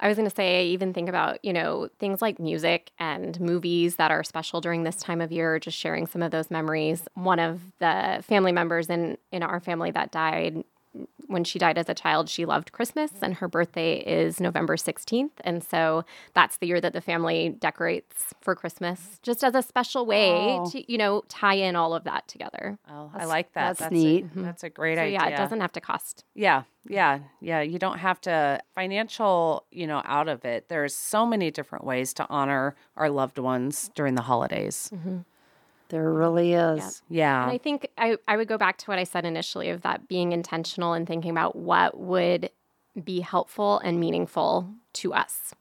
I 0.00 0.08
was 0.08 0.16
going 0.16 0.28
to 0.28 0.34
say, 0.34 0.66
even 0.66 0.92
think 0.92 1.08
about, 1.08 1.44
you 1.44 1.52
know, 1.52 1.88
things 1.98 2.20
like 2.20 2.40
music 2.40 2.90
and 2.98 3.40
movies 3.40 3.96
that 3.96 4.10
are 4.10 4.24
special 4.24 4.60
during 4.60 4.82
this 4.82 4.96
time 4.96 5.20
of 5.20 5.30
year, 5.30 5.58
just 5.60 5.76
sharing 5.76 6.06
some 6.06 6.22
of 6.22 6.32
those 6.32 6.50
memories. 6.50 7.06
One 7.14 7.38
of 7.38 7.60
the 7.78 8.24
family 8.26 8.52
members 8.52 8.88
in, 8.88 9.16
in 9.30 9.42
our 9.42 9.60
family 9.60 9.92
that 9.92 10.10
died 10.10 10.64
when 11.30 11.44
she 11.44 11.58
died 11.58 11.78
as 11.78 11.88
a 11.88 11.94
child, 11.94 12.28
she 12.28 12.44
loved 12.44 12.72
Christmas, 12.72 13.12
and 13.22 13.34
her 13.34 13.46
birthday 13.46 13.98
is 14.00 14.40
November 14.40 14.76
16th. 14.76 15.30
And 15.42 15.62
so 15.62 16.04
that's 16.34 16.56
the 16.56 16.66
year 16.66 16.80
that 16.80 16.92
the 16.92 17.00
family 17.00 17.50
decorates 17.50 18.34
for 18.40 18.54
Christmas, 18.56 19.20
just 19.22 19.44
as 19.44 19.54
a 19.54 19.62
special 19.62 20.04
way 20.06 20.30
Oh. 20.58 20.68
to, 20.70 20.92
you 20.92 20.98
know, 20.98 21.22
tie 21.28 21.54
in 21.54 21.76
all 21.76 21.94
of 21.94 22.02
that 22.04 22.26
together. 22.26 22.78
Oh, 22.90 23.10
I 23.14 23.26
like 23.26 23.52
that. 23.52 23.76
that's 23.78 23.90
a- 23.92 23.94
neat. 23.94 24.26
that's 24.34 24.64
a 24.64 24.66
mm-hmm. 24.70 24.74
great 24.80 24.96
So, 24.96 25.02
idea. 25.02 25.12
yeah, 25.20 25.26
it 25.28 25.36
doesn't 25.36 25.60
have 25.60 25.72
to 25.72 25.80
cost. 25.80 26.24
Yeah, 26.34 26.64
yeah, 26.88 27.20
yeah. 27.40 27.60
You 27.60 27.78
don't 27.78 27.98
have 27.98 28.20
to 28.22 28.60
financial, 28.74 29.66
you 29.70 29.86
know, 29.86 30.02
out 30.04 30.28
of 30.28 30.44
it. 30.44 30.68
There's 30.68 30.94
so 30.96 31.24
many 31.24 31.50
different 31.52 31.84
ways 31.84 32.12
to 32.14 32.26
honor 32.28 32.74
our 32.96 33.08
loved 33.08 33.38
ones 33.38 33.90
during 33.94 34.16
the 34.16 34.22
holidays. 34.22 34.90
Mm-hmm. 34.92 35.18
There 35.90 36.12
really 36.12 36.54
is. 36.54 37.02
Yeah. 37.08 37.42
And 37.42 37.50
I 37.50 37.58
think 37.58 37.88
I, 37.98 38.16
I 38.26 38.36
would 38.36 38.48
go 38.48 38.56
back 38.56 38.78
to 38.78 38.86
what 38.86 38.98
I 38.98 39.04
said 39.04 39.24
initially 39.24 39.68
of 39.70 39.82
that 39.82 40.08
being 40.08 40.32
intentional 40.32 40.92
and 40.92 41.06
thinking 41.06 41.30
about 41.30 41.56
what 41.56 41.98
would 41.98 42.50
be 43.04 43.20
helpful 43.20 43.78
and 43.80 44.00
meaningful 44.00 44.68
to 44.94 45.12
us 45.12 45.54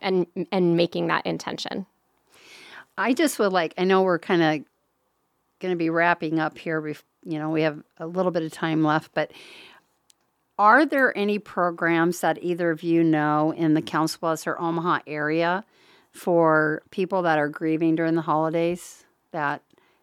and 0.00 0.26
and 0.50 0.76
making 0.76 1.06
that 1.06 1.24
intention. 1.24 1.86
I 2.98 3.14
just 3.14 3.38
would 3.38 3.52
like, 3.52 3.72
I 3.78 3.84
know 3.84 4.02
we're 4.02 4.18
kind 4.18 4.42
of 4.42 4.66
going 5.60 5.72
to 5.72 5.78
be 5.78 5.90
wrapping 5.90 6.38
up 6.38 6.58
here. 6.58 6.82
bef- 6.82 7.02
You 7.24 7.38
know, 7.38 7.50
we 7.50 7.62
have 7.62 7.82
a 7.98 8.06
little 8.06 8.32
bit 8.32 8.42
of 8.42 8.52
time 8.52 8.84
left, 8.84 9.12
but 9.14 9.30
are 10.58 10.84
there 10.84 11.16
any 11.16 11.38
programs 11.38 12.20
that 12.20 12.42
either 12.42 12.70
of 12.70 12.82
you 12.82 13.02
know 13.02 13.52
in 13.56 13.74
the 13.74 13.80
Council 13.82 14.18
Bluffs 14.20 14.46
or 14.46 14.60
Omaha 14.60 15.00
area 15.06 15.64
for 16.10 16.82
people 16.90 17.22
that 17.22 17.38
are 17.38 17.48
grieving 17.48 17.94
during 17.94 18.14
the 18.16 18.22
holidays 18.22 19.04
that 19.32 19.62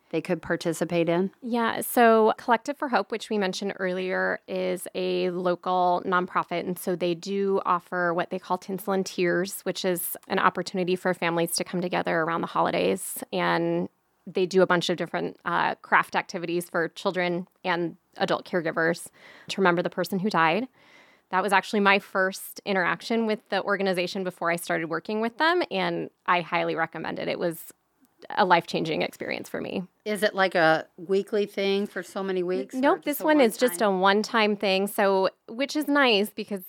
they 0.10 0.22
could 0.22 0.42
participate 0.42 1.08
in? 1.08 1.32
Yeah, 1.42 1.82
so 1.82 2.34
Collective 2.38 2.78
for 2.78 2.90
Hope, 2.90 3.12
which 3.12 3.30
we 3.30 3.38
mentioned 3.38 3.74
earlier, 3.80 4.40
is 4.48 4.88
a 4.96 5.30
local 5.30 6.02
nonprofit. 6.06 6.62
And 6.62 6.78
so 6.78 6.96
they 6.96 7.14
do 7.14 7.62
offer 7.66 8.14
what 8.14 8.30
they 8.30 8.40
call 8.40 8.58
Tinsel 8.58 8.94
and 8.94 9.06
Tears, 9.06 9.62
which 9.62 9.86
is 9.86 10.18
an 10.28 10.40
opportunity 10.40 10.96
for 10.96 11.14
families 11.14 11.52
to 11.58 11.64
come 11.64 11.82
together 11.82 12.22
around 12.22 12.42
the 12.42 12.48
holidays. 12.48 13.24
And 13.32 13.90
they 14.26 14.46
do 14.46 14.62
a 14.62 14.68
bunch 14.68 14.90
of 14.90 14.98
different 14.98 15.38
uh, 15.46 15.76
craft 15.76 16.16
activities 16.16 16.70
for 16.70 16.90
children 16.90 17.48
and 17.64 17.98
adult 18.18 18.46
caregivers 18.46 19.08
to 19.48 19.62
remember 19.62 19.82
the 19.82 19.90
person 19.90 20.20
who 20.20 20.30
died. 20.30 20.68
That 21.32 21.44
was 21.44 21.54
actually 21.54 21.80
my 21.82 22.00
first 22.00 22.60
interaction 22.66 23.28
with 23.28 23.48
the 23.50 23.62
organization 23.64 24.24
before 24.24 24.50
I 24.50 24.56
started 24.56 24.90
working 24.90 25.22
with 25.22 25.38
them. 25.38 25.62
And 25.70 26.10
I 26.26 26.42
highly 26.42 26.76
recommend 26.76 27.20
it. 27.20 27.28
It 27.28 27.38
was 27.38 27.72
a 28.32 28.46
life 28.46 28.68
changing 28.68 29.02
experience 29.02 29.50
for 29.50 29.62
me. 29.62 29.84
Is 30.06 30.24
it 30.24 30.34
like 30.36 30.56
a 30.56 30.88
weekly 30.98 31.46
thing 31.46 31.88
for 31.88 32.04
so 32.04 32.24
many 32.24 32.44
weeks? 32.44 32.76
Nope, 32.76 33.04
this 33.04 33.20
a 33.22 33.24
one 33.24 33.42
is 33.42 33.58
just 33.58 33.82
a 33.82 33.90
one 33.90 34.24
time 34.24 34.56
thing. 34.56 34.88
So, 34.88 35.30
which 35.48 35.76
is 35.76 35.88
nice 35.88 36.30
because 36.30 36.62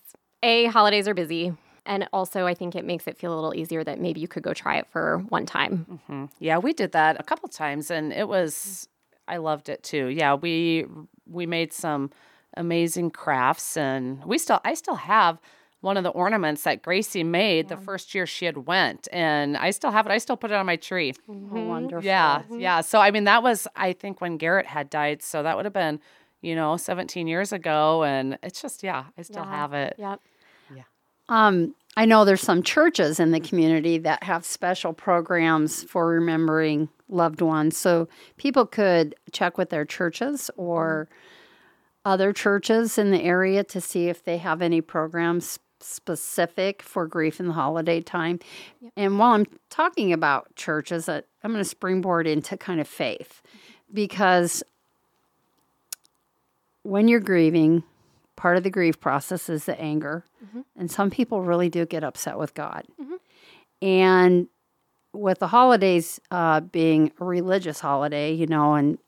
A, 0.42 0.66
holidays 0.66 1.06
are 1.08 1.14
busy. 1.14 1.52
And 1.86 2.08
also, 2.12 2.46
I 2.46 2.54
think 2.54 2.76
it 2.76 2.84
makes 2.84 3.06
it 3.06 3.16
feel 3.16 3.32
a 3.32 3.36
little 3.36 3.54
easier 3.54 3.82
that 3.84 3.98
maybe 4.00 4.20
you 4.20 4.28
could 4.28 4.42
go 4.42 4.52
try 4.52 4.76
it 4.76 4.86
for 4.92 5.18
one 5.28 5.46
time. 5.46 6.00
Mhm. 6.08 6.30
Yeah, 6.38 6.58
we 6.58 6.72
did 6.72 6.92
that 6.92 7.18
a 7.18 7.22
couple 7.22 7.48
times 7.48 7.90
and 7.90 8.12
it 8.12 8.28
was 8.28 8.88
I 9.26 9.38
loved 9.38 9.68
it 9.68 9.82
too. 9.82 10.06
Yeah, 10.06 10.34
we 10.34 10.86
we 11.26 11.46
made 11.46 11.72
some 11.72 12.10
amazing 12.56 13.10
crafts 13.10 13.76
and 13.76 14.24
we 14.24 14.38
still 14.38 14.60
I 14.64 14.74
still 14.74 14.96
have 14.96 15.38
one 15.80 15.96
of 15.96 16.04
the 16.04 16.10
ornaments 16.10 16.64
that 16.64 16.82
Gracie 16.82 17.24
made 17.24 17.68
the 17.68 17.76
first 17.76 18.14
year 18.14 18.26
she 18.26 18.44
had 18.44 18.66
went 18.66 19.08
and 19.12 19.56
I 19.56 19.70
still 19.70 19.90
have 19.90 20.06
it. 20.06 20.12
I 20.12 20.18
still 20.18 20.36
put 20.36 20.50
it 20.50 20.54
on 20.54 20.66
my 20.66 20.76
tree. 20.76 21.14
Mm-hmm. 21.28 21.56
Oh, 21.56 21.66
wonderful. 21.68 22.04
Yeah, 22.04 22.40
mm-hmm. 22.42 22.60
yeah. 22.60 22.80
So 22.82 23.00
I 23.00 23.10
mean 23.10 23.24
that 23.24 23.42
was 23.42 23.66
I 23.76 23.92
think 23.92 24.20
when 24.20 24.36
Garrett 24.36 24.66
had 24.66 24.90
died, 24.90 25.22
so 25.22 25.42
that 25.42 25.56
would 25.56 25.64
have 25.64 25.72
been, 25.72 26.00
you 26.42 26.54
know, 26.54 26.76
17 26.76 27.26
years 27.26 27.52
ago 27.52 28.04
and 28.04 28.38
it's 28.42 28.60
just 28.60 28.82
yeah, 28.82 29.04
I 29.16 29.22
still 29.22 29.44
Yeah. 29.44 29.56
have 29.56 29.72
it. 29.72 29.94
Yep. 29.98 30.20
Yeah. 30.76 30.82
Um, 31.28 31.74
I 31.96 32.04
know 32.04 32.24
there's 32.24 32.42
some 32.42 32.62
churches 32.62 33.18
in 33.18 33.30
the 33.30 33.40
community 33.40 33.98
that 33.98 34.22
have 34.22 34.44
special 34.44 34.92
programs 34.92 35.82
for 35.84 36.06
remembering 36.08 36.90
loved 37.08 37.40
ones. 37.40 37.76
So 37.76 38.08
people 38.36 38.66
could 38.66 39.14
check 39.32 39.56
with 39.56 39.70
their 39.70 39.86
churches 39.86 40.50
or 40.56 41.08
mm-hmm. 41.08 41.14
other 42.04 42.34
churches 42.34 42.98
in 42.98 43.10
the 43.12 43.22
area 43.22 43.64
to 43.64 43.80
see 43.80 44.08
if 44.08 44.22
they 44.22 44.36
have 44.36 44.60
any 44.60 44.82
programs 44.82 45.58
specific 45.82 46.82
for 46.82 47.06
grief 47.06 47.40
in 47.40 47.48
the 47.48 47.52
holiday 47.54 48.00
time. 48.00 48.38
And 48.96 49.18
while 49.18 49.32
I'm 49.32 49.46
talking 49.70 50.12
about 50.12 50.54
churches, 50.56 51.08
I'm 51.08 51.22
going 51.42 51.56
to 51.56 51.64
springboard 51.64 52.26
into 52.26 52.56
kind 52.56 52.80
of 52.80 52.88
faith 52.88 53.42
because 53.92 54.62
when 56.82 57.08
you're 57.08 57.20
grieving, 57.20 57.82
part 58.36 58.56
of 58.56 58.62
the 58.62 58.70
grief 58.70 59.00
process 59.00 59.48
is 59.48 59.66
the 59.66 59.78
anger. 59.80 60.24
And 60.76 60.90
some 60.90 61.10
people 61.10 61.42
really 61.42 61.68
do 61.68 61.84
get 61.86 62.02
upset 62.04 62.38
with 62.38 62.54
God. 62.54 62.84
And 63.82 64.48
with 65.12 65.38
the 65.40 65.48
holidays 65.48 66.20
uh, 66.30 66.60
being 66.60 67.12
a 67.20 67.24
religious 67.24 67.80
holiday, 67.80 68.32
you 68.32 68.46
know, 68.46 68.74
and 68.74 68.98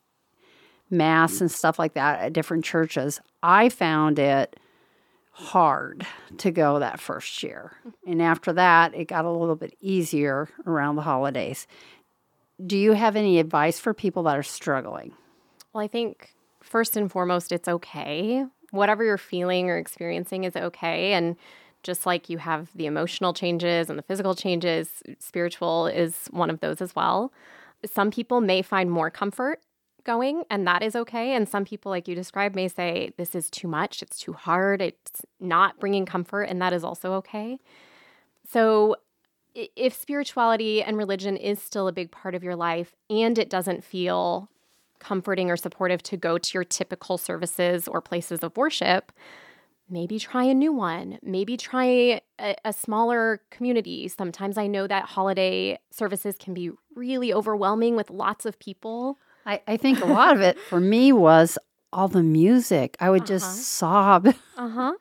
mass 0.91 1.41
and 1.41 1.51
stuff 1.51 1.79
like 1.79 1.95
that 1.95 2.21
at 2.21 2.33
different 2.33 2.65
churches, 2.65 3.21
I 3.43 3.69
found 3.71 4.19
it 4.19 4.59
hard 5.33 6.07
to 6.39 6.51
go 6.51 6.79
that 6.79 7.01
first 7.01 7.43
year. 7.43 7.73
And 8.07 8.21
after 8.21 8.53
that, 8.53 8.95
it 8.95 9.07
got 9.07 9.25
a 9.25 9.31
little 9.31 9.57
bit 9.57 9.75
easier 9.81 10.49
around 10.67 10.97
the 10.97 11.03
holidays. 11.03 11.67
Do 12.65 12.77
you 12.77 12.93
have 12.93 13.17
any 13.17 13.39
advice 13.39 13.81
for 13.81 13.95
people 13.95 14.23
that 14.25 14.37
are 14.37 14.43
struggling? 14.43 15.13
Well, 15.73 15.83
I 15.83 15.89
think 15.89 16.35
first 16.63 16.97
and 16.97 17.11
foremost, 17.11 17.51
it's 17.51 17.69
okay. 17.69 18.45
Whatever 18.71 19.05
you're 19.05 19.19
feeling 19.19 19.71
or 19.71 19.79
experiencing 19.79 20.45
is 20.45 20.55
okay. 20.55 21.15
And 21.15 21.37
just 21.83 22.07
like 22.07 22.29
you 22.29 22.39
have 22.39 22.71
the 22.75 22.87
emotional 22.87 23.33
changes 23.33 23.91
and 23.91 23.99
the 23.99 24.05
physical 24.05 24.35
changes, 24.35 25.03
spiritual 25.19 25.87
is 25.87 26.29
one 26.31 26.51
of 26.51 26.61
those 26.61 26.81
as 26.81 26.95
well. 26.95 27.33
Some 27.91 28.11
people 28.11 28.41
may 28.41 28.63
find 28.63 28.91
more 28.91 29.11
comfort 29.11 29.61
going, 30.05 30.45
and 30.51 30.67
that 30.67 30.83
is 30.83 30.95
okay. 30.97 31.35
And 31.35 31.49
some 31.49 31.65
people, 31.65 31.91
like 31.91 32.09
you 32.09 32.15
described, 32.15 32.55
may 32.55 32.69
say, 32.69 33.13
This 33.17 33.35
is 33.35 33.51
too 33.51 33.69
much, 33.69 34.03
it's 34.03 34.19
too 34.19 34.33
hard, 34.33 34.81
it's 34.81 35.23
not 35.41 35.81
bringing 35.81 36.07
comfort, 36.07 36.45
and 36.45 36.61
that 36.61 36.73
is 36.73 36.85
also 36.85 37.13
okay. 37.15 37.59
So, 38.51 38.97
if 39.55 39.93
spirituality 39.93 40.83
and 40.83 40.97
religion 40.97 41.37
is 41.37 41.61
still 41.61 41.87
a 41.87 41.93
big 41.93 42.11
part 42.11 42.35
of 42.35 42.43
your 42.43 42.57
life 42.57 42.95
and 43.11 43.39
it 43.39 43.51
doesn't 43.51 43.85
feel 43.85 44.49
comforting 44.99 45.51
or 45.51 45.57
supportive 45.57 46.03
to 46.05 46.17
go 46.17 46.39
to 46.39 46.55
your 46.55 46.65
typical 46.65 47.19
services 47.19 47.87
or 47.87 48.01
places 48.01 48.43
of 48.43 48.57
worship, 48.57 49.13
maybe 49.91 50.19
try 50.19 50.45
a 50.45 50.55
new 50.55 50.73
one. 50.73 51.19
Maybe 51.23 51.57
try 51.57 52.21
a, 52.39 52.57
a 52.65 52.73
smaller 52.73 53.43
community. 53.51 54.09
Sometimes 54.09 54.57
I 54.57 54.67
know 54.67 54.87
that 54.87 55.05
holiday 55.05 55.79
services 55.91 56.37
can 56.39 56.55
be 56.55 56.71
really 56.95 57.33
overwhelming 57.33 57.97
with 57.97 58.11
lots 58.11 58.47
of 58.47 58.59
people. 58.59 59.19
I, 59.47 59.61
I 59.67 59.77
think 59.77 60.01
a 60.01 60.07
lot 60.07 60.35
of 60.35 60.41
it 60.41 60.59
for 60.69 60.81
me 60.81 61.13
was 61.13 61.59
all 61.93 62.09
the 62.09 62.23
music. 62.23 62.97
I 63.01 63.11
would 63.11 63.27
just 63.27 63.45
Uh-huh. 63.45 63.55
sob, 63.63 64.35
Uh 64.57 64.69
huh. 64.69 64.93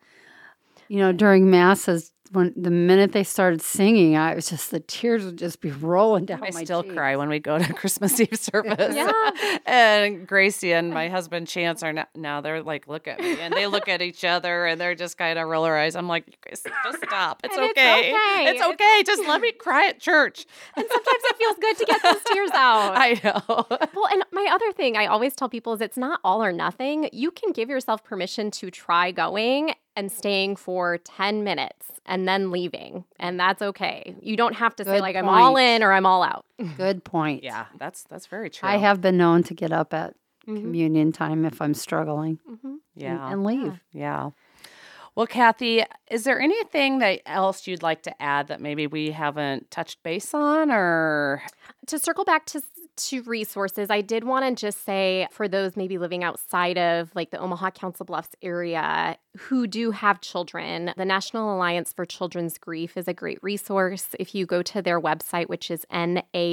You 0.92 0.98
know, 0.98 1.14
during 1.14 1.50
masses. 1.50 2.12
When 2.34 2.54
the 2.56 2.72
minute 2.72 3.12
they 3.12 3.26
started 3.26 3.62
singing, 3.62 4.16
I 4.16 4.36
was 4.36 4.50
just 4.50 4.72
the 4.72 4.80
tears 4.80 5.26
would 5.26 5.38
just 5.38 5.60
be 5.60 5.70
rolling 5.72 6.24
down 6.24 6.42
I 6.42 6.52
my 6.54 6.64
still 6.64 6.82
cheeks. 6.82 6.96
cry 6.96 7.18
when 7.18 7.28
we 7.28 7.40
go 7.40 7.58
to 7.60 7.74
Christmas 7.82 8.18
Eve 8.22 8.40
service. 8.40 8.96
Yeah. 8.96 9.12
and 9.66 10.26
Gracie 10.26 10.72
and 10.72 10.94
my 10.94 11.10
husband 11.10 11.50
Chance 11.50 11.84
are 11.84 11.92
now, 11.92 12.06
now 12.16 12.40
they're 12.40 12.64
like, 12.64 12.88
look 12.88 13.06
at 13.10 13.20
me. 13.20 13.38
And 13.42 13.54
they 13.54 13.68
look 13.68 13.90
at 13.90 14.02
each 14.02 14.24
other 14.24 14.66
and 14.66 14.80
they're 14.80 14.96
just 14.96 15.18
kind 15.18 15.38
of 15.38 15.50
roll 15.50 15.64
their 15.66 15.78
eyes. 15.78 15.98
I'm 15.98 16.08
like, 16.08 16.24
you 16.28 16.34
guys, 16.46 16.64
just 16.86 17.04
stop. 17.04 17.42
It's 17.44 17.54
And 17.54 17.66
it's 17.66 17.72
okay. 17.72 18.14
okay. 18.14 18.46
It's 18.52 18.64
okay. 18.64 19.04
Just 19.06 19.28
let 19.28 19.42
me 19.42 19.52
cry 19.52 19.88
at 19.90 20.00
church. 20.00 20.46
And 20.78 20.86
sometimes 20.90 21.24
it 21.26 21.36
feels 21.38 21.58
good 21.60 21.78
to 21.80 21.86
get 21.86 22.02
those 22.02 22.24
tears 22.34 22.52
out. 22.54 22.94
I 22.96 23.20
know. 23.26 23.66
Well, 23.94 24.08
and 24.10 24.24
my 24.32 24.48
other 24.54 24.72
thing 24.72 24.96
I 24.96 25.08
always 25.08 25.36
tell 25.36 25.50
people 25.50 25.74
is 25.74 25.82
it's 25.82 25.98
not 25.98 26.22
all 26.24 26.42
or 26.42 26.54
nothing. 26.54 27.10
You 27.12 27.30
can 27.32 27.52
give 27.52 27.70
yourself 27.70 28.06
permission 28.06 28.52
to 28.52 28.72
try 28.72 29.12
going 29.12 29.74
and 29.96 30.12
staying 30.12 30.56
for 30.56 30.98
10 31.00 31.44
minutes 31.44 31.88
and 32.06 32.28
then 32.28 32.50
leaving. 32.52 33.04
And 33.20 33.40
that's 33.40 33.62
okay. 33.62 34.16
You 34.22 34.36
don't 34.38 34.56
have 34.56 34.76
to 34.78 34.86
say, 34.86 34.94
Good 34.94 35.02
like, 35.02 35.16
I'm 35.16 35.28
all 35.28 35.58
in 35.58 35.84
or 35.84 35.92
I'm 35.92 36.06
all 36.06 36.24
out. 36.24 36.46
Good 36.78 37.04
point. 37.04 37.44
yeah, 37.44 37.66
that's 37.78 38.04
that's 38.04 38.26
very 38.28 38.50
true. 38.50 38.68
I 38.70 38.78
have 38.78 39.02
been 39.02 39.18
known 39.18 39.44
to 39.44 39.54
get 39.54 39.72
up 39.72 39.94
at 39.94 40.16
Mhm. 40.48 40.62
communion 40.62 41.12
time 41.12 41.46
if 41.46 41.62
I'm 41.62 41.74
struggling 41.76 42.40
Mhm. 42.50 42.78
Yeah. 42.96 43.32
and, 43.32 43.44
leave. 43.44 43.80
Yeah. 43.92 44.32
Well, 45.14 45.28
Cathy, 45.28 45.84
is 46.10 46.24
there 46.24 46.40
anything 46.40 47.00
that 47.00 47.20
else 47.26 47.68
you'd 47.68 47.84
like 47.84 48.02
to 48.04 48.22
add 48.22 48.48
that 48.48 48.62
maybe 48.62 48.88
we 48.88 49.12
haven't 49.12 49.70
touched 49.70 50.02
base 50.04 50.34
on 50.34 50.72
or 50.72 51.44
to 51.88 52.00
circle 52.00 52.24
back 52.24 52.46
to 52.48 52.62
to 52.96 53.24
resources, 53.24 53.90
I 53.90 54.02
did 54.02 54.24
want 54.24 54.46
to 54.46 54.54
just 54.60 54.84
say 54.86 55.28
for 55.32 55.48
those 55.48 55.76
maybe 55.76 55.98
living 55.98 56.24
outside 56.24 56.78
of 56.78 57.12
like 57.16 57.32
the 57.32 57.40
Omaha 57.40 57.72
Council 57.72 58.06
Bluffs 58.06 58.36
area 58.42 59.18
who 59.38 59.66
do 59.68 59.92
have 59.92 60.20
children, 60.22 60.94
the 60.98 61.06
National 61.06 61.56
Alliance 61.56 61.94
for 61.94 62.06
Children's 62.06 62.58
Grief 62.58 62.98
is 62.98 63.08
a 63.08 63.14
great 63.14 63.42
resource. 63.42 64.10
If 64.20 64.36
you 64.36 64.46
go 64.46 64.62
to 64.64 64.82
their 64.82 65.00
website, 65.00 65.48
which 65.48 65.72
is 65.72 65.86
nacg.org, 65.92 66.52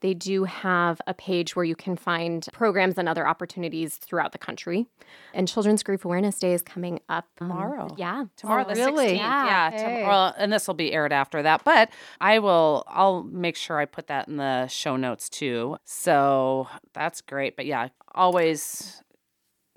they 0.00 0.14
do 0.14 0.44
have 0.44 1.00
a 1.06 1.14
page 1.14 1.56
where 1.56 1.64
you 1.64 1.74
can 1.74 1.96
find 1.96 2.46
programs 2.52 2.98
and 2.98 3.08
other 3.08 3.26
opportunities 3.26 3.96
throughout 3.96 4.32
the 4.32 4.38
country. 4.38 4.86
And 5.32 5.48
Children's 5.48 5.82
Grief 5.82 6.04
Awareness 6.04 6.38
Day 6.38 6.52
is 6.52 6.62
coming 6.62 7.00
up 7.08 7.26
um, 7.40 7.48
tomorrow. 7.48 7.94
yeah. 7.96 8.26
Tomorrow 8.36 8.66
oh, 8.68 8.74
the 8.74 8.80
really? 8.80 9.14
16th. 9.14 9.16
Yeah. 9.16 9.46
yeah 9.46 9.70
hey. 9.70 10.00
tomorrow, 10.00 10.32
and 10.36 10.52
this 10.52 10.66
will 10.66 10.74
be 10.74 10.92
aired 10.92 11.12
after 11.12 11.42
that, 11.42 11.64
but 11.64 11.90
I 12.20 12.38
will 12.38 12.84
I'll 12.88 13.22
make 13.22 13.56
sure 13.56 13.78
I 13.78 13.86
put 13.86 14.08
that 14.08 14.28
in 14.28 14.36
the 14.36 14.66
show 14.68 14.96
notes 14.96 15.28
too. 15.28 15.76
So, 15.84 16.68
that's 16.92 17.20
great. 17.20 17.56
But 17.56 17.66
yeah, 17.66 17.88
always 18.14 19.02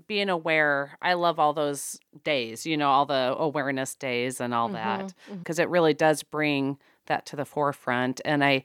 being 0.07 0.29
aware. 0.29 0.97
I 1.01 1.13
love 1.13 1.39
all 1.39 1.53
those 1.53 1.99
days, 2.23 2.65
you 2.65 2.75
know, 2.75 2.89
all 2.89 3.05
the 3.05 3.35
awareness 3.37 3.93
days 3.95 4.41
and 4.41 4.53
all 4.53 4.69
that 4.69 5.01
Mhm, 5.01 5.13
mhm. 5.29 5.39
because 5.39 5.59
it 5.59 5.69
really 5.69 5.93
does 5.93 6.23
bring 6.23 6.77
that 7.05 7.25
to 7.27 7.35
the 7.35 7.45
forefront. 7.45 8.19
And 8.25 8.43
I, 8.43 8.63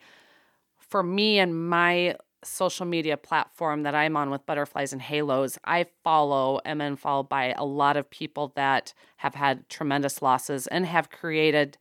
for 0.95 1.03
me 1.03 1.40
and 1.40 1.68
my 1.68 2.14
social 2.45 2.86
media 2.86 3.16
platform 3.16 3.82
that 3.82 3.97
I'm 3.97 4.16
on 4.16 4.30
with 4.30 4.47
Butterflies 4.47 4.92
and 4.92 5.03
Halos, 5.03 5.59
I 5.64 5.86
follow 6.05 6.61
am 6.64 6.80
and 6.80 6.97
followed 6.97 7.28
by 7.28 7.53
a 7.59 7.64
lot 7.64 7.97
of 7.97 8.09
people 8.09 8.53
that 8.55 8.95
have 9.16 9.34
had 9.34 9.68
tremendous 9.68 10.22
losses 10.22 10.68
and 10.68 10.86
have 10.86 11.11
created 11.11 11.76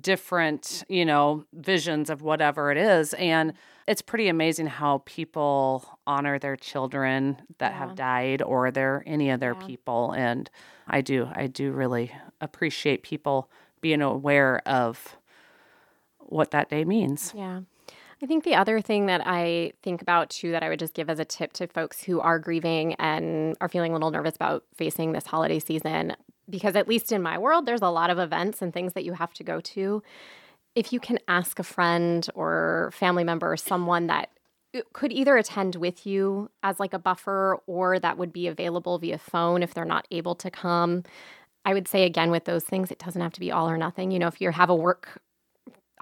different, 0.00 0.82
you 0.88 1.04
know, 1.04 1.44
visions 1.52 2.08
of 2.08 2.22
whatever 2.22 2.70
it 2.72 2.78
is. 2.78 3.12
And 3.12 3.52
it's 3.86 4.00
pretty 4.00 4.28
amazing 4.28 4.68
how 4.68 5.02
people 5.04 5.84
honor 6.06 6.38
their 6.38 6.56
children 6.56 7.36
that 7.58 7.72
Yeah. 7.72 7.78
have 7.80 7.94
died 7.96 8.40
or 8.40 8.70
their 8.70 9.02
any 9.04 9.28
of 9.28 9.40
their 9.40 9.52
Yeah. 9.60 9.66
people. 9.66 10.12
And 10.12 10.48
I 10.86 11.02
do, 11.02 11.28
I 11.34 11.48
do 11.48 11.70
really 11.70 12.12
appreciate 12.40 13.02
people 13.02 13.50
being 13.82 14.00
aware 14.00 14.66
of 14.66 15.18
what 16.18 16.50
that 16.52 16.70
day 16.70 16.86
means. 16.86 17.34
Yeah. 17.36 17.60
I 18.24 18.26
think 18.26 18.44
the 18.44 18.54
other 18.54 18.80
thing 18.80 19.04
that 19.04 19.20
I 19.26 19.72
think 19.82 20.00
about 20.00 20.30
too 20.30 20.52
that 20.52 20.62
I 20.62 20.70
would 20.70 20.78
just 20.78 20.94
give 20.94 21.10
as 21.10 21.18
a 21.18 21.26
tip 21.26 21.52
to 21.54 21.66
folks 21.66 22.02
who 22.02 22.20
are 22.20 22.38
grieving 22.38 22.94
and 22.94 23.54
are 23.60 23.68
feeling 23.68 23.92
a 23.92 23.94
little 23.96 24.10
nervous 24.10 24.34
about 24.34 24.64
facing 24.74 25.12
this 25.12 25.26
holiday 25.26 25.58
season, 25.58 26.16
because 26.48 26.74
at 26.74 26.88
least 26.88 27.12
in 27.12 27.20
my 27.20 27.36
world, 27.36 27.66
there's 27.66 27.82
a 27.82 27.90
lot 27.90 28.08
of 28.08 28.18
events 28.18 28.62
and 28.62 28.72
things 28.72 28.94
that 28.94 29.04
you 29.04 29.12
have 29.12 29.34
to 29.34 29.44
go 29.44 29.60
to. 29.60 30.02
If 30.74 30.90
you 30.90 31.00
can 31.00 31.18
ask 31.28 31.58
a 31.58 31.62
friend 31.62 32.26
or 32.34 32.92
family 32.94 33.24
member 33.24 33.52
or 33.52 33.58
someone 33.58 34.06
that 34.06 34.30
could 34.94 35.12
either 35.12 35.36
attend 35.36 35.76
with 35.76 36.06
you 36.06 36.50
as 36.62 36.80
like 36.80 36.94
a 36.94 36.98
buffer 36.98 37.58
or 37.66 37.98
that 37.98 38.16
would 38.16 38.32
be 38.32 38.46
available 38.46 38.98
via 38.98 39.18
phone 39.18 39.62
if 39.62 39.74
they're 39.74 39.84
not 39.84 40.08
able 40.10 40.34
to 40.36 40.50
come. 40.50 41.02
I 41.66 41.74
would 41.74 41.88
say 41.88 42.04
again 42.04 42.30
with 42.30 42.46
those 42.46 42.64
things, 42.64 42.90
it 42.90 42.98
doesn't 42.98 43.20
have 43.20 43.34
to 43.34 43.40
be 43.40 43.52
all 43.52 43.68
or 43.68 43.76
nothing. 43.76 44.10
You 44.10 44.18
know, 44.18 44.28
if 44.28 44.40
you 44.40 44.50
have 44.50 44.70
a 44.70 44.74
work 44.74 45.20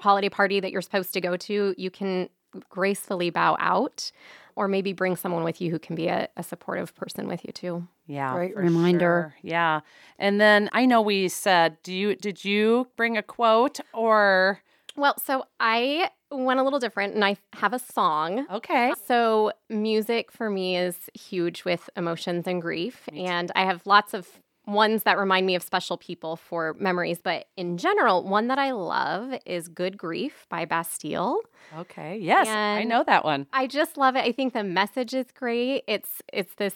holiday 0.03 0.29
party 0.29 0.61
that 0.61 0.71
you're 0.73 0.83
supposed 0.83 1.13
to 1.15 1.21
go 1.21 1.37
to, 1.37 1.75
you 1.79 1.91
can 1.91 2.29
gracefully 2.69 3.31
bow 3.31 3.57
out 3.59 4.13
or 4.57 4.69
maybe 4.69 4.93
bring 4.93 5.17
someone 5.17 5.45
with 5.45 5.61
you 5.63 5.71
who 5.71 5.79
can 5.79 5.97
be 5.97 6.09
a, 6.09 6.29
a 6.37 6.43
supportive 6.43 6.95
person 6.95 7.27
with 7.27 7.43
you 7.47 7.53
too. 7.53 7.89
Yeah. 8.07 8.35
Great 8.35 8.55
reminder. 8.57 9.33
sure. 9.43 9.51
Yeah. 9.51 9.81
And 10.19 10.39
then 10.41 10.69
I 10.73 10.85
know 10.85 11.01
we 11.01 11.29
said, 11.29 11.79
do 11.83 11.95
you 11.95 12.15
did 12.17 12.45
you 12.45 12.89
bring 12.97 13.17
a 13.17 13.23
quote 13.23 13.81
or 13.95 14.61
Well, 14.97 15.15
so 15.19 15.47
I 15.59 16.11
went 16.31 16.61
a 16.61 16.63
little 16.63 16.79
different 16.79 17.15
and 17.15 17.25
I 17.25 17.37
have 17.55 17.73
a 17.73 17.79
song. 17.79 18.47
okay. 18.51 18.93
So, 19.07 19.53
music 19.71 20.31
for 20.33 20.51
me 20.51 20.77
is 20.77 20.97
huge 21.15 21.65
with 21.65 21.89
emotions 21.97 22.47
and 22.47 22.61
grief. 22.61 23.09
And 23.15 23.51
I 23.55 23.65
have 23.65 23.87
lots 23.87 24.13
of 24.15 24.29
ones 24.67 25.03
that 25.03 25.19
remind 25.19 25.47
me 25.47 25.55
of 25.55 25.63
special 25.63 25.97
people 25.97 26.37
for 26.37 26.75
memories. 26.79 27.19
But 27.23 27.47
in 27.57 27.79
general, 27.79 28.23
one 28.23 28.49
that 28.49 28.59
I 28.59 28.73
love 28.73 29.35
is 29.45 29.69
Good 29.69 29.99
Grief 29.99 30.47
by 30.49 30.65
Bastille. 30.65 31.41
Okay. 31.77 32.19
Yes. 32.19 32.49
I 32.49 32.85
know 32.85 33.05
that 33.05 33.25
one. 33.25 33.47
I 33.53 33.67
just 33.67 33.97
love 33.97 34.17
it. 34.17 34.25
I 34.25 34.33
think 34.33 34.53
the 34.53 34.65
message 34.65 35.15
is 35.15 35.27
great. 35.35 35.85
It's 35.87 36.23
it's 36.33 36.55
this 36.55 36.75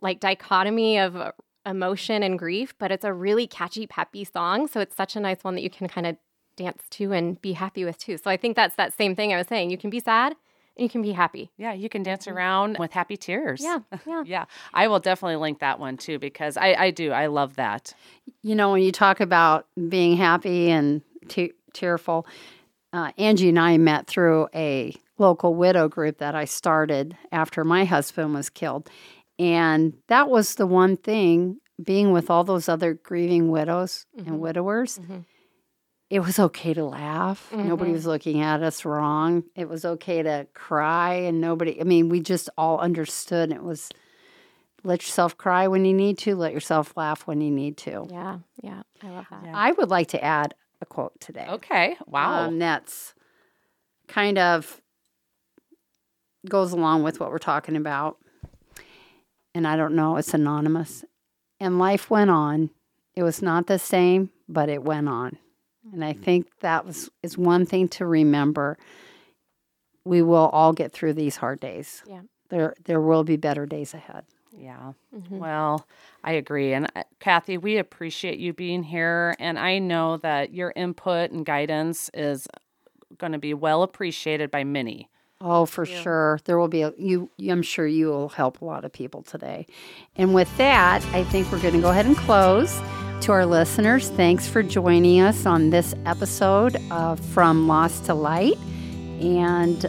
like 0.00 0.20
dichotomy 0.20 0.98
of 0.98 1.16
uh, 1.16 1.32
emotion 1.64 2.22
and 2.22 2.38
grief, 2.38 2.74
but 2.78 2.92
it's 2.92 3.04
a 3.04 3.12
really 3.12 3.46
catchy, 3.46 3.86
peppy 3.86 4.24
song. 4.24 4.68
So 4.68 4.80
it's 4.80 4.96
such 4.96 5.16
a 5.16 5.20
nice 5.20 5.42
one 5.42 5.54
that 5.54 5.62
you 5.62 5.70
can 5.70 5.88
kind 5.88 6.06
of 6.06 6.16
dance 6.56 6.82
to 6.90 7.12
and 7.12 7.40
be 7.40 7.52
happy 7.52 7.84
with 7.84 7.98
too. 7.98 8.18
So 8.18 8.30
I 8.30 8.36
think 8.36 8.56
that's 8.56 8.76
that 8.76 8.92
same 8.92 9.16
thing 9.16 9.32
I 9.32 9.38
was 9.38 9.46
saying. 9.46 9.70
You 9.70 9.78
can 9.78 9.90
be 9.90 10.00
sad 10.00 10.36
and 10.76 10.82
you 10.84 10.88
can 10.88 11.02
be 11.02 11.12
happy. 11.12 11.50
Yeah, 11.56 11.72
you 11.72 11.88
can 11.88 12.02
dance 12.02 12.26
around 12.28 12.76
with 12.78 12.92
happy 12.92 13.16
tears. 13.16 13.60
Yeah, 13.62 13.78
yeah. 14.06 14.22
Yeah. 14.26 14.44
I 14.74 14.88
will 14.88 15.00
definitely 15.00 15.36
link 15.36 15.60
that 15.60 15.78
one 15.78 15.96
too 15.96 16.18
because 16.18 16.56
I, 16.56 16.74
I 16.74 16.90
do. 16.90 17.12
I 17.12 17.26
love 17.26 17.56
that. 17.56 17.94
You 18.42 18.54
know, 18.54 18.72
when 18.72 18.82
you 18.82 18.92
talk 18.92 19.20
about 19.20 19.66
being 19.88 20.16
happy 20.16 20.70
and 20.70 21.02
te- 21.28 21.52
tearful, 21.72 22.26
uh, 22.92 23.12
Angie 23.18 23.48
and 23.48 23.58
I 23.58 23.78
met 23.78 24.06
through 24.06 24.48
a 24.54 24.94
local 25.18 25.54
widow 25.54 25.88
group 25.88 26.18
that 26.18 26.34
I 26.34 26.44
started 26.46 27.16
after 27.30 27.64
my 27.64 27.84
husband 27.84 28.34
was 28.34 28.50
killed. 28.50 28.88
And 29.38 29.94
that 30.08 30.28
was 30.28 30.56
the 30.56 30.66
one 30.66 30.96
thing 30.96 31.58
being 31.82 32.12
with 32.12 32.30
all 32.30 32.44
those 32.44 32.68
other 32.68 32.94
grieving 32.94 33.50
widows 33.50 34.04
Mhm. 34.18 34.26
and 34.26 34.40
widowers. 34.40 34.98
Mhm. 34.98 35.24
It 36.12 36.20
was 36.20 36.38
okay 36.38 36.74
to 36.74 36.84
laugh. 36.84 37.50
Nobody 37.52 37.90
Mhm. 37.90 37.94
was 37.94 38.04
looking 38.04 38.42
at 38.42 38.62
us 38.62 38.84
wrong. 38.84 39.44
It 39.56 39.66
was 39.66 39.86
okay 39.86 40.22
to 40.22 40.46
cry, 40.52 41.14
and 41.14 41.40
nobody, 41.40 41.80
I 41.80 41.84
mean, 41.84 42.10
we 42.10 42.20
just 42.20 42.50
all 42.58 42.78
understood. 42.80 43.50
It 43.50 43.62
was 43.62 43.88
let 44.84 45.00
yourself 45.00 45.38
cry 45.38 45.66
when 45.68 45.86
you 45.86 45.94
need 45.94 46.18
to, 46.18 46.36
let 46.36 46.52
yourself 46.52 46.94
laugh 46.98 47.26
when 47.26 47.40
you 47.40 47.50
need 47.50 47.78
to. 47.78 48.06
Yeah, 48.10 48.40
yeah. 48.62 48.82
I 49.02 49.08
love 49.08 49.26
that. 49.30 49.40
Yeah. 49.42 49.52
I 49.54 49.72
would 49.72 49.88
like 49.88 50.08
to 50.08 50.22
add 50.22 50.52
a 50.82 50.84
quote 50.86 51.18
today. 51.18 51.46
Okay. 51.48 51.96
Wow. 52.06 52.48
Um, 52.48 52.58
that's 52.58 53.14
kind 54.06 54.36
of 54.36 54.82
goes 56.46 56.72
along 56.72 57.04
with 57.04 57.20
what 57.20 57.30
we're 57.30 57.38
talking 57.38 57.76
about. 57.76 58.18
And 59.54 59.66
I 59.66 59.76
don't 59.76 59.94
know, 59.94 60.16
it's 60.18 60.34
anonymous. 60.34 61.06
And 61.58 61.78
life 61.78 62.10
went 62.10 62.28
on. 62.30 62.68
It 63.14 63.22
was 63.22 63.40
not 63.40 63.66
the 63.66 63.78
same, 63.78 64.28
but 64.46 64.68
it 64.68 64.82
went 64.82 65.08
on. 65.08 65.38
And 65.92 66.04
I 66.04 66.12
think 66.12 66.46
that 66.60 66.86
was 66.86 67.10
is 67.22 67.36
one 67.38 67.66
thing 67.66 67.88
to 67.88 68.06
remember. 68.06 68.78
We 70.04 70.22
will 70.22 70.48
all 70.48 70.72
get 70.72 70.92
through 70.92 71.14
these 71.14 71.36
hard 71.36 71.60
days. 71.60 72.02
Yeah. 72.06 72.20
There 72.50 72.74
there 72.84 73.00
will 73.00 73.24
be 73.24 73.36
better 73.36 73.66
days 73.66 73.94
ahead. 73.94 74.24
yeah. 74.56 74.92
Mhm. 75.14 75.38
Well, 75.38 75.86
I 76.22 76.32
agree. 76.32 76.72
And 76.74 76.90
uh, 76.94 77.02
Cathy, 77.20 77.56
we 77.58 77.78
appreciate 77.78 78.38
you 78.38 78.52
being 78.52 78.82
here. 78.82 79.34
And 79.38 79.58
I 79.58 79.78
know 79.78 80.18
that 80.18 80.52
your 80.52 80.72
input 80.76 81.30
and 81.30 81.44
guidance 81.46 82.10
is 82.14 82.46
going 83.18 83.32
to 83.32 83.38
be 83.38 83.54
well 83.54 83.82
appreciated 83.82 84.50
by 84.50 84.64
many. 84.64 85.08
Oh, 85.40 85.66
for 85.66 85.84
you. 85.84 85.96
sure. 85.96 86.38
There 86.44 86.58
will 86.58 86.68
be 86.68 86.82
a 86.82 86.92
you 86.98 87.30
I'm 87.40 87.62
sure 87.62 87.86
you 87.86 88.06
will 88.08 88.28
help 88.28 88.60
a 88.60 88.64
lot 88.64 88.84
of 88.84 88.92
people 88.92 89.22
today. 89.22 89.66
And 90.16 90.34
with 90.34 90.54
that, 90.58 91.04
I 91.12 91.24
think 91.24 91.50
we're 91.50 91.60
going 91.62 91.74
to 91.74 91.80
go 91.80 91.90
ahead 91.90 92.06
and 92.06 92.16
close. 92.16 92.80
To 93.22 93.30
our 93.30 93.46
listeners, 93.46 94.08
thanks 94.10 94.48
for 94.48 94.64
joining 94.64 95.20
us 95.20 95.46
on 95.46 95.70
this 95.70 95.94
episode 96.06 96.76
of 96.90 97.20
From 97.20 97.68
Lost 97.68 98.06
to 98.06 98.14
Light. 98.14 98.58
And 99.20 99.86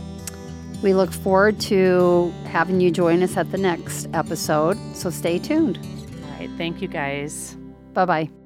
we 0.83 0.93
look 0.93 1.11
forward 1.11 1.59
to 1.61 2.31
having 2.45 2.79
you 2.79 2.91
join 2.91 3.23
us 3.23 3.35
at 3.35 3.51
the 3.51 3.57
next 3.57 4.07
episode. 4.13 4.77
So 4.95 5.09
stay 5.09 5.39
tuned. 5.39 5.79
All 5.79 6.39
right. 6.39 6.49
Thank 6.57 6.79
you 6.79 6.87
guys. 6.87 7.57
Bye 7.93 8.05
bye. 8.05 8.42